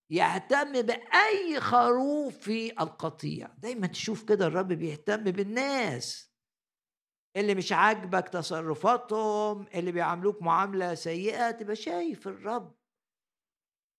يهتم 0.10 0.82
بأي 0.82 1.60
خروف 1.60 2.38
في 2.38 2.72
القطيع. 2.82 3.48
دايما 3.58 3.88
تشوف 3.88 4.24
كده 4.24 4.48
الرب 4.48 4.68
بيهتم 4.68 5.24
بالناس. 5.24 6.32
اللي 7.36 7.56
مش 7.56 7.72
عاجبك 7.72 8.30
تصرفاتهم 8.30 9.68
اللي 9.76 9.92
بيعاملوك 9.92 10.42
معاملة 10.42 10.96
سيئة 10.96 11.52
تبقى 11.52 11.76
شايف 11.76 12.28
الرب. 12.28 12.78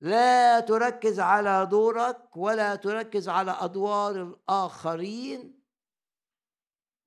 لا 0.00 0.60
تركز 0.60 1.20
على 1.20 1.66
دورك 1.70 2.36
ولا 2.36 2.74
تركز 2.74 3.28
على 3.28 3.50
أدوار 3.50 4.22
الآخرين. 4.22 5.58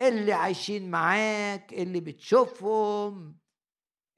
اللي 0.02 0.34
عايشين 0.34 0.92
معاك 0.92 1.74
اللي 1.74 2.00
بتشوفهم 2.00 3.38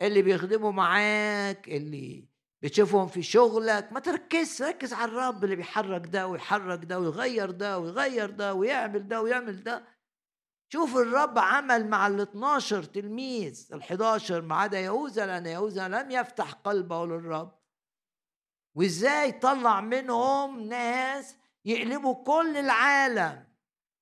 اللي 0.01 0.21
بيخدموا 0.21 0.71
معاك 0.71 1.69
اللي 1.69 2.27
بتشوفهم 2.63 3.07
في 3.07 3.23
شغلك 3.23 3.93
ما 3.93 3.99
تركزش 3.99 4.61
ركز 4.61 4.93
على 4.93 5.11
الرب 5.11 5.43
اللي 5.43 5.55
بيحرك 5.55 6.07
ده 6.07 6.27
ويحرك 6.27 6.85
ده 6.85 6.99
ويغير 6.99 7.51
ده 7.51 7.79
ويغير 7.79 8.29
ده 8.29 8.53
ويعمل 8.53 9.07
ده 9.07 9.21
ويعمل 9.21 9.63
ده. 9.63 9.85
شوف 10.73 10.97
الرب 10.97 11.39
عمل 11.39 11.89
مع 11.89 12.07
ال 12.07 12.21
12 12.21 12.83
تلميذ 12.83 13.69
ال 13.73 13.79
11 13.79 14.41
ما 14.41 14.55
عدا 14.55 14.79
يهوذا 14.79 15.25
لأن 15.25 15.45
يهوذا 15.45 15.87
لم 15.87 16.11
يفتح 16.11 16.51
قلبه 16.51 17.05
للرب. 17.05 17.59
وإزاي 18.75 19.31
طلع 19.31 19.81
منهم 19.81 20.59
ناس 20.59 21.35
يقلبوا 21.65 22.23
كل 22.23 22.57
العالم 22.57 23.47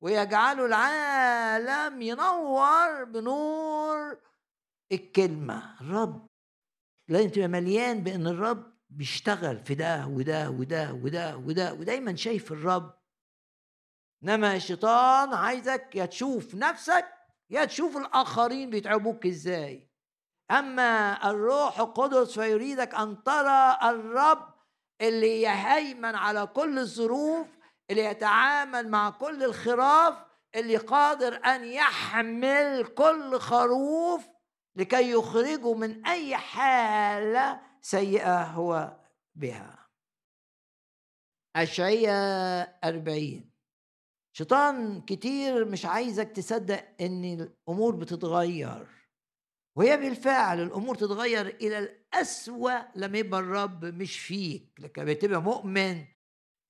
ويجعلوا 0.02 0.68
العالم 0.68 2.02
ينور 2.02 3.04
بنور 3.04 4.18
الكلمة 4.92 5.82
الرب 5.82 6.31
لازم 7.12 7.30
تبقى 7.30 7.48
مليان 7.48 8.04
بأن 8.04 8.28
الرب 8.28 8.74
بيشتغل 8.90 9.60
في 9.60 9.76
ده 9.76 10.08
وده 10.08 10.50
وده 10.50 10.94
وده 10.94 11.38
وده 11.38 11.74
ودايما 11.74 12.16
شايف 12.16 12.52
الرب. 12.52 12.94
إنما 14.24 14.56
الشيطان 14.56 15.34
عايزك 15.34 15.96
يا 15.96 16.06
تشوف 16.06 16.56
نفسك 16.56 17.06
يا 17.50 17.66
تشوف 17.66 17.98
الآخرين 17.98 18.70
بيتعبوك 18.70 19.26
إزاي. 19.26 19.92
أما 20.52 21.30
الروح 21.30 21.80
القدس 21.80 22.40
فيريدك 22.40 22.96
أن 22.96 23.24
ترى 23.24 23.78
الرب 23.84 24.54
اللي 25.02 25.42
يهيمن 25.42 26.16
على 26.16 26.48
كل 26.48 26.80
الظروف 26.80 27.48
اللي 27.90 28.06
يتعامل 28.06 28.90
مع 28.90 29.10
كل 29.10 29.44
الخراف 29.44 30.16
اللي 30.56 30.78
قادر 30.78 31.46
أن 31.46 31.66
يحمل 31.66 32.86
كل 32.86 33.40
خروف 33.40 34.28
لكي 34.76 35.12
يخرجوا 35.12 35.76
من 35.76 36.06
أي 36.06 36.38
حالة 36.38 37.62
سيئة 37.82 38.44
هو 38.44 38.98
بها. 39.36 39.88
أشعية 41.56 42.12
أربعين. 42.84 43.52
شيطان 44.38 45.02
كتير 45.02 45.66
مش 45.66 45.86
عايزك 45.86 46.30
تصدق 46.32 46.96
إن 47.02 47.24
الأمور 47.26 47.96
بتتغير. 47.96 48.88
وهي 49.76 49.98
بالفعل 49.98 50.60
الأمور 50.62 50.96
تتغير 50.96 51.48
إلى 51.48 51.80
الأسوأ 51.80 52.80
لما 52.96 53.18
يبقى 53.18 53.40
الرب 53.40 53.86
مش 53.86 54.20
فيك 54.20 54.80
لكن 54.80 55.06
بتبقى 55.06 55.42
مؤمن 55.42 56.06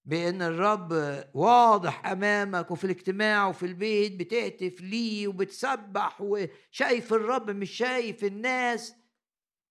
بأن 0.05 0.41
الرب 0.41 0.93
واضح 1.33 2.05
أمامك 2.07 2.71
وفي 2.71 2.83
الاجتماع 2.83 3.47
وفي 3.47 3.65
البيت 3.65 4.19
بتهتف 4.19 4.81
ليه 4.81 5.27
وبتسبح 5.27 6.21
وشايف 6.21 7.13
الرب 7.13 7.49
مش 7.49 7.71
شايف 7.71 8.23
الناس. 8.23 8.95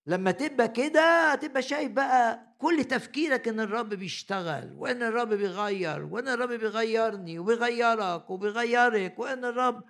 لما 0.06 0.30
تبقى 0.30 0.68
كده 0.68 1.34
تبقى 1.34 1.62
شايف 1.62 1.92
بقى 1.92 2.54
كل 2.58 2.84
تفكيرك 2.84 3.48
إن 3.48 3.60
الرب 3.60 3.88
بيشتغل 3.88 4.72
وإن 4.76 5.02
الرب 5.02 5.28
بيغير 5.28 6.04
وإن 6.04 6.28
الرب 6.28 6.48
بيغيرني 6.48 7.38
وبيغيرك 7.38 8.30
وبيغيرك 8.30 9.18
وإن 9.18 9.44
الرب 9.44 9.84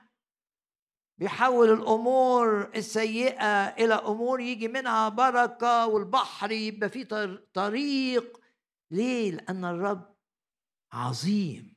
بيحول 1.19 1.71
الأمور 1.73 2.71
السيئة 2.77 3.67
إلى 3.69 3.95
أمور 3.95 4.41
يجي 4.41 4.69
منها 4.69 5.09
بركة 5.09 5.87
والبحر 5.87 6.51
يبقى 6.51 6.89
فيه 6.89 7.05
طريق. 7.55 8.41
ليه؟ 8.91 9.31
لأن 9.31 9.65
الرب 9.65 10.10
عظيم. 10.93 11.77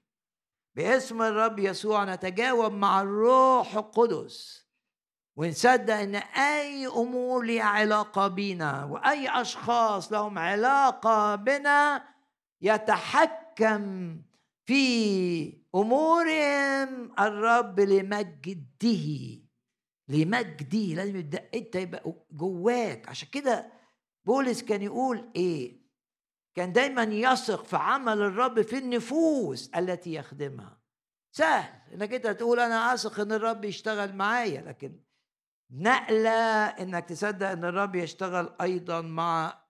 باسم 0.76 1.22
الرب 1.22 1.60
يسوع 1.60 2.14
نتجاوب 2.14 2.74
مع 2.74 3.02
الروح 3.02 3.76
القدس 3.76 4.68
ونصدق 5.38 5.94
إن 5.94 6.16
أي 6.16 6.88
أمور 6.88 7.46
لها 7.46 7.64
علاقة 7.64 8.28
بنا 8.28 8.86
وأي 8.86 9.42
أشخاص 9.42 10.12
لهم 10.12 10.40
علاقة 10.40 11.36
بنا 11.36 12.04
يتحكم 12.62 14.18
في 14.66 15.64
امورهم 15.76 17.20
الرب 17.20 17.80
لمجده 17.80 19.44
لمجده. 20.08 20.78
لازم 20.96 21.16
يبدأ 21.16 21.50
أنت 21.56 21.76
يبقى 21.76 22.14
جواك. 22.32 23.10
عشان 23.10 23.28
كده 23.32 23.72
بولس 24.26 24.64
كان 24.64 24.82
يقول 24.82 25.32
إيه؟ 25.36 25.83
كان 26.56 26.74
دايما 26.74 27.04
يثق 27.04 27.66
في 27.66 27.76
عمل 27.76 28.22
الرب 28.22 28.62
في 28.62 28.78
النفوس 28.78 29.70
التي 29.76 30.14
يخدمها. 30.14 30.82
سهل. 31.36 31.94
إنك 31.94 32.14
أنت 32.14 32.28
تقول 32.28 32.60
أنا 32.60 32.94
أثق 32.94 33.20
إن 33.20 33.32
الرب 33.32 33.66
يشتغل 33.66 34.16
معايا 34.16 34.62
لكن 34.62 35.00
نقلة 35.72 36.66
إنك 36.66 37.06
تصدق 37.10 37.48
إن 37.48 37.66
الرب 37.66 37.96
يشتغل 37.96 38.56
أيضا 38.62 39.02
مع 39.02 39.64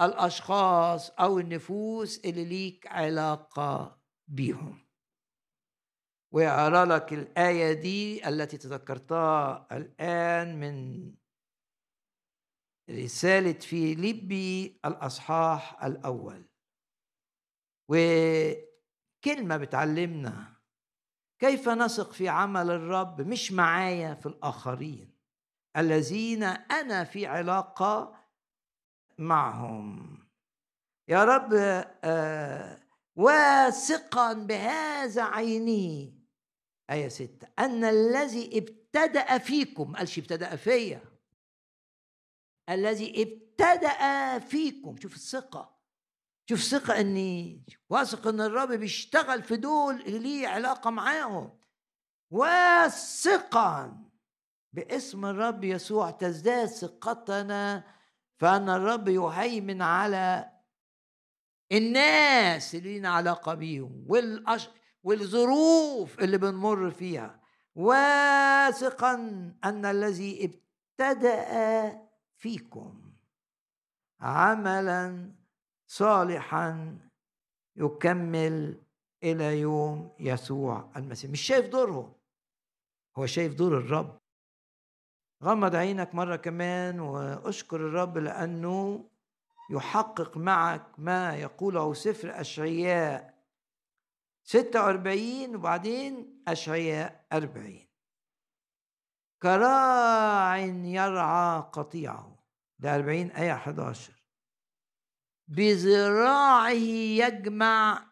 الأشخاص 0.00 1.10
أو 1.10 1.38
النفوس 1.38 2.18
اللي 2.24 2.44
ليك 2.44 2.86
علاقة 2.86 4.00
بيهم. 4.28 4.84
ويقرا 6.32 6.84
لك 6.84 7.12
الآية 7.12 7.72
دي 7.72 8.28
التي 8.28 8.56
تذكرتها 8.58 9.66
الآن 9.72 10.60
من 10.60 11.04
رسالة 12.90 13.52
فيليبي 13.52 14.80
الأصحاح 14.84 15.84
الأول. 15.84 16.44
وكلمة 17.88 19.56
بتعلمنا 19.56 20.54
كيف 21.38 21.68
نثق 21.68 22.12
في 22.12 22.28
عمل 22.28 22.70
الرب 22.70 23.20
مش 23.20 23.52
معايا 23.52 24.14
في 24.14 24.26
الآخرين 24.26 25.14
الذين 25.76 26.42
أنا 26.42 27.04
في 27.04 27.26
علاقة 27.26 28.24
معهم. 29.18 30.18
يا 31.08 31.24
رب 31.24 31.52
آه 32.04 32.80
واثقا 33.16 34.32
بهذا 34.32 35.22
عيني. 35.22 36.20
آية 36.90 37.08
ستة 37.08 37.48
أن 37.58 37.84
الذي 37.84 38.58
ابتدأ 38.58 39.38
فيكم 39.38 39.96
قالش 39.96 40.18
ابتدأ 40.18 40.56
فيا. 40.56 41.00
الذي 42.68 43.22
ابتدأ 43.22 44.38
فيكم. 44.38 44.96
شوف 44.96 45.14
الثقة. 45.14 45.74
شوف 46.48 46.60
ثقة 46.60 47.00
إني 47.00 47.66
واثق 47.90 48.26
إن 48.26 48.40
الرب 48.40 48.72
بيشتغل 48.72 49.42
في 49.42 49.56
دول 49.56 50.02
ليه 50.06 50.48
علاقة 50.48 50.90
معاهم. 50.90 51.58
واثقا 52.30 54.04
باسم 54.72 55.24
الرب 55.24 55.64
يسوع. 55.64 56.10
تزداد 56.10 56.68
ثقتنا 56.68 57.84
فأن 58.38 58.68
الرب 58.68 59.08
يهيمن 59.08 59.82
على 59.82 60.50
الناس 61.72 62.74
اللي 62.74 62.98
لنا 62.98 63.08
علاقة 63.08 63.54
بيهم 63.54 64.04
والأش... 64.08 64.68
والظروف 65.02 66.20
اللي 66.20 66.38
بنمر 66.38 66.90
فيها. 66.90 67.40
واثقا 67.74 69.14
أن 69.64 69.86
الذي 69.86 70.44
ابتدأ 70.44 72.03
فيكم 72.44 73.12
عملا 74.20 75.32
صالحا 75.86 76.98
يكمل 77.76 78.82
إلى 79.22 79.60
يوم 79.60 80.10
يسوع 80.20 80.90
المسيح. 80.96 81.30
مش 81.30 81.40
شايف 81.40 81.68
دورهم 81.68 82.12
هو 83.18 83.26
شايف 83.26 83.54
دور 83.54 83.78
الرب. 83.78 84.18
غمض 85.42 85.74
عينك 85.74 86.14
مرة 86.14 86.36
كمان 86.36 87.00
وأشكر 87.00 87.76
الرب 87.76 88.18
لأنه 88.18 89.08
يحقق 89.70 90.36
معك 90.36 90.86
ما 90.98 91.36
يقوله 91.36 91.94
سفر 91.94 92.40
أشعياء 92.40 93.34
46 94.42 95.56
وبعدين 95.56 96.42
أشعياء 96.48 97.26
40 97.32 97.86
كراع 99.42 100.58
يرعى 100.58 101.60
قطيعه. 101.60 102.33
ده 102.78 102.94
40 102.94 103.30
آية 103.30 103.52
11 103.54 104.12
بذراعه 105.48 106.70
يجمع 106.70 108.10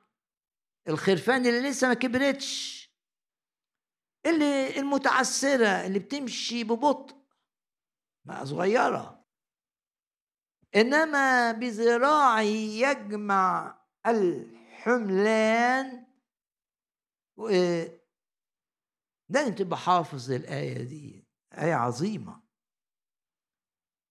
الخرفان 0.89 1.47
اللي 1.47 1.71
لسه 1.71 1.89
ما 1.89 1.95
كبرتش 1.95 2.83
اللي 4.27 4.77
المتعسرة 4.81 5.87
اللي 5.87 5.99
بتمشي 5.99 6.65
ببطء 6.65 7.17
ما 8.25 8.45
صغيرة. 8.45 9.25
إنما 10.77 11.53
بذراعه 11.53 12.41
يجمع 12.41 13.79
الحملان 14.07 16.07
لازم 19.29 19.55
تبقى 19.55 19.79
حافظ 19.79 20.31
الآية 20.33 20.83
دي. 20.83 21.29
آية 21.53 21.75
عظيمة. 21.75 22.42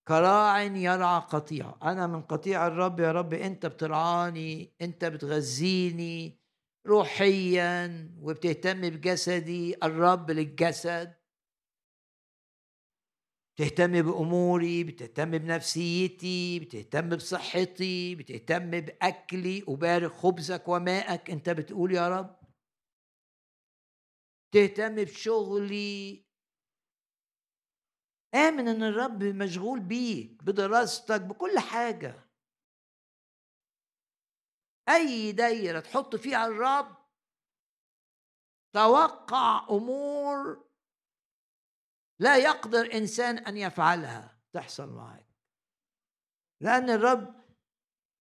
كراع 0.08 0.62
يرعى 0.64 1.20
قطيع. 1.20 1.76
أنا 1.84 2.08
من 2.08 2.22
قطيع 2.22 2.68
الرب 2.68 3.00
يا 3.00 3.12
رب 3.12 3.34
أنت 3.34 3.66
بترعاني 3.66 4.74
أنت 4.82 5.06
بتغذيني 5.06 6.40
روحيا 6.88 8.10
وبتهتم 8.22 8.82
بجسدي 8.90 9.76
الرب 9.84 10.32
للجسد. 10.32 11.22
بتهتم 13.56 14.02
بأموري 14.02 14.84
بتهتم 14.84 15.32
بنفسيتي 15.32 16.60
بتهتم 16.60 17.10
بصحتي 17.10 18.16
بتهتم 18.16 18.72
بأكلي 18.72 19.64
ابارك 19.68 20.12
خبزك 20.12 20.68
وماءك 20.68 21.32
أنت 21.32 21.50
بتقول 21.50 21.92
يا 21.96 22.10
رب. 22.10 22.40
تهتم 24.52 24.96
بشغلي 24.96 26.21
آمن 28.36 28.68
إن 28.68 28.84
الرب 28.84 29.24
مشغول 29.24 29.80
بيك 29.80 30.44
بدراستك 30.44 31.22
بكل 31.22 31.60
حاجة. 31.60 32.30
أي 34.90 35.32
دايرة 35.32 35.80
تحط 35.80 36.16
فيها 36.16 36.46
الرب 36.48 36.98
توقع 38.74 39.68
أمور 39.70 40.68
لا 42.20 42.38
يقدر 42.38 42.94
إنسان 42.94 43.38
أن 43.38 43.58
يفعلها 43.58 44.42
تحصل 44.54 44.90
معك 44.90 45.28
لأن 46.62 46.90
الرب 46.90 47.42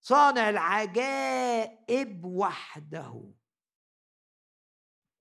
صانع 0.00 0.48
العجائب 0.48 2.24
وحده. 2.24 3.34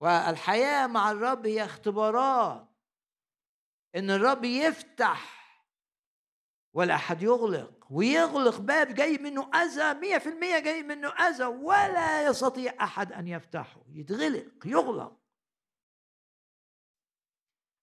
والحياة 0.00 0.86
مع 0.86 1.10
الرب 1.10 1.46
هي 1.46 1.64
اختبارات. 1.64 2.69
إن 3.96 4.10
الرب 4.10 4.44
يفتح 4.44 5.40
ولا 6.72 6.94
أحد 6.94 7.22
يغلق 7.22 7.86
ويغلق 7.90 8.60
باب 8.60 8.94
جاي 8.94 9.18
منه 9.18 9.50
أذى 9.54 9.94
مية 9.94 10.18
في 10.18 10.28
المية 10.28 10.58
جاي 10.58 10.82
منه 10.82 11.08
أذى 11.08 11.44
ولا 11.44 12.26
يستطيع 12.26 12.84
أحد 12.84 13.12
أن 13.12 13.28
يفتحه. 13.28 13.82
يتغلق 13.88 14.66
يغلق. 14.66 15.16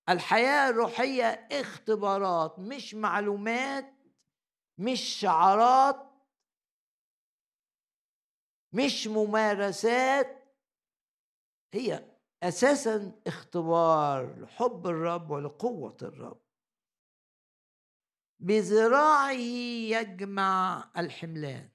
الحياة 0.09 0.69
الروحية 0.69 1.47
اختبارات 1.51 2.59
مش 2.59 2.95
معلومات 2.95 3.93
مش 4.77 4.99
شعارات 4.99 6.11
مش 8.73 9.07
ممارسات. 9.07 10.55
هي 11.73 12.16
أساسا 12.43 13.21
اختبار 13.27 14.39
لحب 14.39 14.87
الرب 14.87 15.31
ولقوة 15.31 15.97
الرب. 16.01 16.41
بذراعه 18.39 19.31
يجمع 19.31 20.91
الحملان 20.97 21.69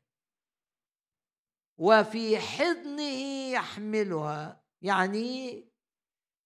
وفي 1.79 2.39
حضنه 2.39 3.51
يحملها. 3.53 4.65
يعني 4.83 5.73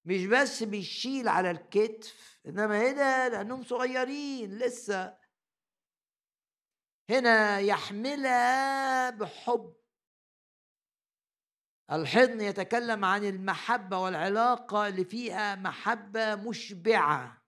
مش 0.04 0.26
بس 0.26 0.62
بيشيل 0.62 1.28
على 1.28 1.50
الكتف 1.50 2.40
إنما 2.46 2.90
هنا 2.90 3.28
لأنهم 3.28 3.62
صغيرين 3.62 4.58
لسه. 4.58 5.18
هنا 7.10 7.58
يحملها 7.58 9.10
بحب 9.10 9.76
الحضن 11.92 12.40
يتكلم 12.40 13.04
عن 13.04 13.24
المحبة 13.24 13.98
والعلاقة 13.98 14.88
اللي 14.88 15.04
فيها 15.04 15.54
محبة 15.54 16.34
مشبعة. 16.34 17.42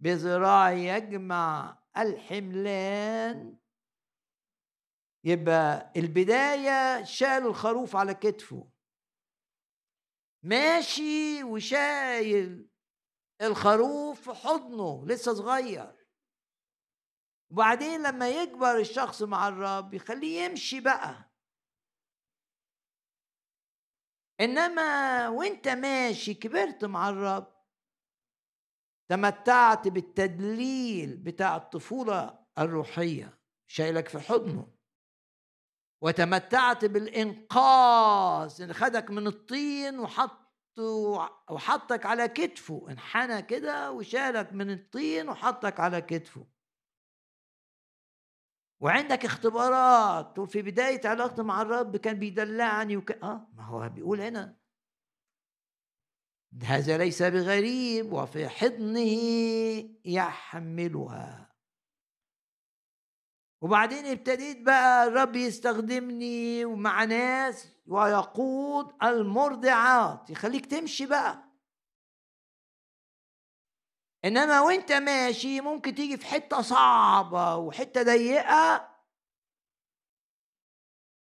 بذراع 0.00 0.72
يجمع 0.72 1.78
الحملان. 1.96 3.58
يبقى 5.24 5.92
البداية 5.96 7.04
شال 7.04 7.46
الخروف 7.46 7.96
على 7.96 8.14
كتفه. 8.14 8.70
ماشي 10.42 11.44
وشايل 11.44 12.68
الخروف 13.42 14.30
في 14.30 14.34
حضنه 14.34 15.06
لسه 15.06 15.34
صغير. 15.34 16.06
وبعدين 17.50 18.02
لما 18.02 18.28
يكبر 18.28 18.78
الشخص 18.78 19.22
مع 19.22 19.48
الرب 19.48 19.94
يخليه 19.94 20.40
يمشي 20.40 20.80
بقى. 20.80 21.33
إنما 24.40 25.28
وإنت 25.28 25.68
ماشي 25.68 26.34
كبرت 26.34 26.84
مع 26.84 27.08
الرب 27.08 27.54
تمتعت 29.08 29.88
بالتدليل 29.88 31.16
بتاع 31.16 31.56
الطفولة 31.56 32.38
الروحية 32.58 33.38
شايلك 33.66 34.08
في 34.08 34.18
حضنه. 34.18 34.74
وتمتعت 36.02 36.84
بالإنقاذ 36.84 38.62
ان 38.62 38.72
خدك 38.72 39.10
من 39.10 39.26
الطين 39.26 39.98
وحط 39.98 40.44
وحطك 41.50 42.06
على 42.06 42.28
كتفه 42.28 42.86
انحنى 42.90 43.42
كده 43.42 43.92
وشالك 43.92 44.52
من 44.52 44.70
الطين 44.70 45.28
وحطك 45.28 45.80
على 45.80 46.00
كتفه. 46.00 46.46
وعندك 48.84 49.24
اختبارات 49.24 50.38
وفي 50.38 50.62
بداية 50.62 51.00
علاقتي 51.04 51.42
مع 51.42 51.62
الرب 51.62 51.96
كان 51.96 52.18
بيدلعني 52.18 52.96
وك... 52.96 53.10
آه 53.10 53.48
ما 53.54 53.64
هو 53.64 53.88
بيقول 53.88 54.20
هنا. 54.20 54.56
هذا 56.64 56.98
ليس 56.98 57.22
بغريب 57.22 58.12
وفي 58.12 58.48
حضنه 58.48 59.18
يحملها. 60.04 61.54
وبعدين 63.62 64.06
ابتديت 64.06 64.62
بقى 64.62 65.06
الرب 65.08 65.36
يستخدمني 65.36 66.64
ومع 66.64 67.04
ناس 67.04 67.68
ويقود 67.86 69.02
المرضعات. 69.02 70.30
يخليك 70.30 70.66
تمشي 70.66 71.06
بقى. 71.06 71.43
إنما 74.24 74.60
وإنت 74.60 74.92
ماشي 74.92 75.60
ممكن 75.60 75.94
تيجي 75.94 76.16
في 76.16 76.26
حتة 76.26 76.60
صعبة 76.62 77.56
وحتة 77.56 78.02
ضيقة. 78.02 78.94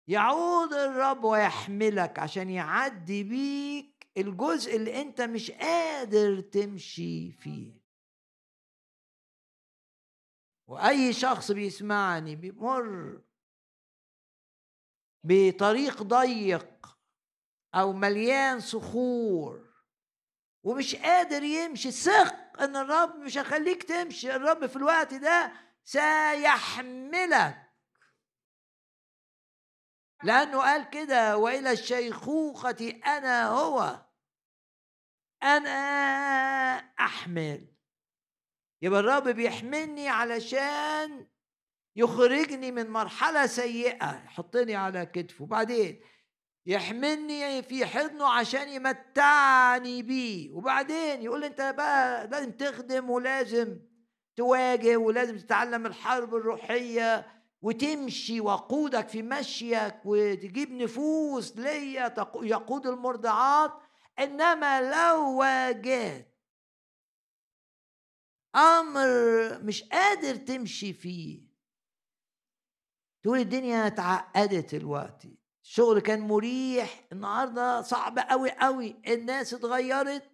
يعود 0.08 0.72
الرب 0.72 1.24
ويحملك 1.24 2.18
عشان 2.18 2.50
يعدي 2.50 3.24
بيك 3.24 4.08
الجزء 4.16 4.76
اللي 4.76 5.00
أنت 5.02 5.20
مش 5.20 5.50
قادر 5.50 6.40
تمشي 6.40 7.32
فيه. 7.32 7.86
وأي 10.68 11.12
شخص 11.12 11.52
بيسمعني 11.52 12.36
بيمر 12.36 13.22
بطريق 15.24 16.02
ضيق 16.02 16.98
أو 17.74 17.92
مليان 17.92 18.60
صخور 18.60 19.66
ومش 20.64 20.96
قادر 20.96 21.42
يمشي 21.42 21.90
ثق 21.90 22.45
إن 22.60 22.76
الرب 22.76 23.16
مش 23.16 23.38
هيخليك 23.38 23.82
تمشي 23.82 24.36
الرب 24.36 24.66
في 24.66 24.76
الوقت 24.76 25.14
ده 25.14 25.52
سيحملك. 25.84 27.62
لأنه 30.24 30.60
قال 30.60 30.90
كده 30.90 31.36
وإلى 31.36 31.72
الشيخوخة 31.72 33.00
أنا 33.06 33.48
هو. 33.48 34.06
أنا 35.42 35.70
أحمل. 37.00 37.74
يبقى 38.82 39.00
الرب 39.00 39.28
بيحملني 39.28 40.08
علشان 40.08 41.28
يخرجني 41.96 42.72
من 42.72 42.90
مرحلة 42.90 43.46
سيئة. 43.46 44.24
يحطني 44.24 44.74
على 44.76 45.06
كتفه. 45.06 45.44
وبعدين 45.44 46.00
يحملني 46.66 47.62
في 47.62 47.86
حضنه 47.86 48.26
عشان 48.26 48.68
يمتعني 48.68 50.02
بيه. 50.02 50.50
وبعدين 50.52 51.22
يقول 51.22 51.44
انت 51.44 51.60
بقى 51.76 52.26
لازم 52.26 52.52
تخدم 52.52 53.10
ولازم 53.10 53.80
تواجه 54.36 54.96
ولازم 54.96 55.38
تتعلم 55.38 55.86
الحرب 55.86 56.34
الروحية 56.34 57.26
وتمشي 57.62 58.40
وقودك 58.40 59.08
في 59.08 59.22
مشيك 59.22 59.94
وتجيب 60.04 60.70
نفوس 60.70 61.56
ليا 61.56 62.14
يقود 62.42 62.86
المرضعات. 62.86 63.72
إنما 64.18 64.80
لو 64.80 65.38
واجهت 65.38 66.36
أمر 68.56 69.08
مش 69.62 69.82
قادر 69.82 70.34
تمشي 70.36 70.92
فيه 70.92 71.46
تقول 73.22 73.38
الدنيا 73.38 73.86
اتعقدت 73.86 74.74
دلوقتي. 74.74 75.45
الشغل 75.66 76.00
كان 76.00 76.20
مريح 76.20 77.04
النهارده 77.12 77.82
صعب 77.82 78.18
قوي 78.18 78.50
قوي 78.50 78.96
الناس 79.06 79.54
اتغيرت. 79.54 80.30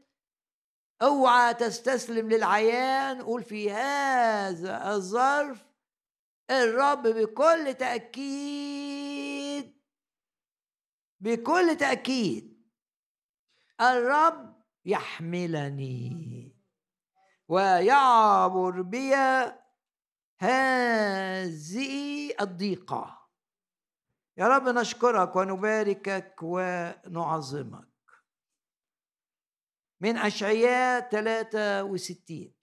أوعى 1.03 1.55
تستسلم 1.55 2.29
للعيان. 2.29 3.23
قول 3.23 3.43
في 3.43 3.71
هذا 3.71 4.95
الظرف 4.95 5.67
الرب 6.51 7.03
بكل 7.03 7.75
تأكيد 7.75 9.03
بكل 11.21 11.77
تأكيد 11.77 12.63
الرب 13.81 14.63
يحملني 14.85 16.57
ويعبر 17.49 18.83
بي 18.83 19.15
هذه 20.39 22.33
الضيقة. 22.41 23.22
يا 24.37 24.49
رب 24.49 24.63
نشكرك 24.63 25.37
ونباركك 25.37 26.37
ونعظمك. 26.43 27.89
من 30.01 30.17
أشعياء 30.17 31.11
63 31.11 32.55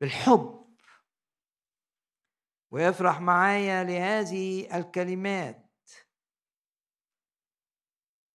بالحب. 0.00 0.76
ويفرح 2.72 3.20
معايا 3.20 3.84
لهذه 3.84 4.76
الكلمات. 4.78 5.90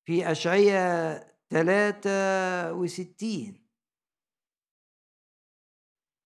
في 0.05 0.31
أشعياء 0.31 1.37
63 1.49 3.67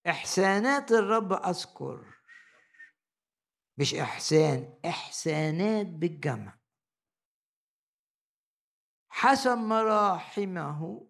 إحسانات 0.08 0.92
الرب 0.92 1.34
أذكر. 1.34 2.15
مش 3.78 3.96
إحسان 3.96 4.80
إحسانات 4.86 5.86
بالجمع. 5.88 6.60
حسب 9.10 9.58
مراحمه 9.58 11.08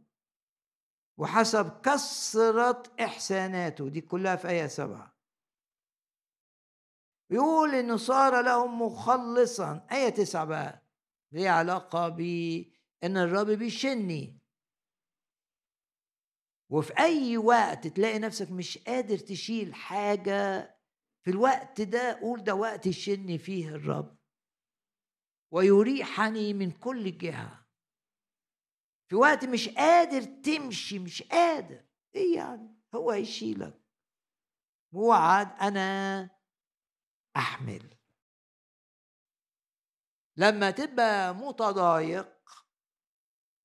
وحسب 1.17 1.81
كثرة 1.81 2.83
إحساناته 2.99 3.89
دي 3.89 4.01
كلها 4.01 4.35
في 4.35 4.49
آية 4.49 4.67
سبعة. 4.67 5.15
يقول 7.29 7.75
إنه 7.75 7.97
صار 7.97 8.41
لهم 8.41 8.81
مخلصا 8.81 9.87
آية 9.91 10.09
تسعة 10.09 10.45
بقى 10.45 10.87
ليه 11.31 11.49
علاقة 11.49 12.09
بإن 12.09 13.17
الرب 13.17 13.47
بيشني. 13.47 14.39
وفي 16.69 16.99
أي 16.99 17.37
وقت 17.37 17.87
تلاقي 17.87 18.19
نفسك 18.19 18.51
مش 18.51 18.77
قادر 18.77 19.17
تشيل 19.17 19.73
حاجة 19.75 20.74
في 21.25 21.31
الوقت 21.31 21.81
ده 21.81 22.19
قول 22.19 22.43
ده 22.43 22.55
وقت 22.55 22.85
يشني 22.85 23.37
فيه 23.37 23.69
الرب. 23.69 24.17
ويريحني 25.51 26.53
من 26.53 26.71
كل 26.71 27.17
جهة. 27.17 27.67
في 29.09 29.15
وقت 29.15 29.45
مش 29.45 29.69
قادر 29.69 30.21
تمشي 30.21 30.99
مش 30.99 31.23
قادر. 31.23 31.85
إيه 32.15 32.35
يعني؟ 32.35 32.81
هو 32.95 33.13
يشيلك 33.13 33.81
وعد 34.93 35.51
أنا 35.61 36.29
أحمل. 37.37 37.97
لما 40.37 40.71
تبقى 40.71 41.35
متضايق 41.35 42.35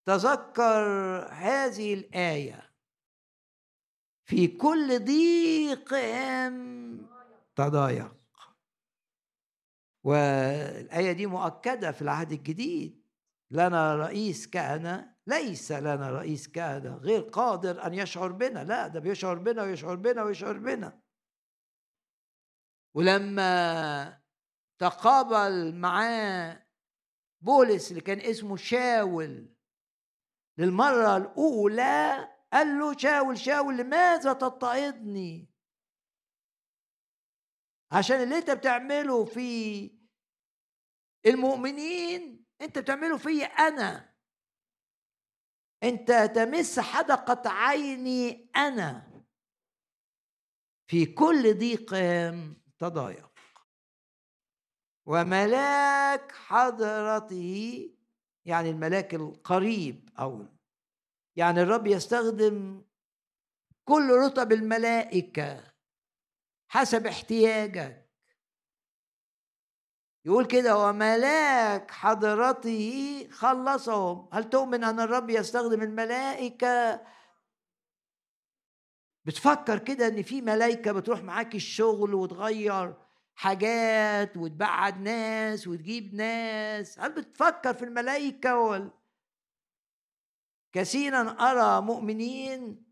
تذكر 0.07 0.83
هذه 1.33 1.95
الآية. 1.95 2.75
في 4.25 4.47
كل 4.49 5.05
ضيقهم 5.05 6.91
تضايق 7.57 8.17
والآية 10.05 11.13
دي 11.13 11.27
مؤكدة 11.27 11.93
في 11.93 12.03
العهد 12.03 12.33
الجديد. 12.33 13.01
لنا 13.51 13.97
رئيس 13.97 14.51
كهنة 14.51 15.17
ليس 15.27 15.73
لنا 15.73 16.11
رئيس 16.11 16.49
كهنة 16.49 16.97
غير 16.97 17.21
قادر 17.21 17.87
أن 17.87 17.95
يشعر 17.95 18.33
بنا. 18.33 18.65
لا 18.65 18.87
ده 18.87 19.01
بيشعر 19.01 19.39
بنا 19.39 19.63
ويشعر 19.63 19.95
بنا 19.95 20.23
ويشعر 20.23 20.59
بنا. 20.59 21.01
ولما 22.95 24.21
تقابل 24.79 25.75
معاه 25.75 26.67
بولس 27.41 27.91
اللي 27.91 28.01
كان 28.01 28.21
اسمه 28.21 28.57
شاول 28.57 29.55
للمرة 30.59 31.17
الأولى 31.17 32.29
قال 32.53 32.79
له 32.79 32.97
شاول 32.97 33.39
شاول 33.39 33.77
لماذا 33.77 34.33
تضطهدني؟ 34.33 35.50
عشان 37.93 38.23
اللي 38.23 38.39
انت 38.39 38.51
بتعمله 38.51 39.25
في 39.25 39.91
المؤمنين 41.27 42.45
انت 42.61 42.79
بتعمله 42.79 43.17
في 43.17 43.45
أنا. 43.45 44.15
انت 45.83 46.13
تمس 46.35 46.81
حدقة 46.81 47.51
عيني 47.51 48.51
أنا. 48.57 49.11
في 50.91 51.07
كل 51.07 51.59
ضيق 51.59 51.95
تضايق. 52.79 53.31
وملاك 55.07 56.33
حضرته 56.33 57.91
يعني 58.45 58.71
الملاك 58.71 59.15
القريب 59.15 60.11
أو 60.19 60.47
يعني 61.37 61.63
الرب 61.63 61.87
يستخدم 61.87 62.85
كل 63.85 64.11
رتب 64.11 64.53
الملائكة. 64.53 65.70
حسب 66.71 67.07
احتياجك. 67.07 68.11
يقول 70.25 70.47
كده 70.47 70.79
وملاك 70.79 71.91
حضرته 71.91 73.29
خلصهم. 73.31 74.29
هل 74.33 74.51
تؤمن 74.51 74.85
أن 74.85 75.01
الرب 75.01 75.31
يستخدم 75.31 75.83
الملائكة؟ 75.83 77.03
بتفكر 79.25 79.79
كده 79.79 80.07
إن 80.07 80.23
في 80.23 80.43
ملائكة 80.43 80.93
بتروح 80.93 81.23
معاك 81.23 81.55
الشغل 81.55 82.15
وتغير 82.15 82.95
حاجات 83.35 84.37
وتبعد 84.37 85.01
ناس 85.01 85.67
وتجيب 85.69 86.15
ناس؟ 86.15 86.99
هل 86.99 87.13
بتفكر 87.13 87.75
في 87.75 87.85
الملائكة 87.85 88.59
وال... 88.59 88.91
كثيرا 90.73 91.31
أرى 91.31 91.81
مؤمنين 91.87 92.90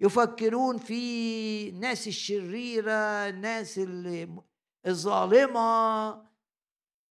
يفكرون 0.00 0.78
في 0.78 1.68
الناس 1.68 2.08
الشريرة 2.08 3.28
الناس 3.28 3.78
اللي 3.78 4.42
الظالمة 4.86 6.30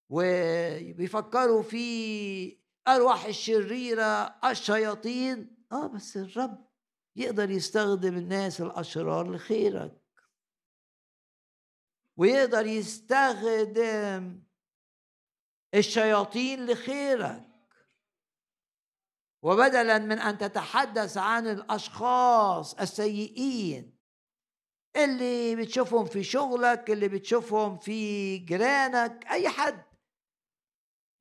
وبيفكروا 0.09 1.61
في 1.61 2.57
أرواح 2.87 3.25
الشريرة 3.25 4.39
الشياطين. 4.45 5.65
آه 5.71 5.87
بس 5.87 6.17
الرب 6.17 6.69
يقدر 7.15 7.49
يستخدم 7.49 8.17
الناس 8.17 8.61
الأشرار 8.61 9.31
لخيرك. 9.31 10.01
ويقدر 12.17 12.65
يستخدم 12.65 14.43
الشياطين 15.75 16.65
لخيرك. 16.65 17.48
وبدلا 19.41 19.97
من 19.97 20.19
أن 20.19 20.37
تتحدث 20.37 21.17
عن 21.17 21.47
الأشخاص 21.47 22.73
السيئين 22.73 23.99
اللي 24.95 25.55
بتشوفهم 25.55 26.05
في 26.05 26.23
شغلك 26.23 26.91
اللي 26.91 27.07
بتشوفهم 27.07 27.77
في 27.77 28.37
جيرانك 28.37 29.25
أي 29.31 29.49
حد. 29.49 29.83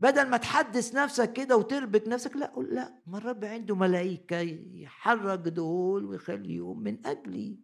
بدل 0.00 0.30
ما 0.30 0.36
تحدث 0.36 0.94
نفسك 0.94 1.32
كده 1.32 1.56
وتربك 1.56 2.08
نفسك 2.08 2.36
لا 2.36 2.46
قول 2.46 2.74
لا 2.74 3.02
ما 3.06 3.18
الرب 3.18 3.44
عنده 3.44 3.74
ملائكة 3.74 4.40
يحرك 4.72 5.38
دول 5.38 6.04
ويخليهم 6.04 6.82
من 6.82 7.06
أجلي. 7.06 7.60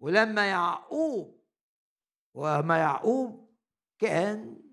ولما 0.00 0.46
يعقوب 0.50 1.44
وما 2.34 2.78
يعقوب 2.78 3.54
كان 3.98 4.63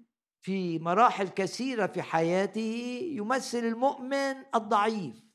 في 0.41 0.79
مراحل 0.79 1.29
كثيرة 1.29 1.87
في 1.87 2.01
حياته 2.01 2.99
يمثل 3.11 3.57
المؤمن 3.57 4.55
الضعيف. 4.55 5.31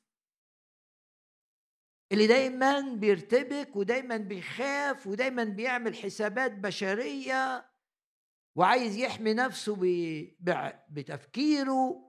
اللي 2.12 2.26
دايما 2.26 2.80
بيرتبك 2.80 3.76
ودايما 3.76 4.16
بيخاف 4.16 5.06
ودايما 5.06 5.44
بيعمل 5.44 5.94
حسابات 5.94 6.52
بشرية 6.52 7.70
وعايز 8.56 8.96
يحمي 8.96 9.34
نفسه 9.34 9.76
بتفكيره. 10.88 12.06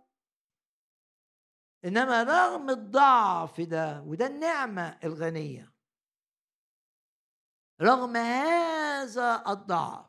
إنما 1.86 2.24
رغم 2.24 2.70
الضعف 2.70 3.62
ده 3.62 4.02
وده 4.02 4.28
النعمة 4.28 5.00
الغنية 5.04 5.74
رغم 7.82 8.18
هذا 8.18 9.44
الضعف 9.48 10.07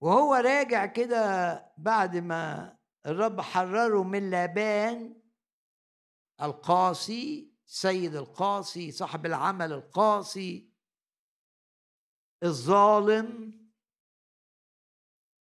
وهو 0.00 0.34
راجع 0.34 0.86
كده 0.86 1.54
بعد 1.78 2.16
ما 2.16 2.76
الرب 3.06 3.40
حرره 3.40 4.02
من 4.02 4.30
لابان 4.30 5.22
القاسي 6.42 7.52
سيد 7.66 8.14
القاسي 8.14 8.92
صاحب 8.92 9.26
العمل 9.26 9.72
القاسي 9.72 10.70
الظالم 12.42 13.60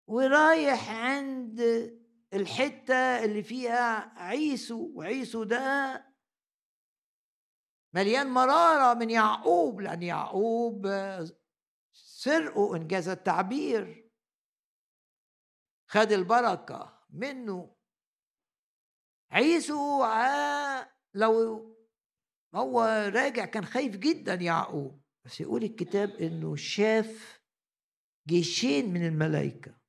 ورايح 0.07 0.89
عند 0.91 1.60
الحتة 2.34 3.24
اللي 3.24 3.43
فيها 3.43 4.14
عيسو 4.24 4.91
وعيسو 4.95 5.43
ده 5.43 6.05
مليان 7.95 8.28
مرارة 8.28 8.93
من 8.93 9.10
يعقوب 9.10 9.82
لأن 9.82 10.03
يعقوب 10.03 10.88
سرقه 11.93 12.76
إنجاز 12.76 13.07
التعبير. 13.10 13.99
خد 15.92 16.12
البركة 16.12 17.08
منه. 17.10 17.76
عيسو 19.32 20.06
لو 21.14 21.66
هو 22.56 22.82
راجع 23.14 23.46
كان 23.46 23.66
خايف 23.66 23.96
جدا 23.98 24.34
يعقوب 24.34 25.02
بس 25.26 25.42
يقول 25.42 25.64
الكتاب 25.64 26.10
إنه 26.10 26.56
شاف 26.56 27.42
جيشين 28.28 28.94
من 28.94 29.08
الملائكة. 29.08 29.80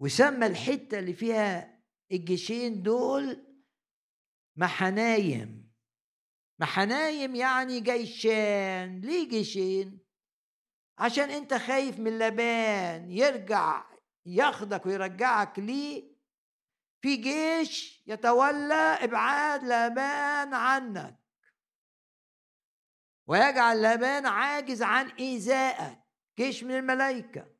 وسمى 0.00 0.46
الحتة 0.46 0.98
اللي 0.98 1.12
فيها 1.12 1.82
الجيشين 2.12 2.82
دول 2.82 3.46
محنايم. 4.56 5.72
محنايم 6.60 7.34
يعني 7.34 7.80
جيشان 7.80 9.00
ليه 9.00 9.28
جيشين؟ 9.28 10.05
عشان 10.98 11.30
انت 11.30 11.54
خايف 11.54 11.98
من 11.98 12.18
لبان 12.18 13.10
يرجع 13.10 13.84
ياخدك 14.26 14.86
ويرجعك 14.86 15.58
ليه 15.58 16.16
في 17.00 17.16
جيش 17.16 18.02
يتولى 18.06 18.98
إبعاد 19.00 19.64
لبان 19.64 20.54
عنك. 20.54 21.18
ويجعل 23.26 23.82
لبان 23.82 24.26
عاجز 24.26 24.82
عن 24.82 25.08
إيذائك. 25.08 25.98
جيش 26.38 26.64
من 26.64 26.78
الملائكة. 26.78 27.56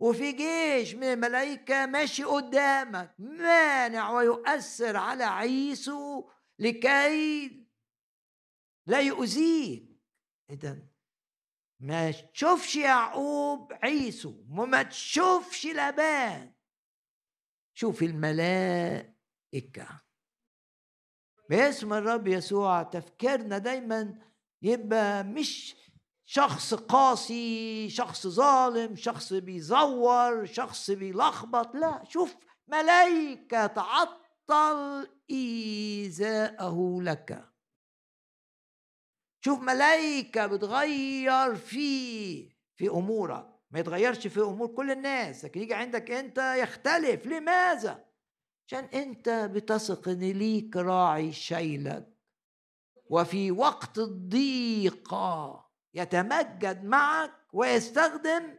وفي 0.00 0.32
جيش 0.32 0.94
من 0.94 1.04
الملائكة 1.04 1.86
ماشي 1.86 2.24
قدامك. 2.24 3.14
مانع 3.18 4.10
ويؤثر 4.10 4.96
على 4.96 5.24
عيسو 5.24 6.30
لكي 6.58 7.66
لا 8.86 9.00
يؤذيك. 9.00 10.00
إذا 10.50 10.93
ما 11.84 12.10
تشوفش 12.10 12.76
يعقوب 12.76 13.72
عيسو 13.72 14.34
وما 14.50 14.82
تشوفش 14.82 15.66
لبان. 15.66 16.52
شوف 17.74 18.02
الملائكة. 18.02 20.00
باسم 21.50 21.92
الرب 21.92 22.28
يسوع 22.28 22.82
تفكيرنا 22.82 23.58
دايما 23.58 24.18
يبقى 24.62 25.24
مش 25.24 25.76
شخص 26.24 26.74
قاسي 26.74 27.88
شخص 27.90 28.26
ظالم 28.26 28.96
شخص 28.96 29.32
بيزور 29.32 30.46
شخص 30.46 30.90
بيلخبط 30.90 31.74
لا 31.74 32.04
شوف 32.08 32.36
ملائكة 32.68 33.66
تعطل 33.66 35.08
إيذاءه 35.30 36.98
لك. 37.02 37.53
شوف 39.44 39.60
ملائكة 39.60 40.46
بتغير 40.46 41.54
فيه 41.54 42.48
في 42.76 42.88
أمورك. 42.88 43.46
ما 43.70 43.80
يتغيرش 43.80 44.26
في 44.26 44.40
أمور 44.40 44.68
كل 44.68 44.90
الناس 44.90 45.44
لكن 45.44 45.60
يجي 45.60 45.74
عندك 45.74 46.10
أنت 46.10 46.38
يختلف. 46.38 47.26
لماذا؟ 47.26 48.04
عشان 48.66 48.84
أنت 48.84 49.28
بتثق 49.28 50.08
إن 50.08 50.20
ليك 50.20 50.76
راعي 50.76 51.32
شايلك. 51.32 52.08
وفي 53.10 53.50
وقت 53.50 53.98
الضيقة 53.98 55.66
يتمجد 55.94 56.84
معك 56.84 57.32
ويستخدم 57.52 58.58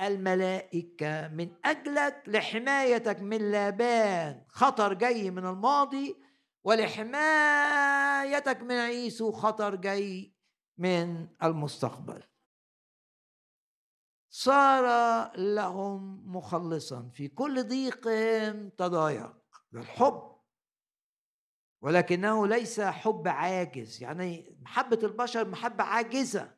الملائكة 0.00 1.28
من 1.28 1.48
أجلك 1.64 2.22
لحمايتك 2.26 3.20
من 3.20 3.50
لابان 3.50 4.44
خطر 4.48 4.92
جاي 4.92 5.30
من 5.30 5.46
الماضي 5.46 6.25
ولحمايتك 6.66 8.62
من 8.62 8.72
عيسو 8.74 9.32
خطر 9.32 9.74
جاي 9.74 10.34
من 10.78 11.28
المستقبل. 11.42 12.22
صار 14.30 14.84
لهم 15.36 16.22
مخلصا. 16.36 17.10
في 17.14 17.28
كل 17.28 17.68
ضيق 17.68 18.00
تضايق. 18.76 19.36
الحب. 19.74 20.40
ولكنه 21.82 22.46
ليس 22.46 22.80
حب 22.80 23.28
عاجز. 23.28 24.02
يعني 24.02 24.58
محبة 24.60 24.98
البشر 25.02 25.48
محبة 25.48 25.84
عاجزة. 25.84 26.56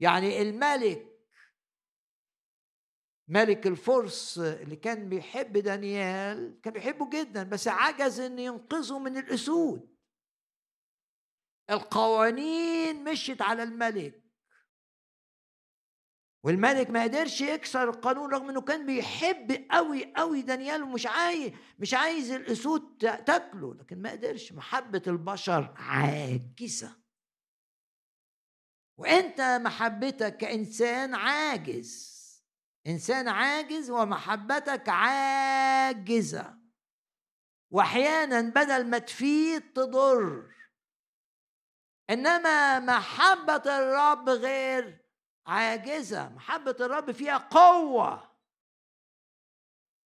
يعني 0.00 0.42
الملك 0.42 1.09
ملك 3.30 3.66
الفرس 3.66 4.38
اللي 4.38 4.76
كان 4.76 5.08
بيحب 5.08 5.58
دانيال 5.58 6.60
كان 6.62 6.72
بيحبه 6.72 7.10
جدا 7.10 7.42
بس 7.42 7.68
عجز 7.68 8.20
إن 8.20 8.38
ينقذه 8.38 8.98
من 8.98 9.16
الأسود. 9.16 9.96
القوانين 11.70 13.04
مشت 13.04 13.42
على 13.42 13.62
الملك. 13.62 14.22
والملك 16.44 16.90
ما 16.90 17.02
قدرش 17.02 17.40
يكسر 17.40 17.88
القانون 17.88 18.30
رغم 18.30 18.48
إنه 18.48 18.60
كان 18.60 18.86
بيحب 18.86 19.66
قوي 19.70 20.12
قوي 20.16 20.42
دانيال 20.42 20.82
ومش 20.82 21.06
عايز 21.06 21.52
مش 21.78 21.94
عايز 21.94 22.30
الأسود 22.30 22.96
تاكله 22.98 23.74
لكن 23.74 24.02
ما 24.02 24.10
قدرش. 24.10 24.52
محبة 24.52 25.02
البشر 25.06 25.74
عاجزة. 25.76 26.96
وأنت 28.98 29.40
محبتك 29.40 30.36
كإنسان 30.36 31.14
عاجز. 31.14 32.19
إنسان 32.86 33.28
عاجز 33.28 33.90
ومحبتك 33.90 34.88
عاجزة. 34.88 36.60
واحيانا 37.70 38.40
بدل 38.40 38.86
ما 38.90 38.98
تفيد 38.98 39.72
تضر. 39.72 40.54
إنما 42.10 42.78
محبة 42.78 43.62
الرب 43.66 44.28
غير 44.28 45.06
عاجزة. 45.46 46.28
محبة 46.28 46.76
الرب 46.80 47.12
فيها 47.12 47.36
قوة. 47.38 48.30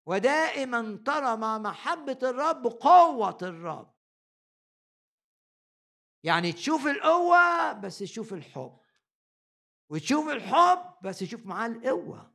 ودائما 0.06 1.04
ترى 1.06 1.38
مع 1.38 1.58
محبة 1.58 2.20
الرب 2.24 2.68
قوة 2.68 3.38
الرب. 3.42 3.96
يعني 6.24 6.52
تشوف 6.52 6.88
القوة 6.88 7.74
بس 7.74 8.00
تشوف 8.00 8.34
الحب. 8.34 8.80
وتشوف 9.90 10.28
الحب 10.30 10.96
بس 11.04 11.20
تشوف 11.20 11.46
معاه 11.46 11.68
القوة. 11.68 12.32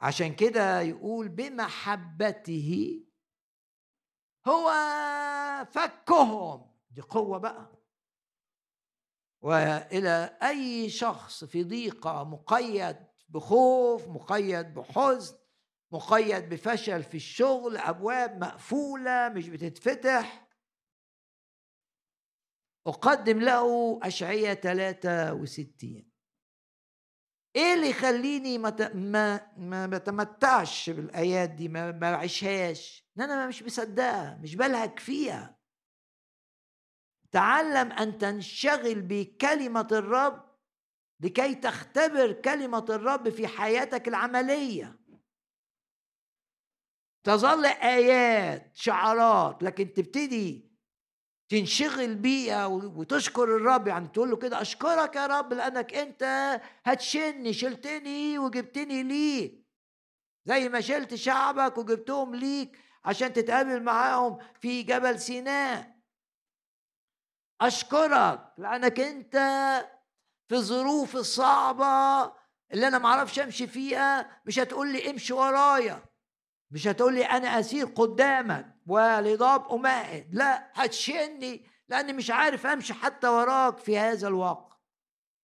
عشان 0.00 0.34
كده 0.36 0.80
يقول 0.80 1.28
بمحبته 1.28 3.00
هو 4.48 4.70
فكهم. 5.72 6.70
دي 6.90 7.00
قوة 7.00 7.38
بقى. 7.38 7.80
وإلى 9.42 10.38
أي 10.42 10.90
شخص 10.90 11.44
في 11.44 11.64
ضيقة 11.64 12.24
مقيد 12.24 12.96
بخوف 13.28 14.08
مقيد 14.08 14.74
بحزن 14.74 15.38
مقيد 15.92 16.48
بفشل 16.48 17.02
في 17.02 17.16
الشغل 17.16 17.76
أبواب 17.76 18.40
مقفولة 18.40 19.28
مش 19.28 19.48
بتتفتح. 19.48 20.48
أقدم 22.86 23.40
له 23.40 24.00
اشعياء 24.02 24.54
63 24.54 26.09
إيه 27.56 27.74
اللي 27.74 27.90
يخليني 27.90 28.58
ما 28.58 28.90
ما 28.94 29.52
ما 29.56 29.86
بتمتعش 29.86 30.90
بالأيات 30.90 31.50
دي 31.50 31.68
ما 31.68 31.90
بعيشهاش؟ 31.90 33.10
إن 33.18 33.22
أنا 33.22 33.46
مش 33.46 33.62
مصدقها 33.62 34.38
مش 34.42 34.56
بلهج 34.56 34.98
فيها. 34.98 35.60
تعلم 37.32 37.92
أن 37.92 38.18
تنشغل 38.18 39.02
بكلمة 39.02 39.88
الرب 39.92 40.50
لكي 41.20 41.54
تختبر 41.54 42.32
كلمة 42.32 42.84
الرب 42.90 43.28
في 43.28 43.46
حياتك 43.46 44.08
العملية. 44.08 45.00
تظل 47.24 47.66
آيات 47.66 48.76
شعارات 48.76 49.62
لكن 49.62 49.92
تبتدي 49.92 50.69
تنشغل 51.50 52.14
بيها 52.14 52.66
وتشكر 52.66 53.44
الرب 53.56 53.86
يعني 53.86 54.08
تقول 54.08 54.30
له 54.30 54.36
كده 54.36 54.60
أشكرك 54.60 55.16
يا 55.16 55.26
رب 55.26 55.52
لأنك 55.52 55.94
أنت 55.94 56.22
هتشني 56.84 57.52
شلتني 57.52 58.38
وجبتني 58.38 59.02
ليك. 59.02 59.66
زي 60.44 60.68
ما 60.68 60.80
شلت 60.80 61.14
شعبك 61.14 61.78
وجبتهم 61.78 62.34
ليك 62.34 62.78
عشان 63.04 63.32
تتقابل 63.32 63.82
معاهم 63.82 64.38
في 64.60 64.82
جبل 64.82 65.20
سيناء. 65.20 65.96
أشكرك 67.60 68.52
لأنك 68.58 69.00
أنت 69.00 69.36
في 70.48 70.54
الظروف 70.54 71.16
الصعبة 71.16 72.32
اللي 72.72 72.88
أنا 72.88 72.98
معرفش 72.98 73.38
أمشي 73.38 73.66
فيها 73.66 74.40
مش 74.46 74.58
هتقول 74.58 74.92
لي 74.92 75.10
امشي 75.10 75.32
ورايا. 75.32 76.09
مش 76.70 76.86
هتقول 76.86 77.14
لي 77.14 77.24
أنا 77.24 77.60
أسير 77.60 77.86
قدامك 77.86 78.76
ولضاب 78.86 79.72
امائد 79.72 80.34
لا 80.34 80.70
هتشني 80.74 81.66
لأني 81.88 82.12
مش 82.12 82.30
عارف 82.30 82.66
أمشي 82.66 82.94
حتى 82.94 83.28
وراك 83.28 83.78
في 83.78 83.98
هذا 83.98 84.28
الوقت. 84.28 84.80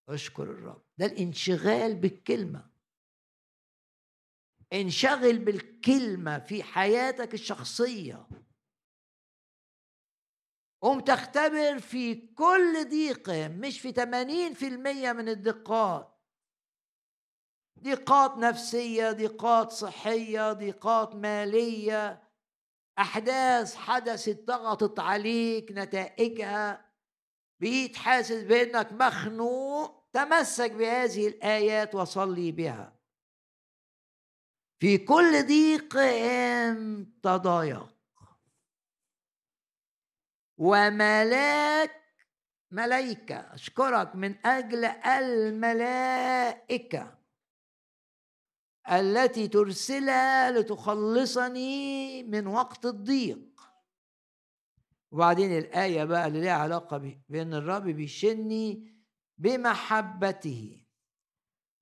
أشكر 0.09 0.43
الرب. 0.43 0.83
ده 0.99 1.07
الانشغال 1.07 1.95
بالكلمة. 1.95 2.70
انشغل 4.72 5.39
بالكلمة 5.39 6.39
في 6.39 6.62
حياتك 6.62 7.35
الشخصية. 7.35 8.29
قوم 10.83 11.01
تختبر 11.01 11.79
في 11.79 12.14
كل 12.14 12.89
ضيقه 12.91 13.49
مش 13.49 13.81
في 13.81 13.93
80% 13.93 15.12
من 15.12 15.29
الدقات. 15.29 16.16
ضيقات 17.83 18.37
نفسية 18.37 19.12
ضيقات 19.12 19.72
صحية 19.72 20.53
ضيقات 20.53 21.14
مالية 21.14 22.22
أحداث 22.99 23.77
حدثت 23.77 24.45
ضغطت 24.45 25.01
عليك 25.01 25.72
نتائجها. 25.72 26.87
بقيت 27.61 27.97
حاسس 27.97 28.43
بأنك 28.43 28.93
مخنوق 28.93 30.09
تمسك 30.12 30.70
بهذه 30.70 31.29
الآيات 31.29 31.95
وصلي 31.95 32.53
بها. 32.53 32.97
في 34.81 34.99
كل 34.99 35.47
ضيق 35.47 35.97
تضايق. 37.22 37.97
وملاك 40.59 42.03
ملائكة 42.70 43.55
أشكرك 43.55 44.16
من 44.16 44.47
أجل 44.47 44.85
الملائكة. 45.64 46.37
التي 48.91 49.49
ترسلها 49.49 50.51
لتخلصني 50.51 52.22
من 52.22 52.47
وقت 52.47 52.87
الضيق. 52.87 53.61
وبعدين 55.11 55.59
الآية 55.59 56.05
بقى 56.05 56.26
اللي 56.26 56.41
ليها 56.41 56.53
علاقة 56.53 57.18
بأن 57.28 57.55
الرب 57.55 57.82
بيشني 57.82 58.95
بمحبته 59.39 60.84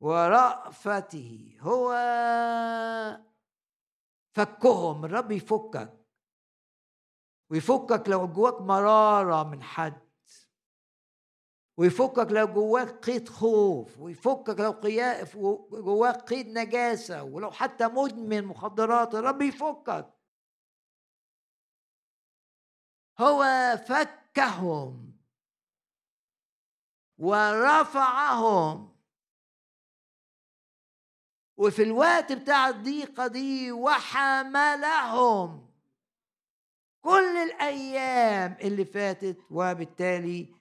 ورأفته. 0.01 1.57
هو 1.61 1.95
فكهم 4.33 5.05
الرب 5.05 5.33
يفكك. 5.33 6.05
ويفكك 7.51 8.09
لو 8.09 8.29
جواك 8.29 8.61
مرارة 8.61 9.43
من 9.43 9.63
حد. 9.63 10.04
ويفكك 11.77 12.33
لو 12.33 12.47
جواك 12.47 12.89
قيد 12.89 13.29
خوف 13.29 13.99
ويفكك 13.99 14.61
لو 14.61 14.73
جواك 15.71 16.17
قيد 16.17 16.49
نجاسة 16.59 17.23
ولو 17.23 17.51
حتى 17.51 17.87
مدمن 17.87 18.45
مخدرات 18.45 19.15
الرب 19.15 19.43
يفكك. 19.43 20.15
هو 23.21 23.45
فكهم 23.89 25.15
ورفعهم. 27.19 28.95
وفي 31.57 31.83
الوقت 31.83 32.33
بتاع 32.33 32.69
الضيقة 32.69 33.27
دي 33.27 33.73
وحملهم. 33.73 35.71
كل 37.01 37.37
الأيام 37.37 38.57
اللي 38.61 38.85
فاتت 38.85 39.39
وبالتالي 39.51 40.55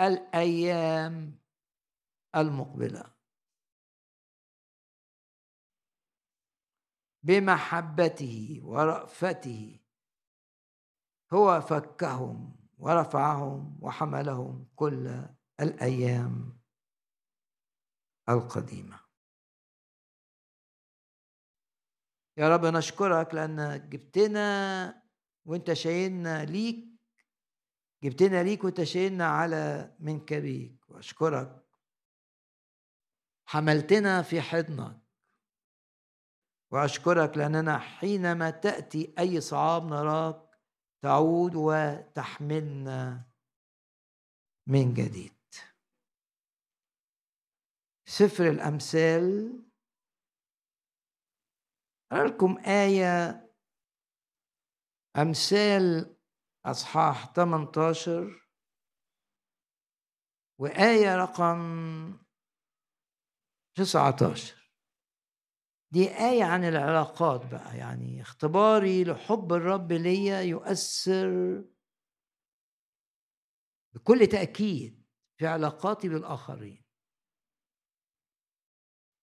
الأيام 0.00 1.38
المقبلة. 2.36 3.04
بمحبته 7.22 8.60
ورأفته. 8.64 9.80
هو 11.32 11.60
فكهم 11.60 12.56
ورفعهم 12.78 13.78
وحملهم 13.82 14.68
كل 14.76 15.24
الأيام 15.60 16.60
القديمة. 18.28 19.00
يا 22.36 22.48
رب 22.48 22.64
نشكرك 22.64 23.34
لانك 23.34 23.80
جبتنا 23.80 25.02
وانت 25.44 25.72
شايلنا 25.72 26.44
ليك 26.44 26.89
جبتنا 28.02 28.42
ليك 28.42 28.64
وانت 28.64 28.82
شايلنا 28.82 29.26
على 29.26 29.96
منكبيك 30.00 30.90
وأشكرك. 30.90 31.66
حملتنا 33.46 34.22
في 34.22 34.40
حضنك. 34.40 35.00
وأشكرك 36.72 37.36
لأننا 37.36 37.78
حينما 37.78 38.50
تأتي 38.50 39.14
أي 39.18 39.40
صعاب 39.40 39.84
نراك 39.84 40.50
تعود 41.02 41.52
وتحملنا 41.54 43.30
من 44.66 44.94
جديد. 44.94 45.36
سفر 48.06 48.48
الأمثال. 48.48 49.56
أقرأ 52.12 52.26
لكم 52.26 52.58
آية. 52.58 53.46
أمثال 55.16 56.16
أصحاح 56.66 57.32
18 57.32 58.40
وآية 60.58 61.16
رقم 61.16 62.18
19 63.74 64.60
دي 65.92 66.08
آية 66.08 66.44
عن 66.44 66.64
العلاقات 66.64 67.46
بقى 67.50 67.76
يعني 67.78 68.22
اختباري 68.22 69.04
لحب 69.04 69.52
الرب 69.52 69.92
ليا 69.92 70.40
يؤثر 70.40 71.64
بكل 73.94 74.26
تأكيد 74.26 75.06
في 75.38 75.46
علاقاتي 75.46 76.08
بالآخرين. 76.08 76.84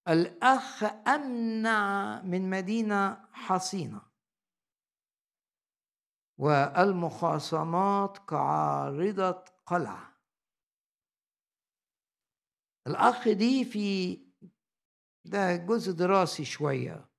الأخ 0.08 0.84
أمنع 1.08 2.22
من 2.22 2.50
مدينة 2.50 3.28
حصينة. 3.34 4.07
والمخاصمات 6.38 8.18
كعارضة 8.18 9.46
قلعة. 9.66 10.18
الأخ 12.88 13.28
دي 13.30 13.66
في 13.66 14.18
ده 15.26 15.56
جزء 15.56 15.92
دراسي 15.92 16.46
شوية 16.46 17.10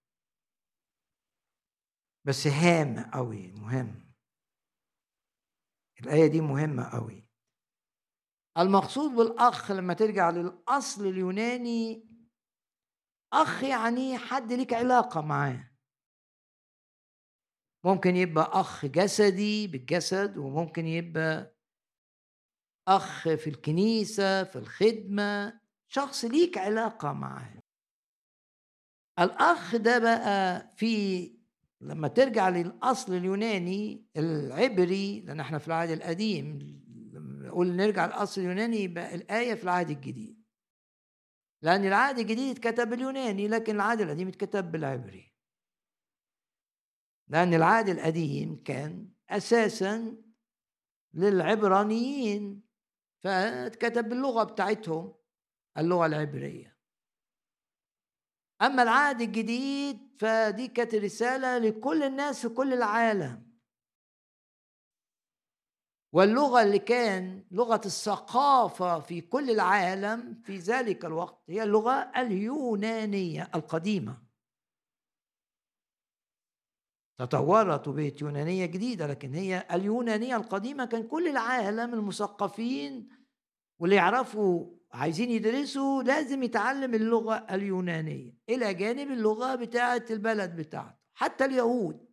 بس 2.26 2.46
هام 2.46 3.10
قوي 3.10 3.52
مهم. 3.52 4.14
الآية 6.00 6.26
دي 6.26 6.40
مهمة 6.40 6.90
قوي. 6.90 7.28
المقصود 8.58 9.10
بالأخ 9.10 9.70
لما 9.70 9.94
ترجع 9.94 10.30
للأصل 10.30 11.06
اليوناني 11.06 12.08
أخ 13.32 13.62
يعني 13.64 14.18
حد 14.18 14.52
ليك 14.52 14.72
علاقة 14.72 15.20
معاه. 15.20 15.77
ممكن 17.84 18.16
يبقى 18.16 18.50
أخ 18.60 18.86
جسدي 18.86 19.66
بالجسد 19.66 20.36
وممكن 20.36 20.86
يبقى 20.86 21.54
أخ 22.88 23.22
في 23.22 23.50
الكنيسة 23.50 24.44
في 24.44 24.56
الخدمة. 24.56 25.60
شخص 25.88 26.24
ليك 26.24 26.58
علاقة 26.58 27.12
معاه. 27.12 27.60
الأخ 29.18 29.76
ده 29.76 29.98
بقى 29.98 30.72
في 30.76 31.38
لما 31.80 32.08
ترجع 32.08 32.48
للأصل 32.48 33.14
اليوناني 33.14 34.06
العبري 34.16 35.20
لأن 35.20 35.40
إحنا 35.40 35.58
في 35.58 35.68
العهد 35.68 35.90
القديم 35.90 36.58
نقول 37.14 37.76
نرجع 37.76 38.06
للأصل 38.06 38.40
اليوناني 38.40 38.76
يبقى 38.76 39.14
الآية 39.14 39.54
في 39.54 39.64
العهد 39.64 39.90
الجديد. 39.90 40.42
لأن 41.62 41.84
العهد 41.84 42.18
الجديد 42.18 42.56
اتكتب 42.56 42.88
باليوناني 42.90 43.48
لكن 43.48 43.74
العهد 43.74 44.00
القديم 44.00 44.28
اتكتب 44.28 44.72
بالعبري. 44.72 45.32
لأن 47.28 47.54
العهد 47.54 47.88
القديم 47.88 48.62
كان 48.62 49.08
أساسا 49.30 50.16
للعبرانيين 51.14 52.62
فاتكتب 53.20 54.08
باللغة 54.08 54.44
بتاعتهم 54.44 55.14
اللغة 55.78 56.06
العبرية. 56.06 56.78
أما 58.62 58.82
العهد 58.82 59.20
الجديد 59.20 59.98
فدي 60.18 60.68
كانت 60.68 60.94
رسالة 60.94 61.58
لكل 61.58 62.02
الناس 62.02 62.46
في 62.46 62.48
كل 62.48 62.72
العالم. 62.72 63.48
واللغة 66.12 66.62
اللي 66.62 66.78
كان 66.78 67.44
لغة 67.50 67.80
الثقافة 67.86 69.00
في 69.00 69.20
كل 69.20 69.50
العالم 69.50 70.42
في 70.44 70.58
ذلك 70.58 71.04
الوقت 71.04 71.42
هي 71.48 71.62
اللغة 71.62 72.12
اليونانية 72.16 73.50
القديمة. 73.54 74.27
تطورت 77.18 77.88
وبقت 77.88 78.20
يونانية 78.22 78.66
جديدة 78.66 79.06
لكن 79.06 79.34
هي 79.34 79.66
اليونانية 79.72 80.36
القديمة 80.36 80.84
كان 80.84 81.08
كل 81.08 81.28
العالم 81.28 81.94
المثقفين 81.94 83.08
واللي 83.78 83.96
يعرفوا 83.96 84.78
عايزين 84.92 85.30
يدرسوا 85.30 86.02
لازم 86.02 86.42
يتعلم 86.42 86.94
اللغة 86.94 87.46
اليونانية 87.50 88.38
إلى 88.48 88.74
جانب 88.74 89.10
اللغة 89.10 89.54
بتاعة 89.54 90.04
البلد 90.10 90.56
بتاعته 90.56 90.98
حتى 91.14 91.44
اليهود. 91.44 92.08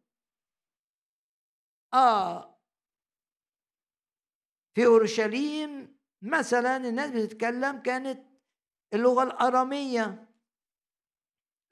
آه. 1.93 2.61
في 4.75 4.85
أورشليم 4.85 5.99
مثلا 6.21 6.77
الناس 6.77 7.11
بتتكلم 7.11 7.77
كانت 7.77 8.21
اللغة 8.93 9.23
الأرامية 9.23 10.27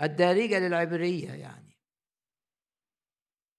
الدارجة 0.01 0.59
للعبرية 0.59 1.31
يعني. 1.31 1.62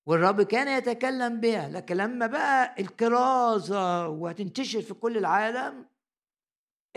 والرب 0.06 0.42
كان 0.42 0.78
يتكلم 0.78 1.40
بها. 1.40 1.68
لكن 1.68 1.96
لما 1.96 2.26
بقى 2.26 2.74
الكرازة 2.80 4.08
وهتنتشر 4.08 4.82
في 4.82 4.94
كل 4.94 5.16
العالم 5.18 5.86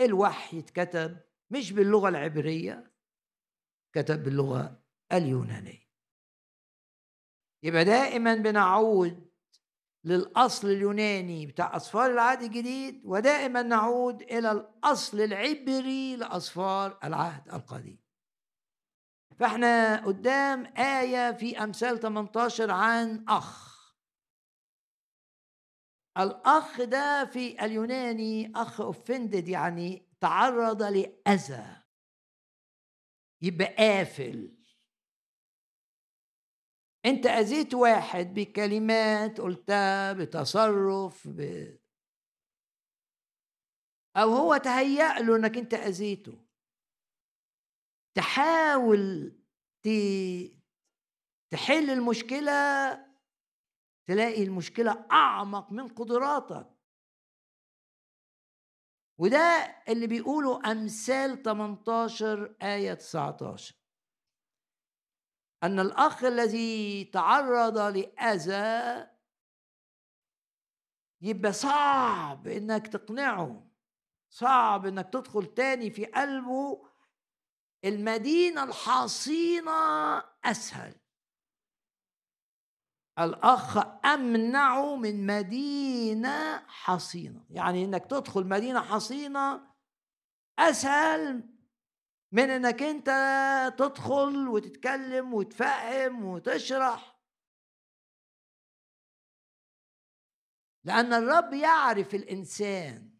الوحي 0.00 0.58
اتكتب 0.58 1.16
مش 1.50 1.72
باللغة 1.72 2.08
العبرية 2.08 2.92
كتب 3.92 4.22
باللغة 4.24 4.82
اليونانية. 5.12 5.88
يبقى 7.62 7.84
دائما 7.84 8.34
بنعود 8.34 9.28
للأصل 10.04 10.68
اليوناني 10.68 11.46
بتاع 11.46 11.76
أصفار 11.76 12.10
العهد 12.10 12.42
الجديد 12.42 13.02
ودائما 13.04 13.62
نعود 13.62 14.22
إلى 14.22 14.52
الأصل 14.52 15.20
العبري 15.20 16.16
لأصفار 16.16 16.98
العهد 17.04 17.48
القديم. 17.54 17.98
فاحنا 19.38 19.96
قدام 20.06 20.66
آية 20.76 21.32
في 21.32 21.64
أمثال 21.64 22.00
18 22.00 22.70
عن 22.70 23.24
أخ. 23.28 23.68
الأخ 26.18 26.82
ده 26.82 27.24
في 27.24 27.64
اليوناني 27.64 28.52
أخ 28.56 28.80
أوفندد 28.80 29.48
يعني 29.48 30.08
تعرض 30.20 30.82
لأذى. 30.82 31.82
يبقى 33.42 33.74
قافل. 33.76 34.58
أنت 37.06 37.26
أذيت 37.26 37.74
واحد 37.74 38.34
بكلمات 38.34 39.40
قلتها 39.40 40.12
بتصرف 40.12 41.28
ب... 41.28 41.40
أو 44.16 44.28
هو 44.30 44.56
تهيأ 44.56 45.18
له 45.22 45.36
إنك 45.36 45.56
أنت 45.56 45.74
أذيته. 45.74 46.47
تحاول. 48.14 49.38
تحل 51.50 51.90
المشكلة 51.90 52.52
تلاقي 54.06 54.42
المشكلة 54.42 55.06
أعمق 55.12 55.72
من 55.72 55.88
قدراتك 55.88 56.78
وده 59.18 59.38
اللي 59.88 60.06
بيقوله 60.06 60.72
أمثال 60.72 61.42
18 61.42 62.56
آية 62.62 62.94
19 62.94 63.74
أن 65.62 65.80
الأخ 65.80 66.24
الذي 66.24 67.04
تعرض 67.04 67.78
لأذى 67.78 69.06
يبقى 71.20 71.52
صعب 71.52 72.48
إنك 72.48 72.86
تقنعه 72.86 73.70
صعب 74.30 74.86
إنك 74.86 75.12
تدخل 75.12 75.46
تاني 75.46 75.90
في 75.90 76.04
قلبه 76.04 76.87
المدينة 77.84 78.64
الحصينة 78.64 80.18
أسهل. 80.44 80.94
الأخ 83.18 83.76
أمنعه 84.04 84.96
من 84.96 85.26
مدينة 85.26 86.66
حصينة. 86.66 87.46
يعني 87.50 87.84
إنك 87.84 88.06
تدخل 88.06 88.46
مدينة 88.46 88.80
حصينة 88.80 89.74
أسهل 90.58 91.48
من 92.32 92.50
إنك 92.50 92.82
أنت 92.82 93.10
تدخل 93.78 94.48
وتتكلم 94.48 95.34
وتفهم 95.34 96.24
وتشرح. 96.24 97.18
لأن 100.84 101.12
الرب 101.12 101.52
يعرف 101.52 102.14
الإنسان 102.14 103.18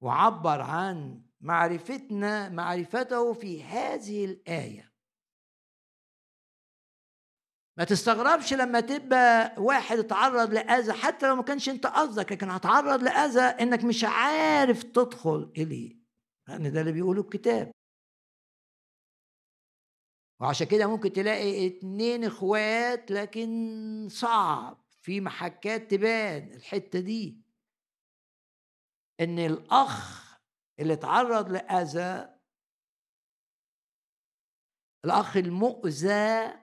وعبر 0.00 0.60
عن 0.60 1.22
معرفتنا 1.42 2.48
معرفته 2.48 3.32
في 3.32 3.62
هذه 3.62 4.24
الآية. 4.24 4.92
ما 7.78 7.84
تستغربش 7.84 8.52
لما 8.52 8.80
تبقى 8.80 9.54
واحد 9.58 9.98
اتعرض 9.98 10.52
لأذى 10.52 10.92
حتى 10.92 11.28
لو 11.28 11.36
ما 11.36 11.42
كانش 11.42 11.68
أنت 11.68 11.86
قصدك 11.86 12.32
لكن 12.32 12.50
هتعرض 12.50 13.02
لأذى 13.02 13.40
إنك 13.40 13.84
مش 13.84 14.04
عارف 14.04 14.82
تدخل 14.82 15.52
إليه. 15.56 15.98
لأن 16.48 16.72
ده 16.72 16.80
اللي 16.80 16.92
بيقوله 16.92 17.20
الكتاب. 17.20 17.72
وعشان 20.40 20.66
كده 20.66 20.86
ممكن 20.86 21.12
تلاقي 21.12 21.66
اتنين 21.66 22.24
إخوات 22.24 23.10
لكن 23.10 24.08
صعب. 24.10 24.82
في 25.00 25.20
محكات 25.20 25.90
تبان 25.90 26.52
الحتة 26.52 27.00
دي. 27.00 27.42
إن 29.20 29.38
الأخ 29.38 30.31
اللي 30.80 30.92
اتعرض 30.92 31.48
لأذى 31.48 32.38
الأخ 35.04 35.36
المؤذى 35.36 36.62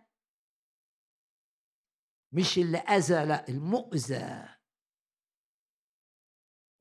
مش 2.32 2.58
اللي 2.58 2.78
أذى 2.78 3.26
لأ 3.26 3.50
المؤذى. 3.50 4.56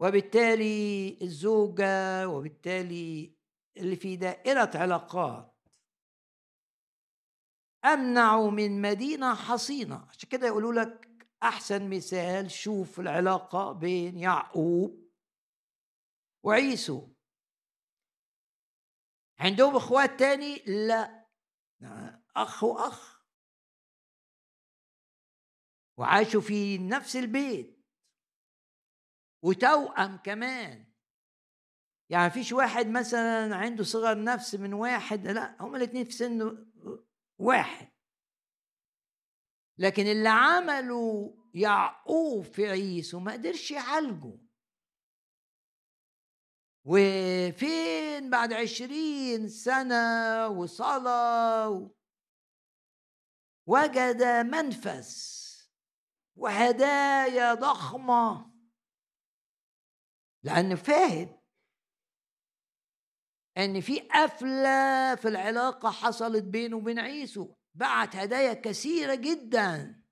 وبالتالي 0.01 1.19
الزوجة 1.23 2.29
وبالتالي 2.29 3.37
اللي 3.77 3.97
في 3.97 4.17
دائرة 4.17 4.71
علاقات. 4.75 5.55
أمنعوا 7.85 8.51
من 8.51 8.83
مدينة 8.83 9.35
حصينة. 9.35 10.07
عشان 10.09 10.29
كده 10.29 10.47
يقولوا 10.47 10.73
لك 10.73 11.27
أحسن 11.43 11.91
مثال 11.91 12.51
شوف 12.51 13.01
العلاقة 13.01 13.73
بين 13.73 14.19
يعقوب 14.19 15.11
وعيسو. 16.45 17.09
عندهم 19.39 19.77
إخوات 19.77 20.19
تاني؟ 20.19 20.63
لا. 20.67 21.29
أخ 22.37 22.65
وأخ. 22.65 23.23
وعاشوا 25.99 26.41
في 26.41 26.79
نفس 26.79 27.17
البيت. 27.17 27.79
وتوأم 29.43 30.17
كمان. 30.17 30.93
يعني 32.11 32.31
فيش 32.31 32.53
واحد 32.53 32.87
مثلا 32.87 33.57
عنده 33.57 33.85
صغر 33.85 34.25
نفس 34.25 34.55
من 34.55 34.75
واحد 34.75 35.27
لا 35.27 35.63
هما 35.63 35.77
الاثنين 35.77 36.05
في 36.05 36.13
سن 36.13 36.67
واحد. 37.39 37.89
لكن 39.79 40.03
اللي 40.07 40.29
عمله 40.29 41.35
يعقوب 41.55 42.45
في 42.45 42.67
عيسو 42.67 43.21
ما 43.21 43.33
قدرش 43.33 43.71
يعالجه. 43.71 44.48
وفين 46.91 48.31
بعد 48.31 48.53
عشرين 48.53 49.49
سنة 49.49 50.49
وصلاة 50.49 51.91
وجد 53.67 54.23
منفس 54.23 55.29
وهدايا 56.37 57.55
ضخمة. 57.55 58.53
لأن 60.43 60.75
فاهم 60.77 61.41
إن 63.59 63.81
في 63.81 64.01
قفلة 64.01 65.15
في 65.15 65.29
العلاقة 65.29 65.91
حصلت 65.91 66.45
بينه 66.45 66.77
وبين 66.77 66.99
عيسو. 66.99 67.55
بعت 67.75 68.17
هدايا 68.17 68.53
كثيرة 68.55 69.15
جدا. 69.15 70.03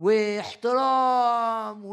واحترام 0.00 1.84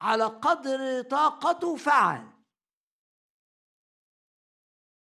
على 0.00 0.24
قدر 0.24 1.02
طاقته 1.02 1.76
فعل. 1.76 2.32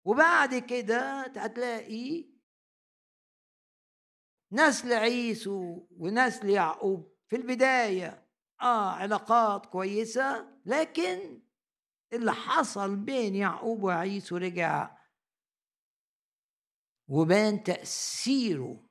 وبعد 0.05 0.55
كده 0.55 1.21
هتلاقي 1.21 2.33
نسل 4.51 4.93
عيسو 4.93 5.87
ونسل 5.91 6.49
يعقوب 6.49 7.17
في 7.29 7.35
البداية. 7.35 8.29
آه 8.61 8.91
علاقات 8.91 9.65
كويسة 9.65 10.59
لكن 10.65 11.43
اللي 12.13 12.31
حصل 12.31 12.95
بين 12.95 13.35
يعقوب 13.35 13.83
وعيسو 13.83 14.37
رجع 14.37 14.97
وبان 17.07 17.63
تأثيره. 17.63 18.89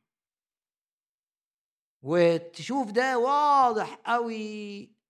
وتشوف 2.02 2.90
ده 2.90 3.18
واضح 3.18 3.94
قوي 3.94 5.01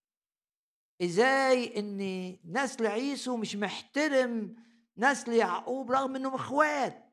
إزاي 1.02 1.78
إن 1.78 1.98
نسل 2.44 2.86
عيسو 2.86 3.36
مش 3.36 3.56
محترم 3.56 4.56
نسل 4.98 5.32
يعقوب 5.32 5.92
رغم 5.92 6.16
إنهم 6.16 6.34
إخوات؟ 6.34 7.12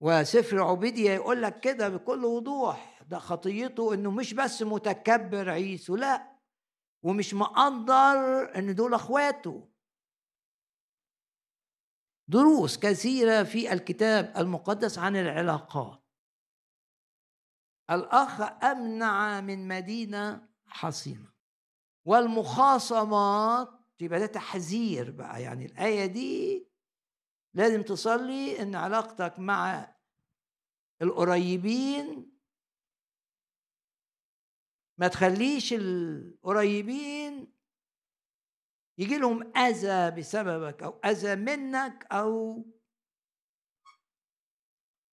وسفر 0.00 0.62
عبيدية 0.62 1.10
يقول 1.10 1.42
لك 1.42 1.60
كده 1.60 1.88
بكل 1.88 2.24
وضوح 2.24 3.02
ده 3.02 3.18
خطيته 3.18 3.94
إنه 3.94 4.10
مش 4.10 4.34
بس 4.34 4.62
متكبر 4.62 5.50
عيسو 5.50 5.96
لا 5.96 6.36
ومش 7.02 7.34
مقدر 7.34 8.52
إن 8.56 8.74
دول 8.74 8.94
إخواته. 8.94 9.68
دروس 12.28 12.78
كثيرة 12.78 13.42
في 13.42 13.72
الكتاب 13.72 14.32
المقدس 14.36 14.98
عن 14.98 15.16
العلاقات. 15.16 16.02
الأخ 17.90 18.40
أمنع 18.64 19.40
من 19.40 19.68
مدينة 19.68 20.49
حصينة. 20.70 21.32
والمخاصمات 22.04 23.68
يبقى 24.00 24.18
ده 24.20 24.26
تحذير 24.26 25.10
بقى 25.10 25.42
يعني 25.42 25.66
الآية 25.66 26.06
دي 26.06 26.66
لازم 27.54 27.82
تصلي 27.82 28.62
إن 28.62 28.74
علاقتك 28.74 29.38
مع 29.38 29.94
القريبين 31.02 32.32
ما 34.98 35.08
تخليش 35.08 35.72
القريبين 35.72 37.52
يجي 38.98 39.18
لهم 39.18 39.56
أذى 39.56 40.10
بسببك 40.20 40.82
أو 40.82 41.00
أذى 41.04 41.36
منك 41.36 42.06
أو 42.12 42.64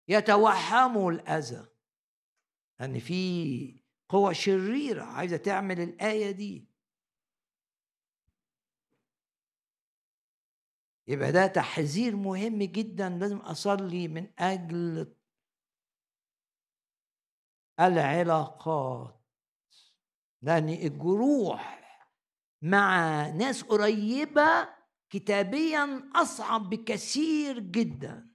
يتوهموا 0.08 1.12
الأذى. 1.12 1.58
أن 1.58 1.66
يعني 2.80 3.00
في 3.00 3.85
قوة 4.08 4.32
شريرة 4.32 5.04
عايزة 5.04 5.36
تعمل 5.36 5.80
الآية 5.80 6.30
دي. 6.30 6.68
يبقى 11.08 11.32
ده 11.32 11.46
تحذير 11.46 12.16
مهم 12.16 12.62
جدا 12.62 13.08
لازم 13.08 13.36
أصلي 13.36 14.08
من 14.08 14.32
أجل 14.38 15.14
العلاقات. 17.80 19.22
لأن 20.42 20.68
الجروح 20.68 21.86
مع 22.62 22.96
ناس 23.28 23.62
قريبة 23.62 24.68
كتابيا 25.10 26.10
أصعب 26.14 26.70
بكثير 26.70 27.58
جدا. 27.58 28.30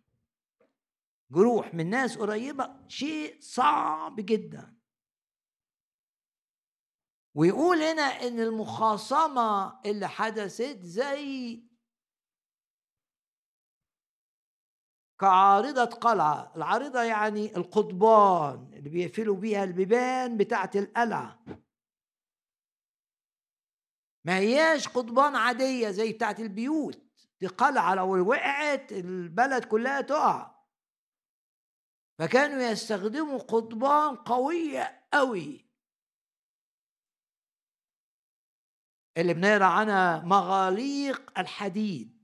جروح 1.32 1.74
من 1.74 1.90
ناس 1.90 2.18
قريبة 2.18 2.88
شيء 2.88 3.38
صعب 3.42 4.16
جدا. 4.16 4.81
ويقول 7.36 7.78
هنا 7.82 8.02
إن 8.02 8.40
المخاصمة 8.40 9.82
اللي 9.86 10.08
حدثت 10.08 10.80
زي 10.82 11.64
كعارضة 15.20 15.86
قلعة. 15.86 16.54
العارضة 16.56 17.04
يعني 17.04 17.56
القضبان 17.58 18.74
اللي 18.74 18.90
بيقفلوا 18.90 19.36
بيها 19.36 19.64
البيبان 19.64 20.38
بتاعت 20.38 20.76
القلعة. 20.76 21.46
ما 24.26 24.38
هياش 24.38 24.88
قضبان 24.88 25.36
عادية 25.36 25.90
زي 25.90 26.14
بتاعت 26.14 26.40
البيوت. 26.40 27.28
دي 27.42 27.48
قلعة 27.48 27.96
لو 27.96 28.30
وقعت 28.30 28.92
البلد 28.92 29.66
كلها 29.66 30.02
تقع. 30.02 30.56
فكانوا 32.20 32.62
يستخدموا 32.62 33.40
قضبان 33.40 34.16
قوية 34.16 35.08
قوي. 35.14 35.71
اللي 39.18 39.34
بنقرأ 39.34 39.66
عنها 39.66 40.20
مغاليق 40.20 41.40
الحديد. 41.40 42.22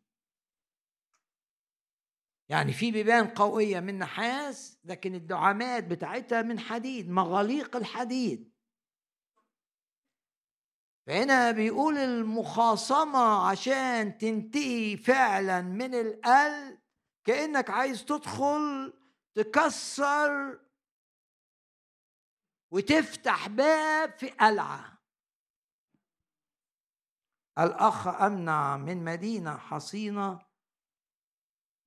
يعني 2.50 2.74
في 2.74 2.92
بيبان 2.92 3.28
قوية 3.28 3.80
من 3.80 4.00
نحاس 4.00 4.80
لكن 4.84 5.16
الدعامات 5.16 5.84
بتاعتها 5.84 6.42
من 6.42 6.60
حديد 6.60 7.10
مغاليق 7.10 7.76
الحديد. 7.76 8.54
فهنا 11.08 11.52
بيقول 11.52 11.98
المخاصمة 11.98 13.50
عشان 13.50 14.18
تنتهي 14.18 14.98
فعلا 14.98 15.62
من 15.62 15.96
القلب 15.96 16.80
كأنك 17.26 17.70
عايز 17.70 18.06
تدخل 18.06 18.94
تكسر 19.36 20.60
وتفتح 22.72 23.48
باب 23.48 24.18
في 24.18 24.30
قلعة. 24.30 24.97
الأخ 27.60 28.08
أمنع 28.08 28.78
من 28.78 29.04
مدينة 29.04 29.58
حصينة 29.58 30.40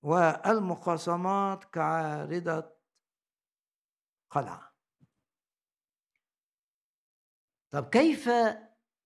والمخاصمات 0.03 1.65
كعارضة 1.65 2.73
قلعة. 4.31 4.75
طب 7.71 7.89
كيف 7.91 8.29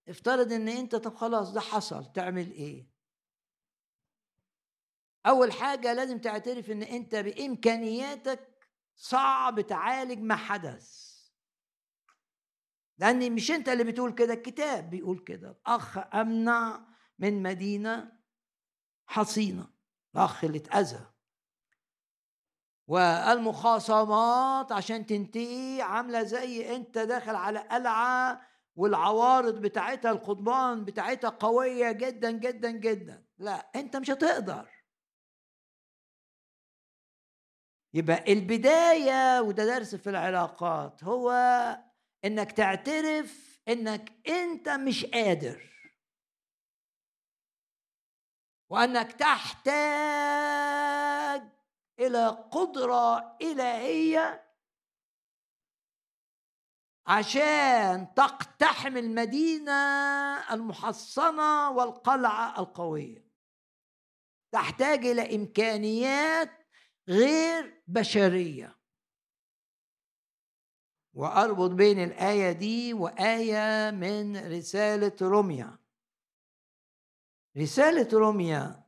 افترض 0.09 0.53
إن 0.53 0.69
أنت 0.69 0.97
طب 0.97 1.15
خلاص 1.15 1.53
ده 1.53 1.61
حصل 1.61 2.13
تعمل 2.13 2.53
إيه؟ 2.53 2.91
أول 5.27 5.53
حاجة 5.53 5.93
لازم 5.93 6.19
تعترف 6.21 6.71
إن 6.71 6.83
أنت 6.83 7.15
بإمكانياتك 7.15 8.69
صعب 8.97 9.61
تعالج 9.61 10.19
ما 10.19 10.37
حدث. 10.37 11.14
لأن 12.99 13.33
مش 13.33 13.51
أنت 13.51 13.69
اللي 13.69 13.85
بتقول 13.85 14.13
كده 14.15 14.35
الكتاب 14.35 14.91
بيقول 14.91 15.19
كده. 15.19 15.51
الأخ 15.51 15.99
أمنع 16.15 16.87
من 17.19 17.43
مدينة 17.43 18.13
حصينة 19.07 19.69
الأخ 20.15 20.45
اللي 20.45 20.59
اتأذى. 20.59 21.07
والمخاصمات 22.87 24.73
عشان 24.73 25.07
تنتهي 25.07 25.83
عاملة 25.83 26.23
زي 26.23 26.77
أنت 26.77 26.99
داخل 26.99 27.35
على 27.35 27.59
قلعة 27.59 28.41
والعوارض 28.77 29.61
بتاعتها 29.61 30.11
القضبان 30.11 30.85
بتاعتها 30.85 31.31
قوية 31.31 31.93
جدا 31.93 32.31
جدا 32.31 32.71
جدا. 32.71 33.27
لا 33.39 33.71
أنت 33.77 33.97
مش 33.97 34.11
هتقدر. 34.11 34.69
يبقى 37.95 38.33
البداية 38.33 39.41
وده 39.41 39.65
درس 39.65 39.95
في 39.95 40.11
العلاقات 40.11 41.05
هو 41.05 41.31
إنك 42.25 42.53
تعترف 42.53 43.61
إنك 43.69 44.29
أنت 44.29 44.69
مش 44.69 45.05
قادر. 45.07 45.71
وأنك 48.71 49.13
تحتاج 49.13 49.75
إلى 51.99 52.29
قدرة 52.29 53.37
إلهية 53.43 54.45
عشان 57.07 58.15
تقتحم 58.15 58.97
المدينة 58.97 59.73
المحصنة 60.55 61.71
والقلعة 61.71 62.61
القوية. 62.61 63.25
تحتاج 64.53 65.07
إلى 65.07 65.37
إمكانيات 65.37 66.51
غير 67.09 67.83
بشرية. 67.87 68.84
وأربط 71.15 71.71
بين 71.71 71.99
الآية 71.99 72.53
دي 72.53 72.95
وآية 72.95 73.91
من 73.91 74.37
رسالة 74.37 75.17
روميا. 75.23 75.79
رسالة 77.57 78.19
روميا 78.19 78.85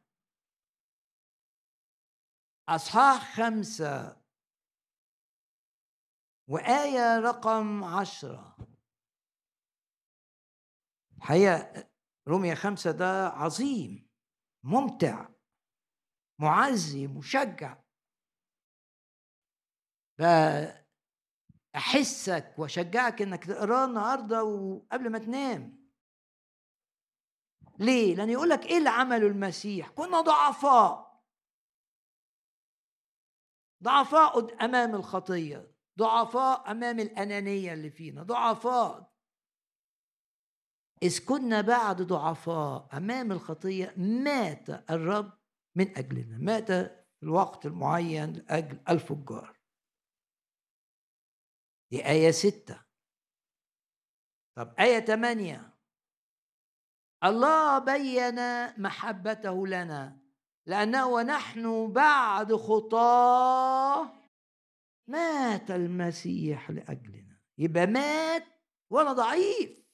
أصحاح 2.69 3.37
خمسة 3.37 4.23
وآية 6.49 7.19
رقم 7.19 7.85
عشرة. 7.85 8.57
الحقيقة 11.17 11.89
رومية 12.29 12.55
خمسة 12.55 12.91
ده 12.91 13.29
عظيم 13.29 14.11
ممتع 14.65 15.29
معزي 16.39 17.07
مشجع. 17.07 17.83
أحسك 21.77 22.55
وأشجعك 22.59 23.23
إنك 23.23 23.45
تقراه 23.45 23.85
النهارده 23.85 24.45
وقبل 24.45 25.11
ما 25.11 25.19
تنام. 25.19 25.87
ليه؟ 27.79 28.15
لأن 28.15 28.31
يقول 28.31 28.49
لك 28.49 28.67
إيه 28.67 28.79
اللي 28.79 28.91
عمله 28.91 29.27
المسيح؟ 29.27 29.89
كنا 29.89 30.21
ضعفاء. 30.21 31.23
ضعفاء 33.83 34.65
أمام 34.65 34.95
الخطية. 34.95 35.73
ضعفاء 35.99 36.71
أمام 36.71 37.01
الأنانية 37.01 37.73
اللي 37.73 37.91
فينا. 37.91 38.23
ضعفاء. 38.23 39.13
إذ 41.03 41.25
كنا 41.25 41.61
بعد 41.61 42.03
ضعفاء 42.03 42.89
أمام 42.93 43.33
الخطية 43.33 43.95
مات 43.97 44.91
الرب 44.91 45.33
من 45.75 45.99
أجلنا. 45.99 46.39
مات 46.39 46.73
في 47.17 47.23
الوقت 47.23 47.67
المعين 47.67 48.33
لأجل 48.33 48.81
الفجار 48.89 49.56
دي 51.91 52.07
آية 52.07 52.31
ستة. 52.31 52.85
طب 54.57 54.75
آية 54.79 55.01
ثمانية 55.01 55.77
الله 57.25 57.79
بين 57.79 58.39
محبته 58.83 59.67
لنا 59.67 60.21
لأنه 60.67 61.07
ونحن 61.07 61.93
بعد 61.93 62.55
خطاه 62.55 64.13
مات 65.09 65.71
المسيح 65.71 66.71
لأجلنا. 66.71 67.41
يبقى 67.59 67.87
مات 67.87 68.47
وأنا 68.91 69.13
ضعيف. 69.13 69.87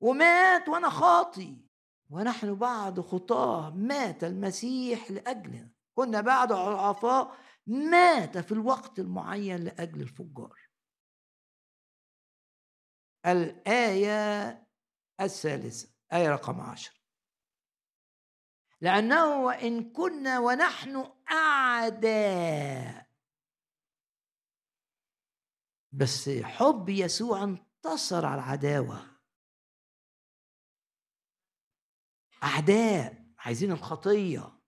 ومات 0.00 0.68
وأنا 0.68 0.90
خاطي. 0.90 1.68
ونحن 2.10 2.54
بعد 2.54 3.00
خطاه 3.00 3.70
مات 3.70 4.24
المسيح 4.24 5.10
لأجلنا. 5.10 5.72
كنا 5.94 6.20
بعد 6.20 6.48
ضعفاء 6.48 7.36
مات 7.66 8.38
في 8.38 8.52
الوقت 8.52 8.98
المعين 8.98 9.64
لأجل 9.64 10.00
الفجار. 10.02 10.68
الآية 13.26 14.48
الثالثة 15.20 15.92
آية 16.12 16.28
رقم 16.28 16.60
عشر. 16.60 17.02
لأنه 18.80 19.44
وإن 19.44 19.92
كنا 19.92 20.38
ونحن 20.38 21.12
أعداء 21.30 23.12
بس 25.92 26.28
حب 26.28 26.88
يسوع 26.88 27.42
انتصر 27.42 28.26
على 28.26 28.34
العداوة. 28.34 29.20
أعداء 32.42 33.26
عايزين 33.38 33.72
الخطية. 33.72 34.61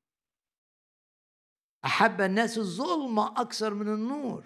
أحب 1.85 2.20
الناس 2.20 2.59
الظلمة 2.59 3.40
أكثر 3.40 3.74
من 3.74 3.89
النور. 3.89 4.44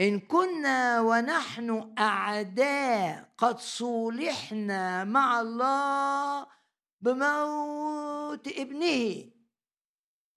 إن 0.00 0.20
كنا 0.20 1.00
ونحن 1.00 1.94
أعداء 1.98 3.34
قد 3.38 3.58
صولحنا 3.58 5.04
مع 5.04 5.40
الله 5.40 6.46
بموت 7.00 8.48
ابنه. 8.48 9.32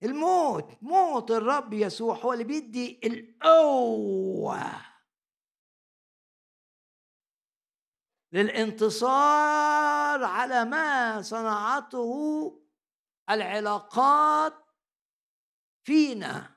الموت 0.04 0.70
موت 0.82 1.32
الرب 1.32 1.74
يسوع 1.74 2.16
هو 2.16 2.34
اللي 2.34 2.44
بيدي 2.44 3.00
القوة. 3.04 4.82
للانتصار 8.32 10.24
على 10.24 10.66
ما 10.66 11.22
صنعته 11.22 12.65
العلاقات 13.30 14.66
فينا. 15.84 16.56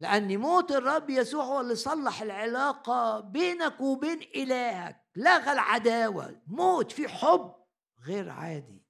لأن 0.00 0.38
موت 0.38 0.70
الرب 0.72 1.10
يسوع 1.10 1.44
هو 1.44 1.60
اللي 1.60 1.74
صلح 1.74 2.22
العلاقة 2.22 3.20
بينك 3.20 3.80
وبين 3.80 4.22
إلهك. 4.22 5.10
لغى 5.16 5.52
العداوة 5.52 6.42
موت 6.46 6.92
في 6.92 7.08
حب 7.08 7.54
غير 8.00 8.30
عادي. 8.30 8.84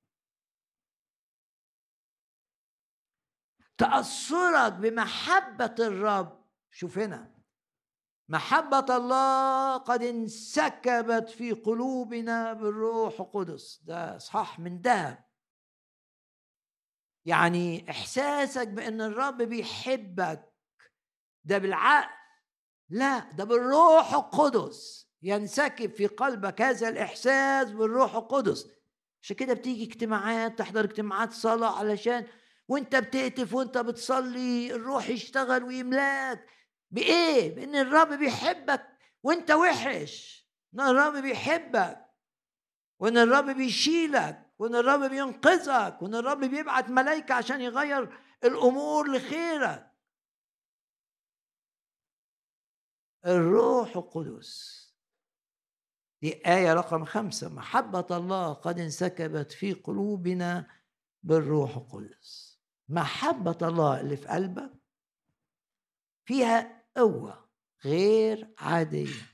تأثرك 3.79 4.73
بمحبة 4.73 5.75
الرب. 5.79 6.45
شوف 6.71 6.99
هنا. 6.99 7.35
محبة 8.29 8.97
الله 8.97 9.77
قد 9.77 10.03
انسكبت 10.03 11.31
في 11.31 11.53
قلوبنا 11.53 12.53
بالروح 12.53 13.21
القدس. 13.21 13.81
ده 13.85 14.19
صح 14.19 14.59
من 14.59 14.81
ذهب. 14.81 15.24
يعني 17.25 17.91
إحساسك 17.91 18.69
بإن 18.69 19.01
الرب 19.01 19.43
بيحبك 19.43 20.53
ده 21.45 21.59
بالعقل 21.59 22.15
لا 22.89 23.19
ده 23.19 23.45
بالروح 23.45 24.15
القدس. 24.15 25.09
ينسكب 25.23 25.91
في 25.95 26.07
قلبك 26.07 26.63
هذا 26.63 26.89
الإحساس 26.89 27.71
بالروح 27.71 28.15
القدس. 28.15 28.71
عشان 29.23 29.37
كده 29.37 29.55
بتيجي 29.55 29.85
اجتماعات 29.85 30.59
تحضر 30.59 30.85
اجتماعات 30.85 31.33
صلاة 31.33 31.79
علشان 31.79 32.27
وأنت 32.69 32.97
بتهتف 32.97 33.55
وأنت 33.55 33.79
بتصلي 33.79 34.75
الروح 34.75 35.09
يشتغل 35.09 35.65
ويملاك. 35.65 36.47
بإيه؟ 36.91 37.55
بإن 37.55 37.77
الرب 37.77 38.13
بيحبك 38.13 38.87
وأنت 39.23 39.51
وحش. 39.51 40.47
إن 40.75 40.81
الرب 40.81 41.17
بيحبك 41.17 42.05
وأن 43.01 43.19
الرب 43.19 43.51
بيشيلك. 43.51 44.44
وإن 44.59 44.75
الرب 44.75 45.11
بينقذك 45.11 46.03
وإن 46.03 46.15
الرب 46.15 46.41
بيبعت 46.41 46.89
ملائكه 46.91 47.35
عشان 47.35 47.61
يغير 47.61 48.19
الأمور 48.45 49.17
لخيرك. 49.17 49.91
الروح 53.27 53.97
القدس. 53.97 54.85
دي 56.23 56.47
آية 56.47 56.75
رقم 56.75 57.05
خمسة. 57.05 57.49
محبة 57.49 58.07
الله 58.11 58.53
قد 58.53 58.79
انسكبت 58.79 59.53
في 59.53 59.73
قلوبنا 59.73 60.71
بالروح 61.23 61.77
القدس. 61.77 62.61
محبة 62.89 63.59
الله 63.63 64.01
اللي 64.01 64.17
في 64.17 64.27
قلبك 64.27 64.73
فيها 66.25 66.85
قوة 66.97 67.51
غير 67.85 68.55
عادية. 68.59 69.34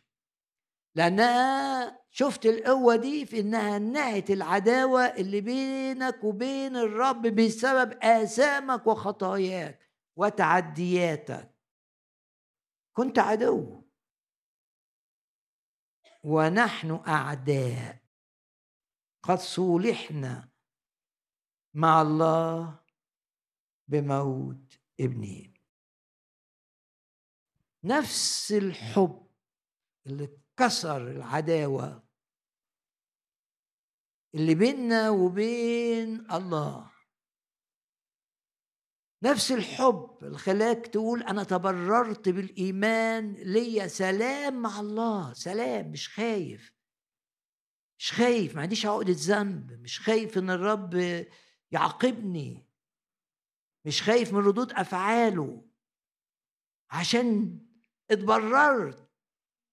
لأنها 0.95 2.01
شفت 2.11 2.47
القوة 2.47 2.97
دي 2.97 3.27
في 3.27 3.41
إنها 3.41 3.79
نهت 3.79 4.31
العداوة 4.31 5.01
اللي 5.03 5.41
بينك 5.41 6.25
وبين 6.25 6.77
الرب 6.77 7.23
بسبب 7.27 7.93
آثامك 8.03 8.87
وخطاياك 8.87 9.91
وتعدياتك. 10.17 11.55
كنت 12.93 13.19
عدو. 13.19 13.85
ونحن 16.25 17.01
أعداء. 17.09 18.01
قد 19.23 19.39
صولحنا 19.39 20.49
مع 21.75 22.03
الله 22.03 22.81
بموت 23.89 24.81
ابنه 25.01 25.53
نفس 27.85 28.53
الحب 28.53 29.27
اللي 30.07 30.29
كسر 30.61 31.09
العداوة 31.11 32.09
اللي 34.35 34.55
بيننا 34.55 35.11
وبين 35.11 36.31
الله. 36.33 36.93
نفس 39.23 39.53
الحب 39.53 40.19
اللي 40.23 40.39
خلاك 40.39 40.87
تقول 40.87 41.23
أنا 41.23 41.45
تبررت 41.45 42.29
بالإيمان 42.29 43.33
ليا. 43.33 43.87
سلام 43.87 44.63
مع 44.63 44.81
الله 44.81 45.33
سلام 45.33 45.91
مش 45.91 46.09
خايف. 46.09 46.73
مش 47.99 48.13
خايف 48.13 48.57
ما 48.57 48.63
عنديش 48.63 48.87
عقدة 48.87 49.15
ذنب. 49.17 49.73
مش 49.73 50.01
خايف 50.01 50.39
إن 50.39 50.51
الرب 50.51 50.95
يعاقبني. 51.71 52.67
مش 53.87 54.03
خايف 54.03 54.33
من 54.33 54.39
ردود 54.39 54.73
أفعاله. 54.73 55.69
عشان 56.91 57.59
اتبررت 58.11 59.10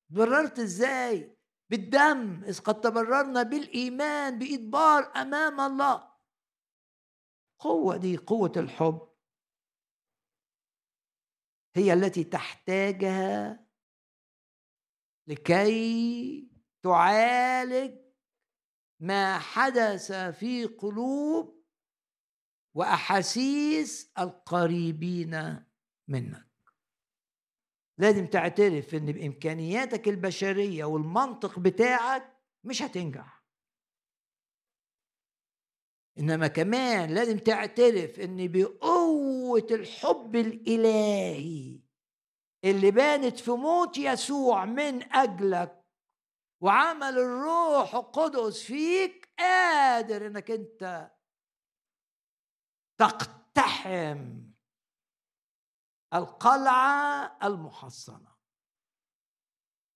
تبررت 0.10 0.60
إزاي؟ 0.60 1.38
بالدم 1.70 2.44
إذ 2.44 2.60
قد 2.60 2.82
تبررنا 2.82 3.44
بالإيمان 3.44 4.40
بإدبار 4.40 5.12
أمام 5.16 5.60
الله. 5.60 6.18
قوة 7.60 7.98
دي 7.98 8.18
قوة 8.18 8.52
الحب. 8.58 9.10
هي 11.76 11.94
التي 11.94 12.24
تحتاجها 12.24 13.68
لكي 15.28 16.52
تعالج 16.84 17.98
ما 19.00 19.40
حدث 19.40 20.12
في 20.12 20.66
قلوب 20.66 21.66
وأحاسيس 22.76 24.14
القريبين 24.20 25.66
منك. 26.08 26.47
لازم 27.98 28.28
تعترف 28.28 28.96
إن 28.96 29.12
بإمكانياتك 29.12 30.08
البشرية 30.08 30.86
والمنطق 30.86 31.60
بتاعك 31.60 32.38
مش 32.64 32.82
هتنجح. 32.82 33.44
إنما 36.20 36.48
كمان 36.48 37.14
لازم 37.14 37.38
تعترف 37.38 38.20
إن 38.20 38.52
بقوة 38.52 39.68
الحب 39.72 40.36
الإلهي 40.36 41.80
اللي 42.64 42.92
بانت 42.92 43.40
في 43.40 43.52
موت 43.52 43.98
يسوع 43.98 44.66
من 44.66 45.14
أجلك 45.14 45.86
وعمل 46.62 47.18
الروح 47.20 47.96
القدس 47.96 48.64
فيك 48.64 49.30
قادر 49.40 50.28
إنك 50.28 50.52
أنت 50.52 51.12
تقتحم 53.00 54.47
القلعة 56.14 57.38
المحصنة. 57.44 58.38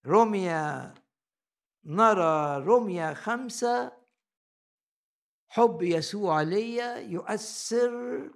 رمية 0.06 0.94
نرى 1.86 2.58
رمية 2.66 3.14
خمسة 3.14 4.02
حب 5.50 5.82
يسوع 5.82 6.42
ليا 6.42 6.98
يؤثر 6.98 8.32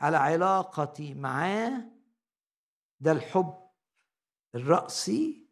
على 0.00 0.16
علاقتي 0.16 1.14
معاه. 1.14 1.90
ده 3.00 3.12
الحب 3.12 3.70
الرأسي. 4.54 5.50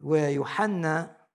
ويوحنا 0.00 1.26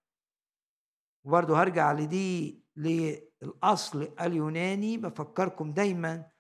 وبرضه 1.24 1.62
هرجع 1.62 1.92
لدي 1.92 2.64
للأصل 2.76 4.02
اليوناني 4.22 4.98
بفكركم 4.98 5.74
دايما 5.74 6.32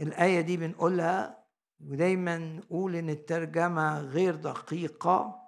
الآية 0.00 0.40
دي 0.40 0.56
بنقولها 0.56 1.48
ودايما 1.80 2.38
نقول 2.38 2.96
إن 2.96 3.10
الترجمة 3.10 4.00
غير 4.00 4.36
دقيقة. 4.36 5.40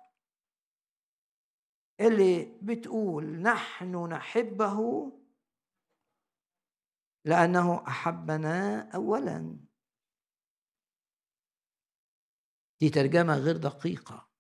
اللي 2.01 2.59
بتقول 2.63 3.25
نحن 3.25 4.09
نحبه 4.13 4.79
لأنه 7.25 7.87
أحبنا 7.89 8.81
أولا. 8.95 9.59
دي 12.81 12.91
ترجمة 12.91 13.37
غير 13.39 13.57
دقيقة. 13.57 14.31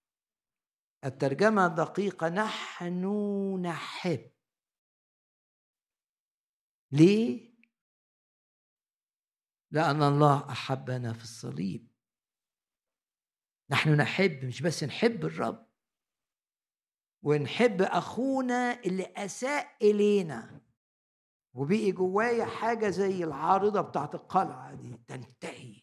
الترجمة 1.04 1.66
الدقيقة 1.66 2.28
نحن 2.28 3.04
نحب. 3.62 4.30
ليه؟ 6.92 7.51
لأن 9.72 10.02
الله 10.02 10.50
أحبنا 10.50 11.12
في 11.12 11.22
الصليب. 11.22 11.88
نحن 13.70 13.96
نحب 14.00 14.44
مش 14.44 14.62
بس 14.62 14.84
نحب 14.84 15.24
الرب. 15.24 15.72
ونحب 17.22 17.82
أخونا 17.82 18.80
اللي 18.80 19.04
أساء 19.16 19.76
إلينا. 19.82 20.60
وبقي 21.54 21.92
جوايا 21.92 22.44
حاجة 22.44 22.90
زي 22.90 23.24
العارضة 23.24 23.80
بتاعت 23.80 24.14
القلعة 24.14 24.74
دي 24.74 24.96
تنتهي. 25.06 25.82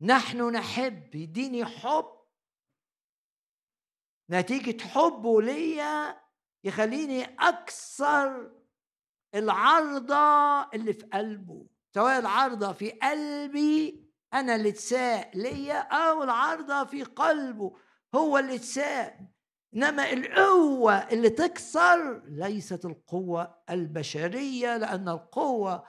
نحن 0.00 0.52
نحب 0.52 1.14
يديني 1.14 1.64
حب. 1.64 2.20
نتيجة 4.30 4.82
حبه 4.82 5.42
ليا 5.42 6.20
يخليني 6.64 7.24
أكثر 7.24 8.59
العرضة 9.34 10.62
اللي 10.74 10.92
في 10.92 11.06
قلبه 11.06 11.66
سواء 11.94 12.18
العرضة 12.18 12.72
في 12.72 12.90
قلبي 12.90 14.04
أنا 14.34 14.54
اللي 14.54 14.68
اتساء 14.68 15.30
ليا 15.38 15.78
أو 15.78 16.22
العرضة 16.22 16.84
في 16.84 17.02
قلبه 17.02 17.76
هو 18.14 18.38
اللي 18.38 18.54
اتساء. 18.54 19.20
إنما 19.76 20.12
القوة 20.12 20.94
اللي 20.94 21.30
تكسر 21.30 22.22
ليست 22.24 22.84
القوة 22.84 23.62
البشرية 23.70 24.76
لأن 24.76 25.08
القوة 25.08 25.84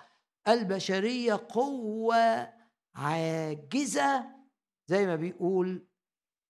البشرية 0.47 1.47
قوة 1.49 2.53
عاجزة 2.95 4.25
زي 4.87 5.05
ما 5.05 5.15
بيقول 5.15 5.87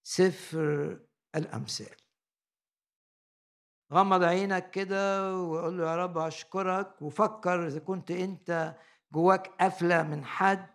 سفر 0.04 1.00
الأمثال. 1.36 2.01
غمض 3.94 4.24
عينك 4.24 4.72
كده 4.72 5.36
وقول 5.36 5.78
له 5.78 5.92
يا 5.92 5.96
رب 5.96 6.18
أشكرك 6.18 7.02
وفكر 7.02 7.68
إذا 7.68 7.80
كنت 7.80 8.12
أنت 8.12 8.76
جواك 9.14 9.48
قفلة 9.62 10.04
من 10.04 10.26
حد 10.26 10.68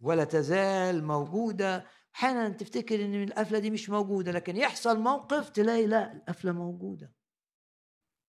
ولا 0.00 0.24
تزال 0.24 1.04
موجودة. 1.04 1.86
أحيانا 2.14 2.48
تفتكر 2.48 3.04
إن 3.04 3.22
القفلة 3.22 3.58
دي 3.58 3.70
مش 3.70 3.90
موجودة 3.90 4.32
لكن 4.32 4.56
يحصل 4.56 5.00
موقف 5.00 5.48
تلاقي 5.50 5.86
لا 5.86 6.12
القفلة 6.12 6.52
موجودة. 6.52 7.12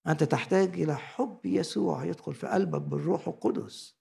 أنت 0.07 0.23
تحتاج 0.23 0.81
إلى 0.81 0.95
حب 0.95 1.45
يسوع 1.45 2.05
يدخل 2.05 2.33
في 2.33 2.47
قلبك 2.47 2.81
بالروح 2.81 3.27
القدس. 3.27 3.97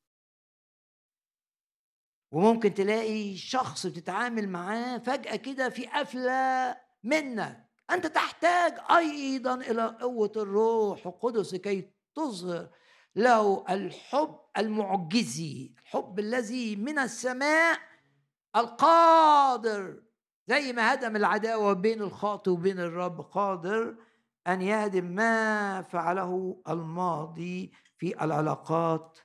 وممكن 2.33 2.75
تلاقي 2.75 3.37
شخص 3.37 3.87
بتتعامل 3.87 4.49
معاه 4.49 4.99
فجأة 4.99 5.37
كده 5.37 5.69
في 5.69 5.87
قفلة 5.87 6.77
منك. 7.03 7.72
أنت 7.95 8.07
تحتاج 8.07 8.75
أيضا 8.91 9.55
إلى 9.55 9.97
قوة 10.01 10.33
الروح 10.37 11.07
القدس 11.07 11.55
كي 11.55 11.91
تظهر. 12.15 12.69
له 13.17 13.65
الحب 13.71 14.41
المعجزي 14.59 15.75
الحب 15.83 16.19
الذي 16.19 16.77
من 16.77 16.99
السماء 16.99 17.79
القادر 18.57 20.03
زي 20.49 20.73
ما 20.73 20.95
هدم 20.95 21.17
العداوة 21.17 21.73
بين 21.73 22.03
الخاطئ 22.03 22.51
وبين 22.51 22.81
الرب 22.81 23.21
قادر 23.21 23.97
أن 24.47 24.63
يهدم 24.63 25.05
ما 25.05 25.83
فعله 25.83 26.63
الماضي 26.69 27.73
في 27.99 28.25
العلاقات. 28.25 29.19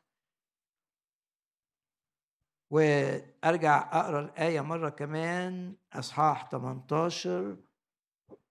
وأرجع 2.69 3.89
أقرأ 3.99 4.19
الآية 4.19 4.61
مرة 4.61 4.89
كمان 4.89 5.75
إصحاح 5.93 6.49
18 6.49 7.57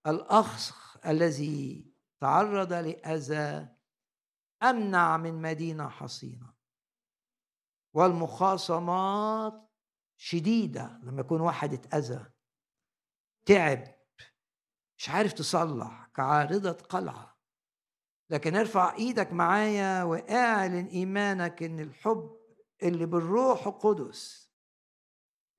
الأخ 0.07 0.97
الذي 1.07 1.93
تعرض 2.21 2.73
لأذى 2.73 3.69
أمنع 4.63 5.17
من 5.17 5.43
مدينة 5.43 5.89
حصينة. 5.89 6.55
والمخاصمات 7.95 9.71
شديدة 10.17 11.01
لما 11.03 11.21
يكون 11.21 11.41
واحد 11.41 11.73
اتأذى 11.73 12.27
تعب 13.47 13.85
مش 14.99 15.09
عارف 15.09 15.33
تصلح 15.33 16.11
كعارضة 16.15 16.73
قلعة. 16.73 17.37
لكن 18.31 18.57
ارفع 18.57 18.95
إيدك 18.95 19.33
معايا 19.33 20.03
واعلن 20.03 20.87
إيمانك 20.87 21.63
إن 21.63 21.81
الحب 21.81 22.37
اللي 22.83 23.07
بالروح 23.07 23.67
القدس 23.67 24.46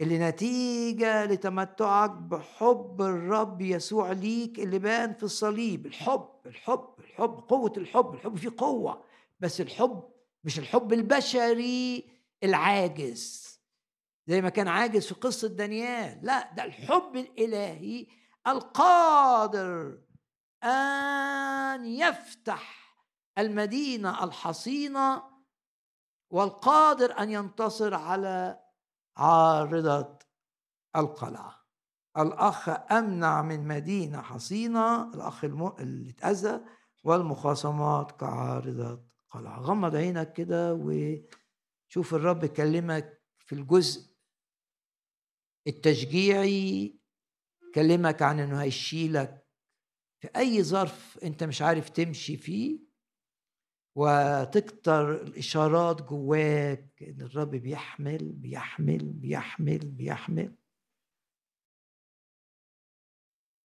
اللي 0.02 0.20
نتيجة 0.20 1.26
لتمتعك 1.26 2.12
بحب 2.12 3.02
الرب 3.02 3.62
يسوع 3.62 4.12
ليك 4.12 4.60
اللي 4.60 4.80
بان 4.80 5.14
في 5.14 5.24
الصليب. 5.24 5.86
الحب 5.86 6.30
الحب 6.46 6.90
الحب 7.00 7.40
قوة 7.50 7.74
الحب. 7.78 8.14
الحب 8.14 8.36
فيه 8.38 8.52
قوة 8.58 9.04
بس 9.40 9.62
الحب 9.62 10.04
مش 10.44 10.60
الحب 10.60 10.94
البشري 10.94 12.10
العاجز. 12.44 13.48
زي 14.28 14.42
ما 14.42 14.50
كان 14.50 14.68
عاجز 14.68 15.08
في 15.08 15.14
قصة 15.14 15.48
دانيال. 15.48 16.20
لا 16.24 16.54
ده 16.54 16.64
الحب 16.64 17.16
الإلهي 17.16 18.08
القادر 18.48 19.98
أن 20.64 21.86
يفتح 21.86 22.88
المدينة 23.38 24.24
الحصينة 24.24 25.24
والقادر 26.30 27.20
أن 27.20 27.32
ينتصر 27.32 27.94
على 27.94 28.60
عارضة 29.18 30.20
القلعة. 30.96 31.68
الأخ 32.18 32.70
أمنع 32.92 33.42
من 33.42 33.68
مدينة 33.68 34.22
حصينة 34.22 35.14
الأخ 35.14 35.44
اللي 35.44 36.10
اتأذى 36.10 36.62
والمخاصمات 37.04 38.12
كعارضة 38.12 39.04
قلعة. 39.30 39.60
غمض 39.60 39.96
عينك 39.96 40.34
كده 40.34 40.74
وشوف 40.74 42.14
الرب 42.14 42.44
يكلمك 42.44 43.22
في 43.40 43.56
الجزء 43.56 44.18
التشجيعي 45.68 47.00
كلمك 47.76 48.22
عن 48.22 48.40
إنه 48.40 48.62
هيشيلك 48.62 49.48
في 50.20 50.30
أي 50.36 50.64
ظرف 50.64 51.20
أنت 51.24 51.44
مش 51.44 51.62
عارف 51.62 51.90
تمشي 51.90 52.38
فيه. 52.38 52.87
وتكتر 53.98 55.22
الإشارات 55.22 56.02
جواك 56.02 57.04
إن 57.04 57.22
الرب 57.22 57.52
بيحمل 57.52 58.32
بيحمل 58.34 59.14
بيحمل 59.14 59.78
بيحمل. 59.78 60.56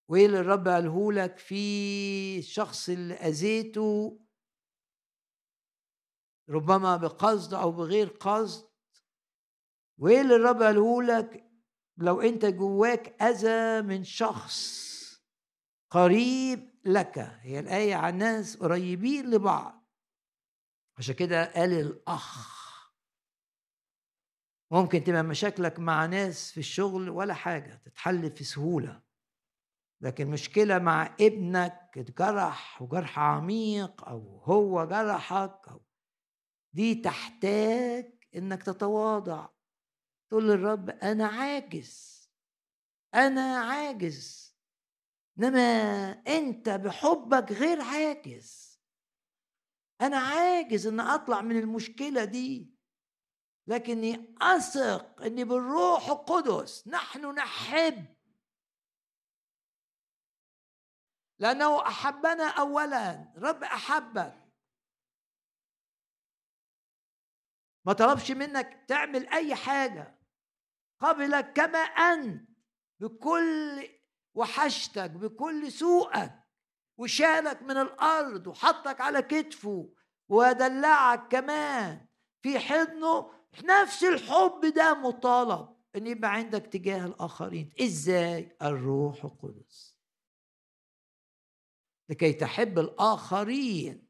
وإيه 0.09 0.27
اللي 0.27 0.41
الرب 0.41 0.69
قاله 0.69 1.13
لك 1.13 1.39
في 1.39 2.39
الشخص 2.39 2.89
اللي 2.89 3.15
أذيته؟ 3.15 4.21
ربما 6.49 6.97
بقصد 6.97 7.55
أو 7.55 7.73
بغير 7.73 8.09
قصد. 8.09 8.69
وإيه 9.99 10.21
اللي 10.21 10.37
الرب 10.37 10.63
قاله 10.63 11.03
لك؟ 11.03 11.51
لو 11.97 12.21
أنت 12.21 12.45
جواك 12.45 13.23
أذى 13.23 13.83
من 13.83 14.05
شخص 14.05 14.93
قريب 15.91 16.75
لك. 16.85 17.19
هي 17.19 17.59
الآية 17.61 17.95
عن 17.95 18.19
ناس 18.19 18.57
قريبين 18.57 19.31
لبعض. 19.31 19.82
عشان 20.99 21.15
كده 21.15 21.53
قال 21.53 21.73
الأخ. 21.73 22.63
ممكن 24.71 25.05
تبقى 25.05 25.23
مشاكلك 25.23 25.79
مع 25.79 26.07
ناس 26.07 26.53
في 26.53 26.61
الشغل 26.61 27.11
ولا 27.11 27.35
حاجة 27.35 27.75
تتحل 27.75 28.31
في 28.31 28.45
سهولة. 28.45 29.03
لكن 30.01 30.31
مشكلة 30.31 30.79
مع 30.79 31.17
ابنك 31.21 31.91
اتجرح 31.97 32.83
وجرح 32.83 33.19
عميق 33.19 34.05
أو 34.09 34.39
هو 34.39 34.85
جرحك 34.85 35.69
أو 35.69 35.81
دي 36.73 36.95
تحتاج 36.95 38.15
إنك 38.35 38.63
تتواضع. 38.63 39.49
تقول 40.29 40.49
للرب 40.49 40.91
أنا 40.91 41.27
عاجز. 41.27 42.23
أنا 43.15 43.59
عاجز. 43.59 44.57
إنما 45.39 45.61
أنت 46.11 46.69
بحبك 46.69 47.53
غير 47.53 47.81
عاجز. 47.81 48.72
أنا 50.03 50.19
عاجز 50.19 50.87
إن 50.87 51.01
أطلع 51.01 51.41
من 51.41 51.59
المشكلة 51.59 52.25
دي. 52.25 52.73
لكني 53.67 54.37
أثق 54.41 55.23
إني 55.23 55.45
بالروح 55.45 56.09
القدس. 56.09 56.89
نحن 56.89 57.35
نحب. 57.35 58.17
لأنه 61.39 61.87
أحبنا 61.87 62.49
أولا. 62.49 63.33
رب 63.37 63.63
أحبك. 63.63 64.43
ما 67.85 67.93
طلبش 67.93 68.31
منك 68.31 68.85
تعمل 68.89 69.29
أي 69.29 69.55
حاجة. 69.55 70.19
قبلك 71.01 71.53
كما 71.53 71.79
أنت. 71.79 72.49
بكل 73.01 73.89
وحشتك 74.35 75.11
بكل 75.11 75.73
سوءك. 75.73 76.42
وشالك 76.99 77.63
من 77.63 77.77
الأرض 77.77 78.47
وحطك 78.47 79.01
على 79.01 79.23
كتفه 79.23 79.93
ودلعك 80.29 81.29
كمان 81.29 82.07
في 82.43 82.59
حضنه 82.59 83.31
نفس 83.65 84.05
الحب 84.05 84.73
ده 84.77 84.95
مطالب 84.95 85.77
إن 85.97 86.07
يبقى 86.07 86.33
عندك 86.35 86.67
تجاه 86.67 87.07
الآخرين. 87.07 87.71
إزاي؟ 87.81 88.57
الروح 88.63 89.25
القدس. 89.25 89.97
لكي 92.09 92.33
تحب 92.33 92.79
الآخرين 92.79 94.09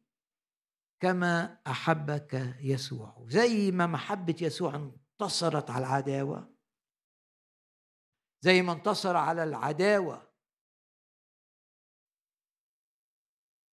كما 1.00 1.58
أحبك 1.66 2.56
يسوع. 2.60 3.24
زي 3.28 3.70
ما 3.70 3.86
محبة 3.86 4.36
يسوع 4.40 4.74
انتصرت 4.74 5.70
على 5.70 5.86
العداوة 5.86 6.52
زي 8.40 8.62
ما 8.62 8.72
انتصر 8.72 9.16
على 9.16 9.44
العداوة 9.44 10.31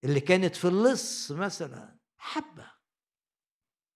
اللي 0.03 0.19
كانت 0.19 0.55
في 0.55 0.67
اللص 0.67 1.31
مثلا 1.31 1.99
محبه 2.19 2.71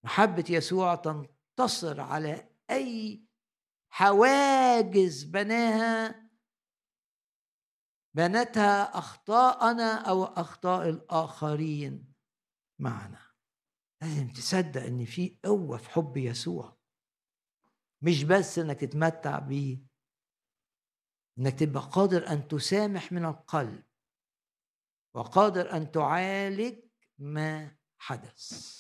محبة 0.04 0.46
يسوع 0.50 0.96
تنتصر 0.96 2.02
على 2.02 2.50
أي 2.70 3.26
حواجز 3.90 5.24
بناها 5.24 6.30
بنتها 8.16 8.98
أخطاءنا 8.98 10.10
أو 10.10 10.24
أخطاء 10.24 10.90
الآخرين 10.90 12.14
معنا. 12.80 13.20
لازم 14.02 14.28
تصدق 14.28 14.82
إن 14.84 15.06
في 15.06 15.40
قوة 15.46 15.78
في 15.78 15.90
حب 15.90 16.18
يسوع. 16.18 16.78
مش 18.02 18.24
بس 18.24 18.60
إنك 18.60 18.80
تتمتع 18.80 19.40
بيه 19.40 19.80
إنك 21.40 21.60
تبقى 21.60 21.90
قادر 21.92 22.28
أن 22.28 22.48
تسامح 22.48 23.12
من 23.12 23.26
القلب. 23.26 23.84
وقادر 25.14 25.72
أن 25.78 25.92
تعالج 25.92 26.80
ما 27.20 27.76
حدث. 27.98 28.74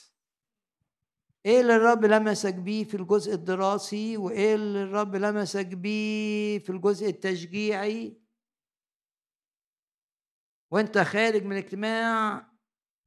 إيه 1.46 1.62
اللي 1.62 1.76
الرب 1.76 2.06
لمسك 2.06 2.54
بيه 2.56 2.84
في 2.84 2.98
الجزء 2.98 3.34
الدراسي 3.34 4.18
وإيه 4.18 4.56
اللي 4.56 4.84
الرب 4.84 5.16
لمسك 5.16 5.66
بيه 5.66 6.60
في 6.60 6.70
الجزء 6.70 7.10
التشجيعي؟ 7.10 8.22
وأنت 10.72 10.98
خارج 10.98 11.44
من 11.44 11.52
الاجتماع 11.52 12.48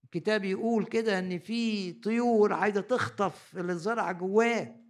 الكتاب 0.05 0.45
يقول 0.45 0.87
كده 0.87 1.19
إن 1.19 1.39
في 1.39 1.93
طيور 1.93 2.53
عايزة 2.53 2.81
تخطف 2.81 3.57
اللي 3.57 3.75
زرع 3.75 4.13
جواك. 4.13 4.83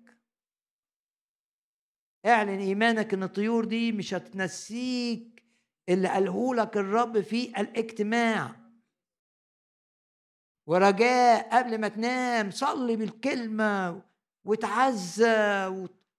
اعلن 2.26 2.58
إيمانك 2.58 3.14
إن 3.14 3.22
الطيور 3.22 3.64
دي 3.64 3.92
مش 3.92 4.14
هتنسيك 4.14 5.35
اللي 5.88 6.08
قاله 6.08 6.54
لك 6.54 6.76
الرب 6.76 7.20
في 7.20 7.60
الاجتماع. 7.60 8.50
ورجاء 10.66 11.58
قبل 11.58 11.78
ما 11.80 11.88
تنام 11.88 12.50
صلي 12.50 12.96
بالكلمة 12.96 14.02
وتعزى 14.44 15.66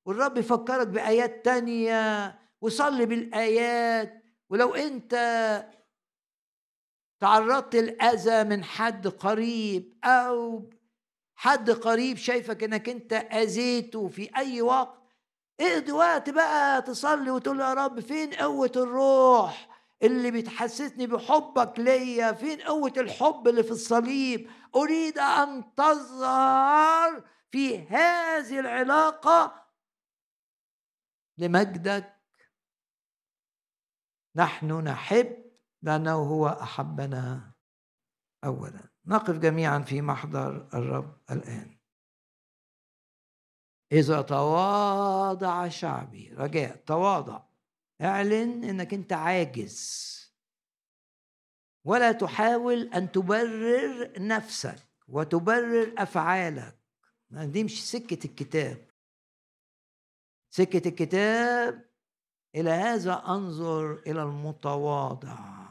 والرب 0.06 0.38
يفكرك 0.38 0.88
بآيات 0.88 1.46
تانية 1.46 2.40
وصلي 2.62 3.06
بالآيات. 3.06 4.24
ولو 4.50 4.76
أنت 4.76 5.14
تعرضت 7.20 7.76
لأذى 7.76 8.44
من 8.44 8.64
حد 8.64 9.08
قريب 9.08 10.00
أو 10.04 10.70
حد 11.36 11.70
قريب 11.70 12.18
شايفك 12.18 12.64
إنك 12.64 12.90
أنت 12.90 13.14
أذيته 13.14 14.08
في 14.08 14.30
أي 14.38 14.62
وقت 14.62 14.97
اقضي 15.60 15.92
وقت 15.92 16.30
بقى 16.30 16.82
تصلي 16.82 17.32
وتقول 17.32 17.60
يا 17.60 17.74
رب 17.74 18.00
فين 18.00 18.34
قوة 18.34 18.72
الروح 18.76 19.70
اللي 20.04 20.32
بتحسسني 20.32 21.08
بحبك 21.08 21.80
ليا؟ 21.80 22.32
فين 22.32 22.62
قوة 22.62 22.94
الحب 22.98 23.48
اللي 23.48 23.64
في 23.64 23.72
الصليب؟ 23.72 24.50
أريد 24.76 25.18
أن 25.18 25.76
تظهر 25.76 27.24
في 27.52 27.88
هذه 27.88 28.60
العلاقة 28.60 29.68
لمجدك. 31.38 32.14
نحن 34.36 34.72
نحب 34.72 35.44
لأنه 35.82 36.16
هو 36.16 36.48
أحبنا 36.48 37.52
أولا. 38.44 38.90
نقف 39.06 39.38
جميعا 39.38 39.80
في 39.80 40.02
محضر 40.02 40.70
الرب 40.74 41.18
الآن. 41.32 41.77
إذا 43.92 44.22
تواضع 44.22 45.68
شعبي 45.68 46.34
رجاء 46.34 46.76
تواضع. 46.76 47.44
اعلن 48.02 48.64
إنك 48.64 48.94
أنت 48.94 49.14
عاجز. 49.14 50.18
ولا 51.86 52.12
تحاول 52.12 52.94
أن 52.94 53.12
تبرر 53.12 54.12
نفسك 54.18 54.88
وتبرر 55.08 55.94
أفعالك. 55.98 56.80
دي 57.30 57.64
مش 57.64 57.92
سكة 57.92 58.26
الكتاب. 58.26 58.88
سكة 60.50 60.88
الكتاب 60.88 61.90
إلى 62.56 62.70
هذا 62.70 63.24
أنظر 63.28 63.94
إلى 63.94 64.24
المتواضع. 64.24 65.68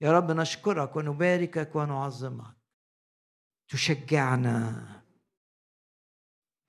يا 0.00 0.12
رب 0.12 0.30
نشكرك 0.30 0.96
ونباركك 0.96 1.76
ونعظمك. 1.76 2.56
تشجعنا. 3.68 5.01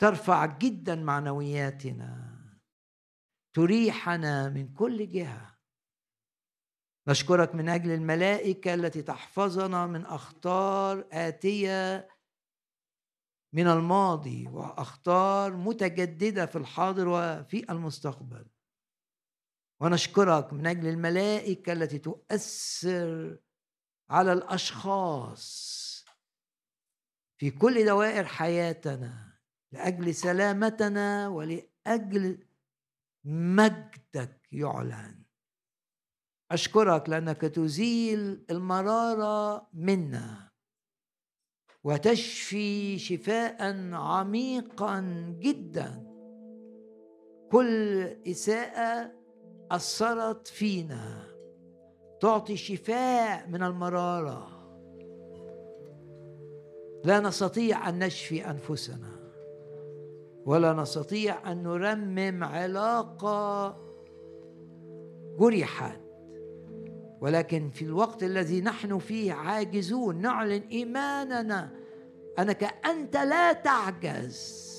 ترفع 0.04 0.46
جدا 0.46 0.96
معنوياتنا 0.96 2.34
تريحنا 3.56 4.50
من 4.50 4.74
كل 4.74 5.10
جهة. 5.10 5.60
نشكرك 7.08 7.56
من 7.56 7.70
أجل 7.70 7.92
الملائكة 7.92 8.74
التي 8.74 9.02
تحفظنا 9.02 9.88
من 9.88 10.06
أخطار 10.06 11.08
آتية 11.12 12.10
من 13.54 13.68
الماضي 13.68 14.48
وأخطار 14.48 15.58
متجددة 15.58 16.46
في 16.46 16.58
الحاضر 16.58 17.08
وفي 17.08 17.72
المستقبل. 17.72 18.46
ونشكرك 19.82 20.54
من 20.54 20.68
أجل 20.68 20.88
الملائكة 20.88 21.74
التي 21.74 22.00
تؤثر 22.00 23.38
على 24.10 24.34
الأشخاص 24.34 25.46
في 27.38 27.52
كل 27.52 27.86
دوائر 27.86 28.26
حياتنا. 28.26 29.33
لأجل 29.74 30.16
سلامتنا 30.16 31.28
ولأجل 31.28 32.38
مجدك 33.26 34.48
يعلن. 34.52 35.24
أشكرك 36.52 37.10
لأنك 37.10 37.42
تزيل 37.42 38.46
المرارة 38.50 39.68
منا 39.74 40.52
وتشفي 41.84 43.00
شفاء 43.00 43.94
عميقا 43.94 45.02
جدا. 45.40 46.14
كل 47.52 48.02
إساءة 48.28 49.12
أثرت 49.72 50.48
فينا. 50.48 51.28
تعطي 52.22 52.58
شفاء 52.58 53.48
من 53.48 53.64
المرارة. 53.64 54.50
لا 57.06 57.20
نستطيع 57.20 57.90
أن 57.90 58.00
نشفي 58.00 58.50
أنفسنا. 58.50 59.13
ولا 60.46 60.74
نستطيع 60.74 61.52
أن 61.52 61.64
نرمم 61.64 62.44
علاقة 62.44 63.78
جرحت 65.40 66.00
ولكن 67.22 67.70
في 67.70 67.86
الوقت 67.86 68.24
الذي 68.24 68.62
نحن 68.62 69.00
فيه 69.00 69.34
عاجزون 69.34 70.22
نعلن 70.22 70.62
إيماننا 70.72 71.70
أنك 72.40 72.64
أنت 72.86 73.18
لا 73.18 73.54
تعجز. 73.54 74.74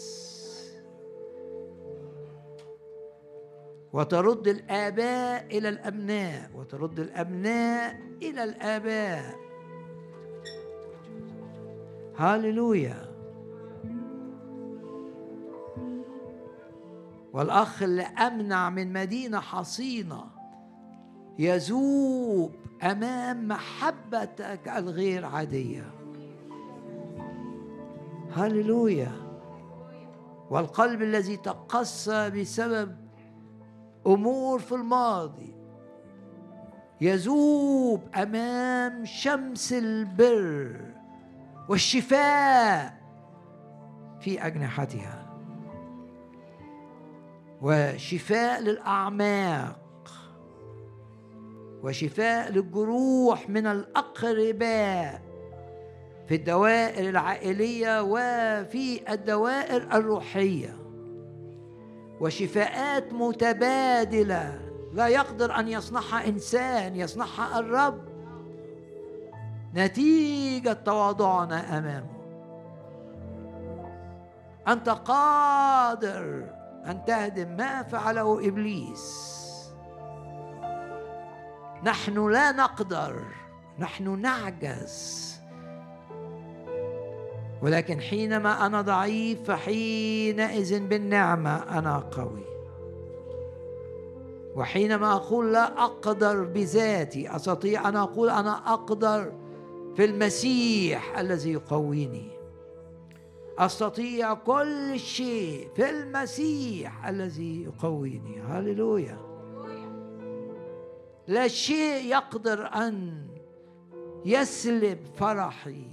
وترد 3.93 4.49
الآباء 4.49 5.47
إلى 5.59 5.69
الأبناء 5.69 6.51
وترد 6.55 7.01
الأبناء 7.01 8.01
إلى 8.23 8.45
الآباء. 8.45 9.35
هاللويا 12.17 13.14
والأخ 17.35 17.83
اللي 17.83 18.03
أمنع 18.03 18.71
من 18.71 18.93
مدينة 18.93 19.41
حصينة 19.41 20.25
يذوب 21.39 22.55
أمام 22.83 23.49
محبتك 23.49 24.69
الغير 24.77 25.25
عادية. 25.25 25.91
هللويا. 28.37 29.13
والقلب 30.51 31.03
الذي 31.03 31.37
تقسى 31.37 32.31
بسبب 32.31 32.97
أمور 34.07 34.59
في 34.59 34.75
الماضي 34.75 35.55
يذوب 37.01 38.01
أمام 38.17 39.05
شمس 39.05 39.73
البر 39.73 40.81
والشفاء 41.69 43.01
في 44.21 44.47
أجنحتها. 44.47 45.24
وشفاء 47.65 48.61
للأعماق 48.61 49.81
وشفاء 51.83 52.53
للجروح 52.53 53.51
من 53.51 53.67
الأقرباء 53.67 55.23
في 56.29 56.35
الدوائر 56.35 57.09
العائلية 57.09 58.03
وفي 58.03 59.13
الدوائر 59.13 59.83
الروحية. 59.93 60.77
وشفاءات 62.21 63.13
متبادلة 63.13 64.61
لا 64.93 65.09
يقدر 65.09 65.59
أن 65.59 65.69
يصنعها 65.69 66.29
إنسان 66.29 66.97
يصنعها 66.97 67.59
الرب. 67.59 68.01
نتيجة 69.75 70.73
تواضعنا 70.73 71.79
أمامه. 71.79 72.15
أنت 74.69 74.89
قادر 74.89 76.54
أن 76.87 77.05
تهدم 77.05 77.57
ما 77.57 77.83
فعله 77.83 78.49
إبليس. 78.49 79.35
نحن 81.85 82.31
لا 82.31 82.53
نقدر 82.53 83.23
نحن 83.79 84.21
نعجز. 84.21 85.25
ولكن 87.63 88.01
حينما 88.01 88.67
أنا 88.67 88.81
ضعيف 88.81 89.43
فحينئذ 89.43 90.87
بالنعمة 90.87 91.79
أنا 91.79 91.99
قوي. 91.99 92.45
وحينما 94.55 95.13
أقول 95.13 95.53
لا 95.53 95.85
أقدر 95.85 96.45
بذاتي 96.45 97.37
أستطيع 97.37 97.89
أن 97.89 97.97
أقول 97.97 98.31
أنا 98.31 98.73
أقدر 98.73 99.33
في 99.97 100.05
المسيح 100.05 101.19
الذي 101.19 101.53
يقويني. 101.53 102.34
أستطيع 103.59 104.35
كل 104.35 105.01
شيء 105.01 105.69
في 105.77 105.91
المسيح 105.91 107.07
الذي 107.07 107.63
يقويني. 107.63 108.41
هللويا. 108.41 109.19
لا 111.29 111.49
شيء 111.49 112.05
يقدر 112.05 112.67
أن 112.75 113.27
يسلب 114.25 114.99
فرحي 115.17 115.85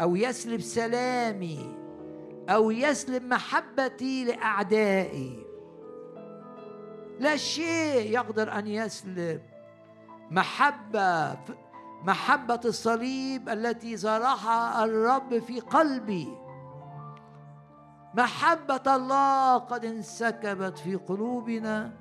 أو 0.00 0.16
يسلب 0.16 0.60
سلامي 0.60 1.76
أو 2.48 2.70
يسلب 2.70 3.22
محبتي 3.24 4.24
لأعدائي. 4.24 5.46
لا 7.20 7.36
شيء 7.36 8.10
يقدر 8.10 8.52
أن 8.52 8.66
يسلب 8.66 9.42
محبة 10.30 11.36
محبة 12.04 12.60
الصليب 12.64 13.48
التي 13.48 13.96
زرعها 13.96 14.84
الرب 14.84 15.38
في 15.38 15.60
قلبي. 15.60 16.28
محبة 18.14 18.96
الله 18.96 19.58
قد 19.58 19.84
انسكبت 19.84 20.78
في 20.78 20.96
قلوبنا 20.96 21.92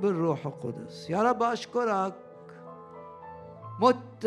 بالروح 0.00 0.46
القدس. 0.46 1.10
يا 1.10 1.22
رب 1.22 1.42
أشكرك. 1.42 2.14
مت. 3.80 4.26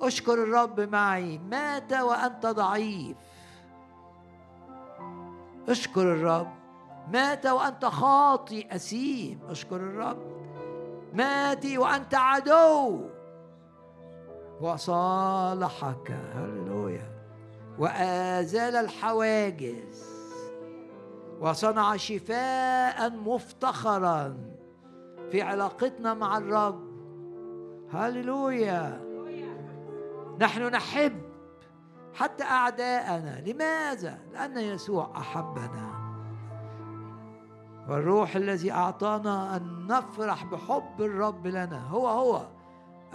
أشكر 0.00 0.34
الرب 0.34 0.80
معي. 0.80 1.38
مات 1.38 1.92
وأنت 1.92 2.46
ضعيف. 2.46 3.16
أشكر 5.68 6.02
الرب. 6.02 6.52
مات 7.12 7.46
وأنت 7.46 7.84
خاطي 7.84 8.76
اثيم 8.76 9.40
أشكر 9.48 9.76
الرب. 9.76 10.22
ماتي 11.12 11.78
وأنت 11.78 12.14
عدو. 12.14 13.00
وصالحك. 14.60 16.10
هللويا. 16.34 17.15
وآزال 17.78 18.76
الحواجز 18.76 20.16
وصنع 21.40 21.96
شفاء 21.96 23.10
مفتخرا 23.10 24.36
في 25.30 25.42
علاقتنا 25.42 26.14
مع 26.14 26.38
الرب. 26.38 26.86
هللويا. 27.92 29.00
نحن 30.40 30.62
نحب 30.62 31.22
حتى 32.14 32.44
أعداءنا. 32.44 33.42
لماذا؟ 33.46 34.18
لأن 34.32 34.58
يسوع 34.58 35.10
أحبنا. 35.16 36.06
والروح 37.88 38.36
الذي 38.36 38.72
أعطانا 38.72 39.56
أن 39.56 39.86
نفرح 39.86 40.44
بحب 40.44 41.00
الرب 41.00 41.46
لنا 41.46 41.86
هو 41.88 42.08
هو 42.08 42.46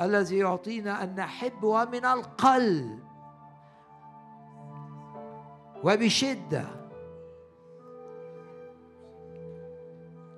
الذي 0.01 0.37
يعطينا 0.37 1.03
أن 1.03 1.15
نحب 1.15 1.63
ومن 1.63 2.05
القلب. 2.05 3.10
وبشدة. 5.83 6.65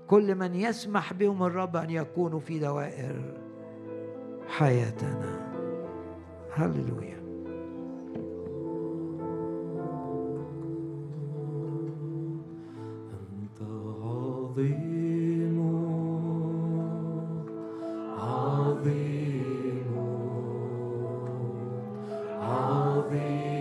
كل 0.07 0.35
من 0.35 0.55
يسمح 0.55 1.13
بهم 1.13 1.43
الرب 1.43 1.75
أن 1.75 1.89
يكونوا 1.89 2.39
في 2.39 2.59
دوائر 2.59 3.33
حياتنا. 4.47 5.53
هللويا. 6.53 7.23
أنت 13.33 13.61
عظيم 14.03 15.57
عظيم 18.19 19.93
عظيم. 22.41 23.52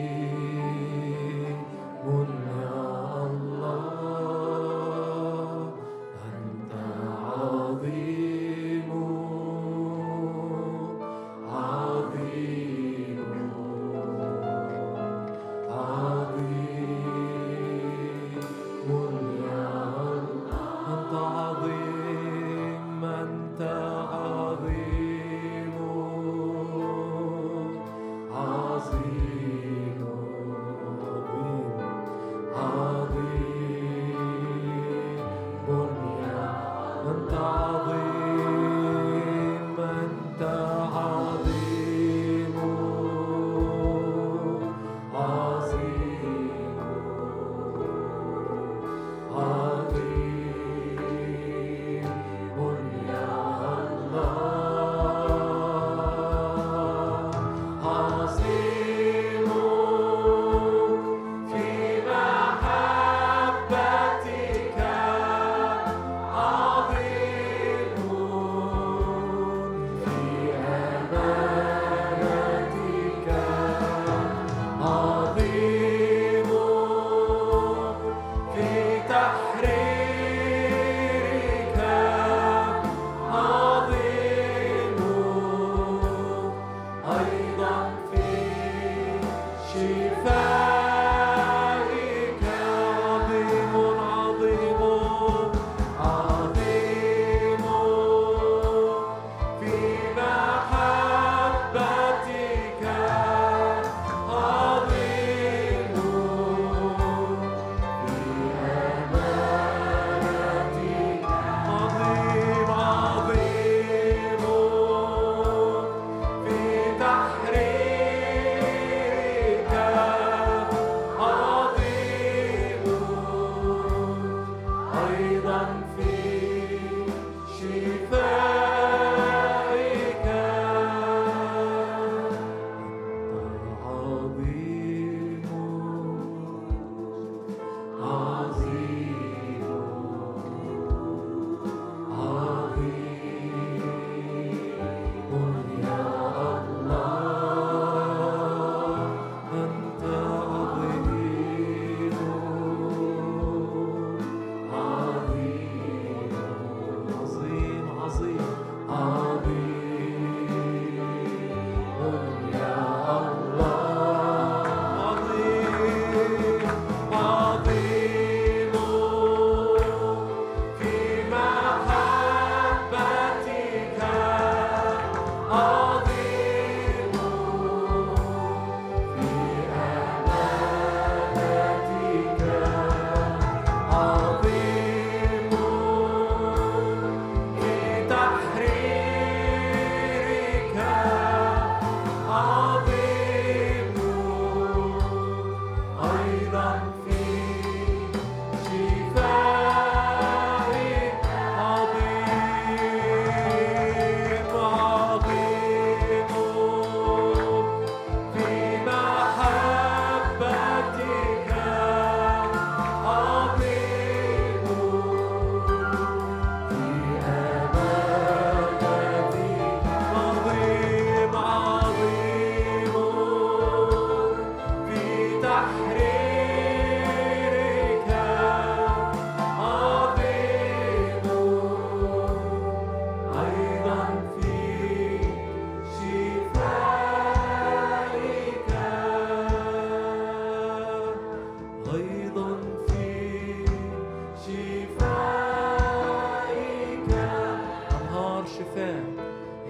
شفاء. 248.63 249.03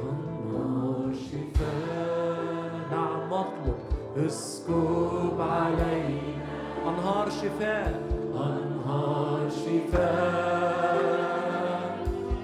أنهار 0.02 1.12
شفاء. 1.14 2.70
نعم 2.90 3.30
مطلب 3.30 3.78
اسكب 4.26 5.40
علينا. 5.40 6.42
أنهار 6.88 7.30
شفاء. 7.30 8.02
أنهار 8.34 9.50
شفاء. 9.50 11.12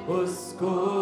اسكب 0.09 0.98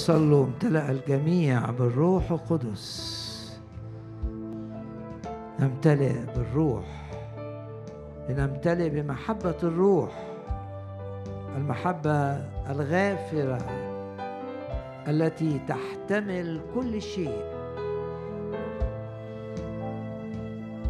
صلوا 0.00 0.44
امتلأ 0.44 0.90
الجميع 0.90 1.70
بالروح 1.70 2.30
القدس. 2.30 3.60
نمتلئ 5.60 6.12
بالروح. 6.36 6.84
لنمتلئ 8.28 8.88
بمحبة 8.88 9.54
الروح. 9.62 10.12
المحبة 11.56 12.12
الغافرة 12.70 13.58
التي 15.08 15.60
تحتمل 15.68 16.60
كل 16.74 17.02
شيء. 17.02 17.44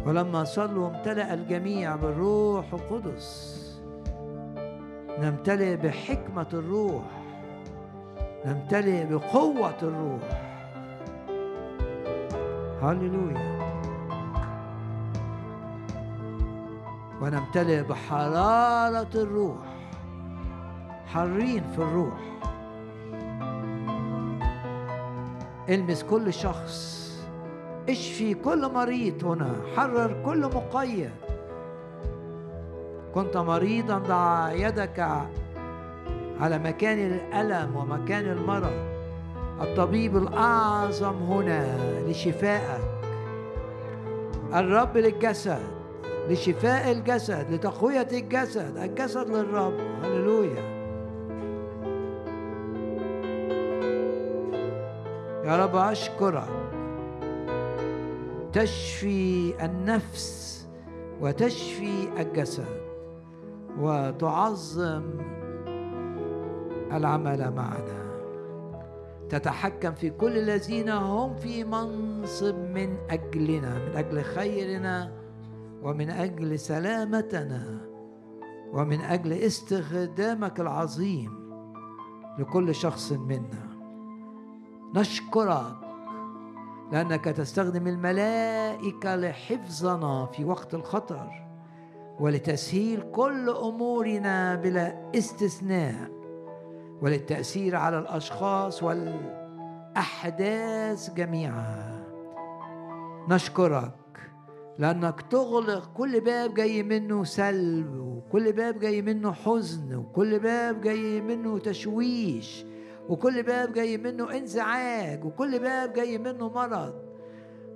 ولما 0.05 0.43
صلوا 0.43 0.89
امتلأ 0.89 1.33
الجميع 1.33 1.95
بالروح 1.95 2.73
القدس. 2.73 3.57
نمتلئ 5.19 5.75
بحكمة 5.75 6.47
الروح. 6.53 7.20
نمتلئ 8.45 9.05
بقوة 9.05 9.77
الروح. 9.81 10.21
هللويا. 12.81 13.61
ونمتلئ 17.21 17.83
بحرارة 17.83 19.09
الروح. 19.15 19.57
حرين 21.07 21.63
في 21.75 21.77
الروح. 21.77 22.19
المس 25.69 26.03
كل 26.03 26.33
شخص. 26.33 27.01
اشفي 27.89 28.33
كل 28.33 28.71
مريض 28.73 29.25
هنا. 29.25 29.55
حرر 29.75 30.23
كل 30.25 30.41
مقيد. 30.41 31.11
كنت 33.15 33.37
مريضا 33.37 33.97
ضع 33.97 34.51
يدك 34.51 35.07
على 36.41 36.59
مكان 36.59 36.99
الألم 36.99 37.75
ومكان 37.75 38.25
المرض. 38.25 38.91
الطبيب 39.61 40.17
الأعظم 40.17 41.15
هنا 41.15 41.77
لشفائك. 42.07 42.81
الرب 44.53 44.97
للجسد 44.97 45.61
لشفاء 46.29 46.91
الجسد 46.91 47.51
لتقوية 47.51 48.07
الجسد. 48.11 48.77
الجسد 48.77 49.29
للرب. 49.29 49.73
هللويا. 50.03 50.81
يا 55.45 55.63
رب 55.63 55.75
أشكرك. 55.75 56.49
تشفي 58.53 59.53
النفس 59.65 60.67
وتشفي 61.21 62.07
الجسد 62.19 62.81
وتعظم 63.79 65.03
العمل 66.91 67.53
معنا. 67.53 68.11
تتحكم 69.29 69.91
في 69.91 70.09
كل 70.09 70.37
الذين 70.37 70.89
هم 70.89 71.35
في 71.35 71.63
منصب 71.63 72.55
من 72.55 72.97
أجلنا 73.09 73.73
من 73.79 73.95
أجل 73.95 74.21
خيرنا 74.23 75.11
ومن 75.83 76.09
أجل 76.09 76.59
سلامتنا 76.59 77.81
ومن 78.73 79.01
أجل 79.01 79.33
استخدامك 79.33 80.59
العظيم 80.59 81.31
لكل 82.39 82.75
شخص 82.75 83.11
منا. 83.11 83.71
نشكرك 84.95 85.75
لأنك 86.91 87.25
تستخدم 87.25 87.87
الملائكة 87.87 89.15
لحفظنا 89.15 90.25
في 90.25 90.45
وقت 90.45 90.73
الخطر 90.73 91.47
ولتسهيل 92.19 93.01
كل 93.11 93.49
أمورنا 93.49 94.55
بلا 94.55 95.11
استثناء. 95.15 96.20
وللتأثير 97.01 97.75
على 97.75 97.99
الأشخاص 97.99 98.83
والأحداث 98.83 100.33
جميعها 101.13 102.05
نشكرك 103.29 103.91
لأنك 104.79 105.21
تغلق 105.21 105.93
كل 105.93 106.21
باب 106.21 106.53
جاي 106.53 106.83
منه 106.83 107.23
سلب 107.23 107.99
وكل 107.99 108.53
باب 108.53 108.79
جاي 108.79 109.01
منه 109.01 109.33
حزن 109.33 109.95
وكل 109.95 110.39
باب 110.39 110.81
جاي 110.81 111.21
منه 111.21 111.57
تشويش 111.59 112.65
وكل 113.09 113.43
باب 113.43 113.73
جاي 113.73 113.97
منه 113.97 114.37
انزعاج 114.37 115.25
وكل 115.25 115.59
باب 115.59 115.93
جاي 115.93 116.17
منه 116.17 116.49
مرض 116.49 116.93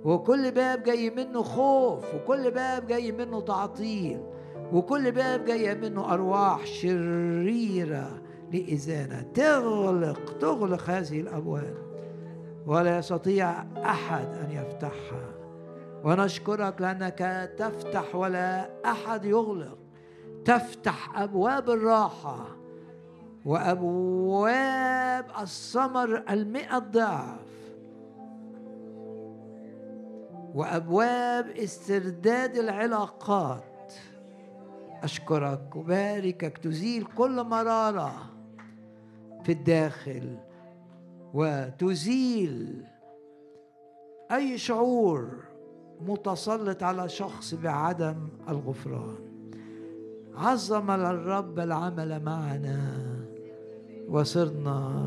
وكل 0.04 0.50
باب 0.50 0.82
جاي 0.82 1.10
منه 1.10 1.42
خوف 1.42 2.14
وكل 2.14 2.50
باب 2.50 2.86
جاي 2.86 3.12
منه 3.12 3.40
تعطيل 3.40 4.20
وكل 4.72 5.12
باب 5.12 5.44
جاي 5.44 5.74
منه 5.74 6.12
أرواح 6.12 6.66
شريرة. 6.66 8.22
لإزالة. 8.52 9.20
تغلق 9.20 10.38
تغلق 10.38 10.90
هذه 10.90 11.20
الأبواب. 11.20 11.76
ولا 12.66 12.98
يستطيع 12.98 13.50
أحد 13.76 14.26
أن 14.26 14.50
يفتحها. 14.50 15.36
ونشكرك 16.04 16.80
لأنك 16.80 17.50
تفتح 17.58 18.14
ولا 18.14 18.70
أحد 18.84 19.24
يغلق. 19.24 19.78
تفتح 20.44 21.20
أبواب 21.20 21.70
الراحة 21.70 22.46
وأبواب 23.44 25.26
الثمر 25.40 26.22
المئة 26.30 26.78
ضعف. 26.78 27.46
وأبواب 30.54 31.48
استرداد 31.48 32.56
العلاقات. 32.56 33.92
أشكرك. 35.02 35.76
وباركك 35.76 36.58
تزيل 36.58 37.04
كل 37.16 37.42
مرارة. 37.42 38.35
في 39.46 39.52
الداخل 39.52 40.36
وتزيل 41.34 42.84
أي 44.32 44.58
شعور 44.58 45.28
متسلط 46.00 46.82
على 46.82 47.08
شخص 47.08 47.54
بعدم 47.54 48.28
الغفران. 48.48 49.16
عظم 50.34 50.90
الرب 50.90 51.58
العمل 51.58 52.22
معنا 52.22 52.80
وصرنا 54.08 55.02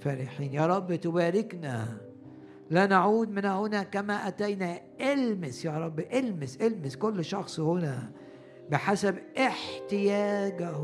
فرحين. 0.00 0.54
يا 0.54 0.66
رب 0.66 0.94
تباركنا. 0.94 2.00
لا 2.70 2.86
نعود 2.86 3.30
من 3.30 3.44
هنا 3.44 3.82
كما 3.82 4.28
أتينا. 4.28 4.80
إلمس 5.00 5.64
يا 5.64 5.78
رب 5.78 6.00
إلمس 6.00 6.56
إلمس 6.56 6.96
كل 6.96 7.24
شخص 7.24 7.60
هنا 7.60 8.10
بحسب 8.70 9.18
احتياجه. 9.38 10.76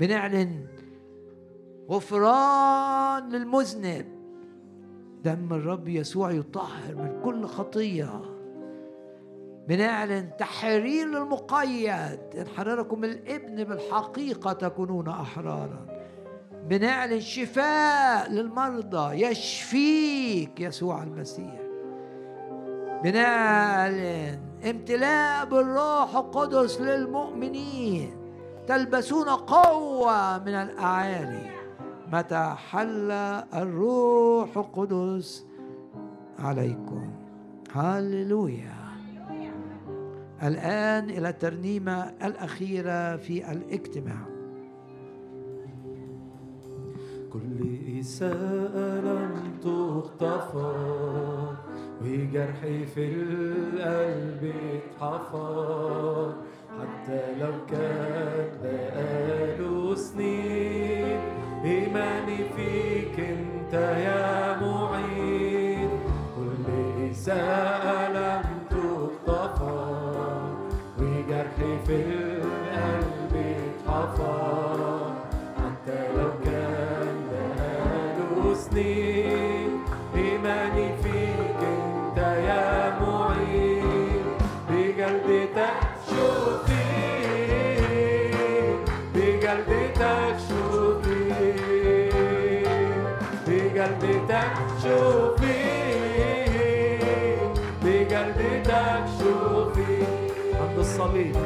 بنعلن 0.00 0.66
غفران 1.90 3.28
للمذنب. 3.28 4.06
دم 5.24 5.52
الرب 5.52 5.88
يسوع 5.88 6.30
يطهر 6.30 6.94
من 6.94 7.20
كل 7.24 7.46
خطية. 7.46 8.22
بنعلن 9.68 10.30
تحرير 10.38 11.06
للمقيد. 11.06 12.20
إن 12.38 12.46
حرركم 12.56 13.04
الإبن 13.04 13.64
بالحقيقة 13.64 14.52
تكونون 14.52 15.08
أحرارا. 15.08 15.86
بنعلن 16.68 17.20
شفاء 17.20 18.30
للمرضى. 18.30 19.22
يشفيك 19.22 20.60
يسوع 20.60 21.02
المسيح. 21.02 21.60
بنعلن 23.04 24.40
امتلاء 24.70 25.44
بالروح 25.44 26.16
القدس 26.16 26.80
للمؤمنين. 26.80 28.16
تلبسون 28.66 29.28
قوة 29.28 30.38
من 30.38 30.54
الأعالي. 30.54 31.55
متى 32.12 32.54
حل 32.70 33.10
الروح 33.54 34.56
القدس 34.56 35.46
عليكم؟ 36.38 37.08
هللويا. 37.72 38.86
الآن 40.42 41.10
إلى 41.10 41.28
الترنيمة 41.28 42.12
الأخيرة 42.24 43.16
في 43.16 43.52
الاجتماع. 43.52 44.26
كل 47.32 47.76
إساءة 48.00 49.00
لم 49.00 49.58
تغتفر 49.62 50.76
وجرحي 52.02 52.86
في 52.86 53.12
القلب 53.12 54.52
اتحفر 54.74 56.32
حتى 56.80 57.38
لو 57.40 57.52
كان 57.70 58.48
بقاله 58.62 59.94
سنين 59.94 61.45
إيماني 61.64 62.36
فيك 62.56 63.20
أنت 63.20 63.72
يا 63.74 64.56
معين 64.60 65.88
كل 66.36 66.64
إساءة 67.10 68.08
لم 68.12 68.42
تغتفر 68.70 70.38
وجرحي 70.98 71.78
في 71.86 71.94
القلب 71.96 73.32
اتحفر 73.34 75.12
حتى 75.58 76.08
لو 76.16 76.30
كان 76.44 77.16
بقاله 77.30 78.54
سنين 78.54 79.05
الصليب 100.96 101.36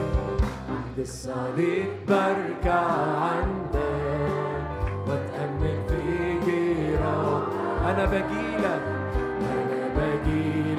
عند 0.69 0.99
الصليب 0.99 1.87
بركع 2.09 2.81
عندك 3.21 4.63
واتأمل 5.09 5.79
في 5.89 6.39
جيران 6.45 7.43
أنا 7.85 8.05
بجيلك 8.05 8.83
أنا 9.41 9.89
بجيلك 9.97 10.70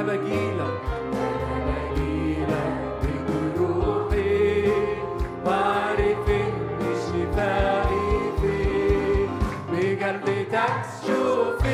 أنا 0.00 0.12
بجيلك. 0.12 0.80
أنا 0.96 1.68
بجيلك 1.92 2.80
بجروحي 3.02 4.72
وعارف 5.46 6.28
إن 6.28 6.52
شفائي 7.06 8.10
شوفي. 11.06 11.70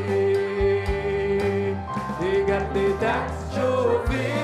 شوفي. 3.55 4.35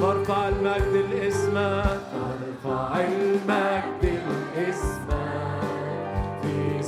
برفع 0.00 0.48
المجد 0.48 0.94
لاسمك 1.12 2.00
برفع 2.64 3.00
المجد. 3.00 3.75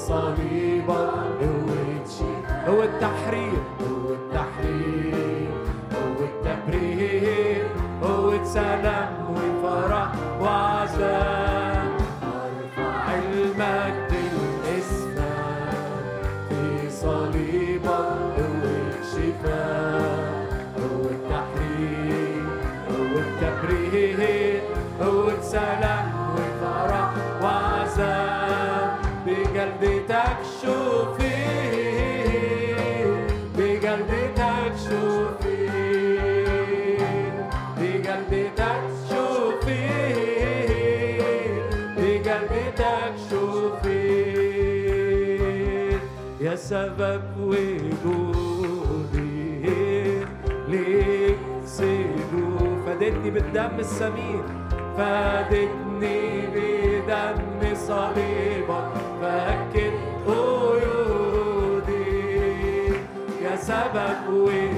صليبك 0.09 1.41
شفاء 2.09 2.65
هو 2.71 2.83
التحرير 2.83 3.63
هو 3.81 4.13
التحرير 4.13 5.49
هو 5.93 6.25
التبرير 6.25 7.67
هو 8.03 8.45
سلام 8.45 9.08
سبب 46.69 47.23
وجودي 47.41 49.09
ليك 50.69 51.39
سيدو 51.65 52.49
فادتني 52.87 53.31
بالدم 53.31 53.79
السمين 53.79 54.43
فادتني 54.97 56.21
بدم 56.47 57.75
صليبك. 57.75 58.93
فأكد 59.21 59.88
يا 63.59 64.78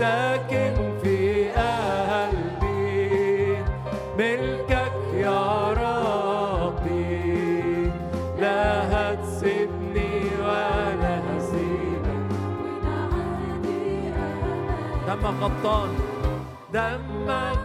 ساكن 0.00 0.74
في 1.02 1.18
قلبي. 1.50 3.10
ملكك 4.18 4.96
يا 5.14 5.72
ربي. 5.82 7.12
لا 8.40 8.64
هتسيبني 8.92 10.12
ولا 10.40 11.14
هسيبك. 11.26 12.28
دمك 15.06 15.38
غطاني 15.42 15.98
دمك 16.72 17.59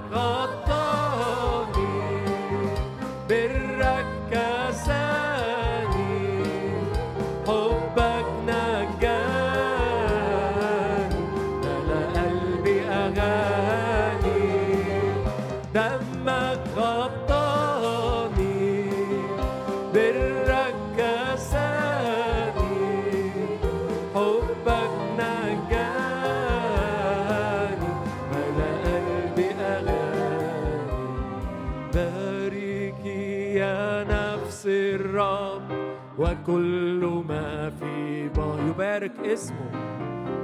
وكل 36.45 37.23
ما 37.27 37.69
في 37.79 38.29
با 38.29 38.57
يبارك 38.69 39.11
اسمه. 39.25 39.71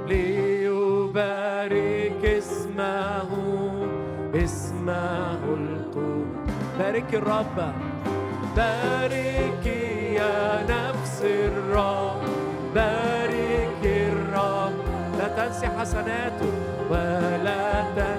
ليبارك 0.08 1.72
اسمه. 2.24 3.28
اسمه 4.34 5.44
القوم. 5.44 6.26
بارك 6.78 7.14
الرب 7.14 7.72
بارك 8.56 9.66
يا 10.18 10.66
نفس 10.70 11.22
الرب. 11.24 12.22
بارك 12.74 13.82
الرب 13.84 14.72
لا 15.18 15.28
تنسي 15.28 15.66
حسناته 15.66 16.52
ولا 16.90 17.82
تنسي 17.96 18.11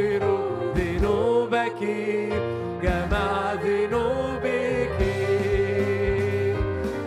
يغفر 0.00 0.24
ذنوبك. 0.76 1.80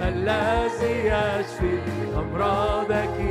الذي 0.02 0.96
يشفي 1.08 1.80
أمراضك. 2.18 3.23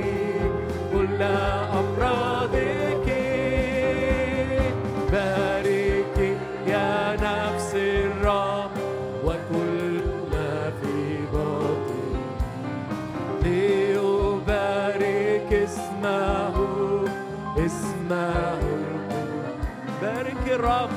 الرب. 20.62 20.90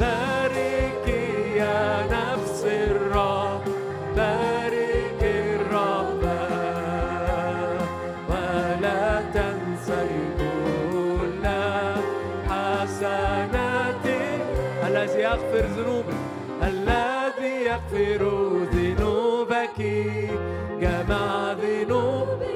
بارك 0.00 1.08
يا 1.56 2.06
نفس 2.10 2.64
الرب. 2.64 3.60
الرب. 5.22 6.22
ولا 8.30 9.20
تنسي 9.34 10.08
كل 10.38 11.46
حسناته 12.48 14.24
الذي 14.86 15.20
يغفر 15.20 15.64
ذنوبك. 15.76 16.14
الذي 16.62 17.64
يغفر 17.64 18.22
ذنوبك. 18.72 19.80
ذنوبك. 21.52 22.46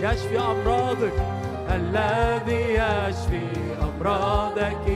يشفي 0.00 0.38
أمراضك. 0.38 1.16
الذي 1.70 2.74
يشفي 2.74 3.46
أمراضك. 3.82 4.86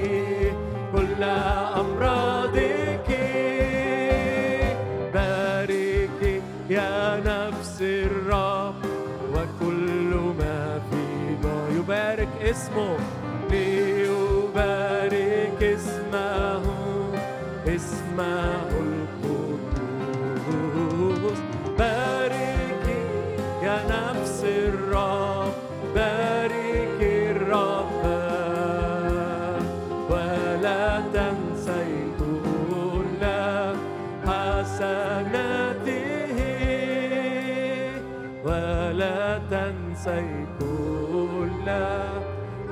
اسمه. 12.50 12.96
ليبارك 13.50 15.62
اسمه 15.62 16.62
اسمه 17.66 18.70
القدوس. 20.02 21.38
بارك 21.78 22.86
يا 23.62 23.78
نفس 23.90 24.44
الرب. 24.44 25.35
كل 40.06 41.68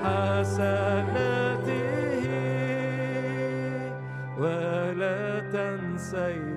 حسناته 0.02 1.84
ولا 4.38 5.40
تنسي 5.52 6.53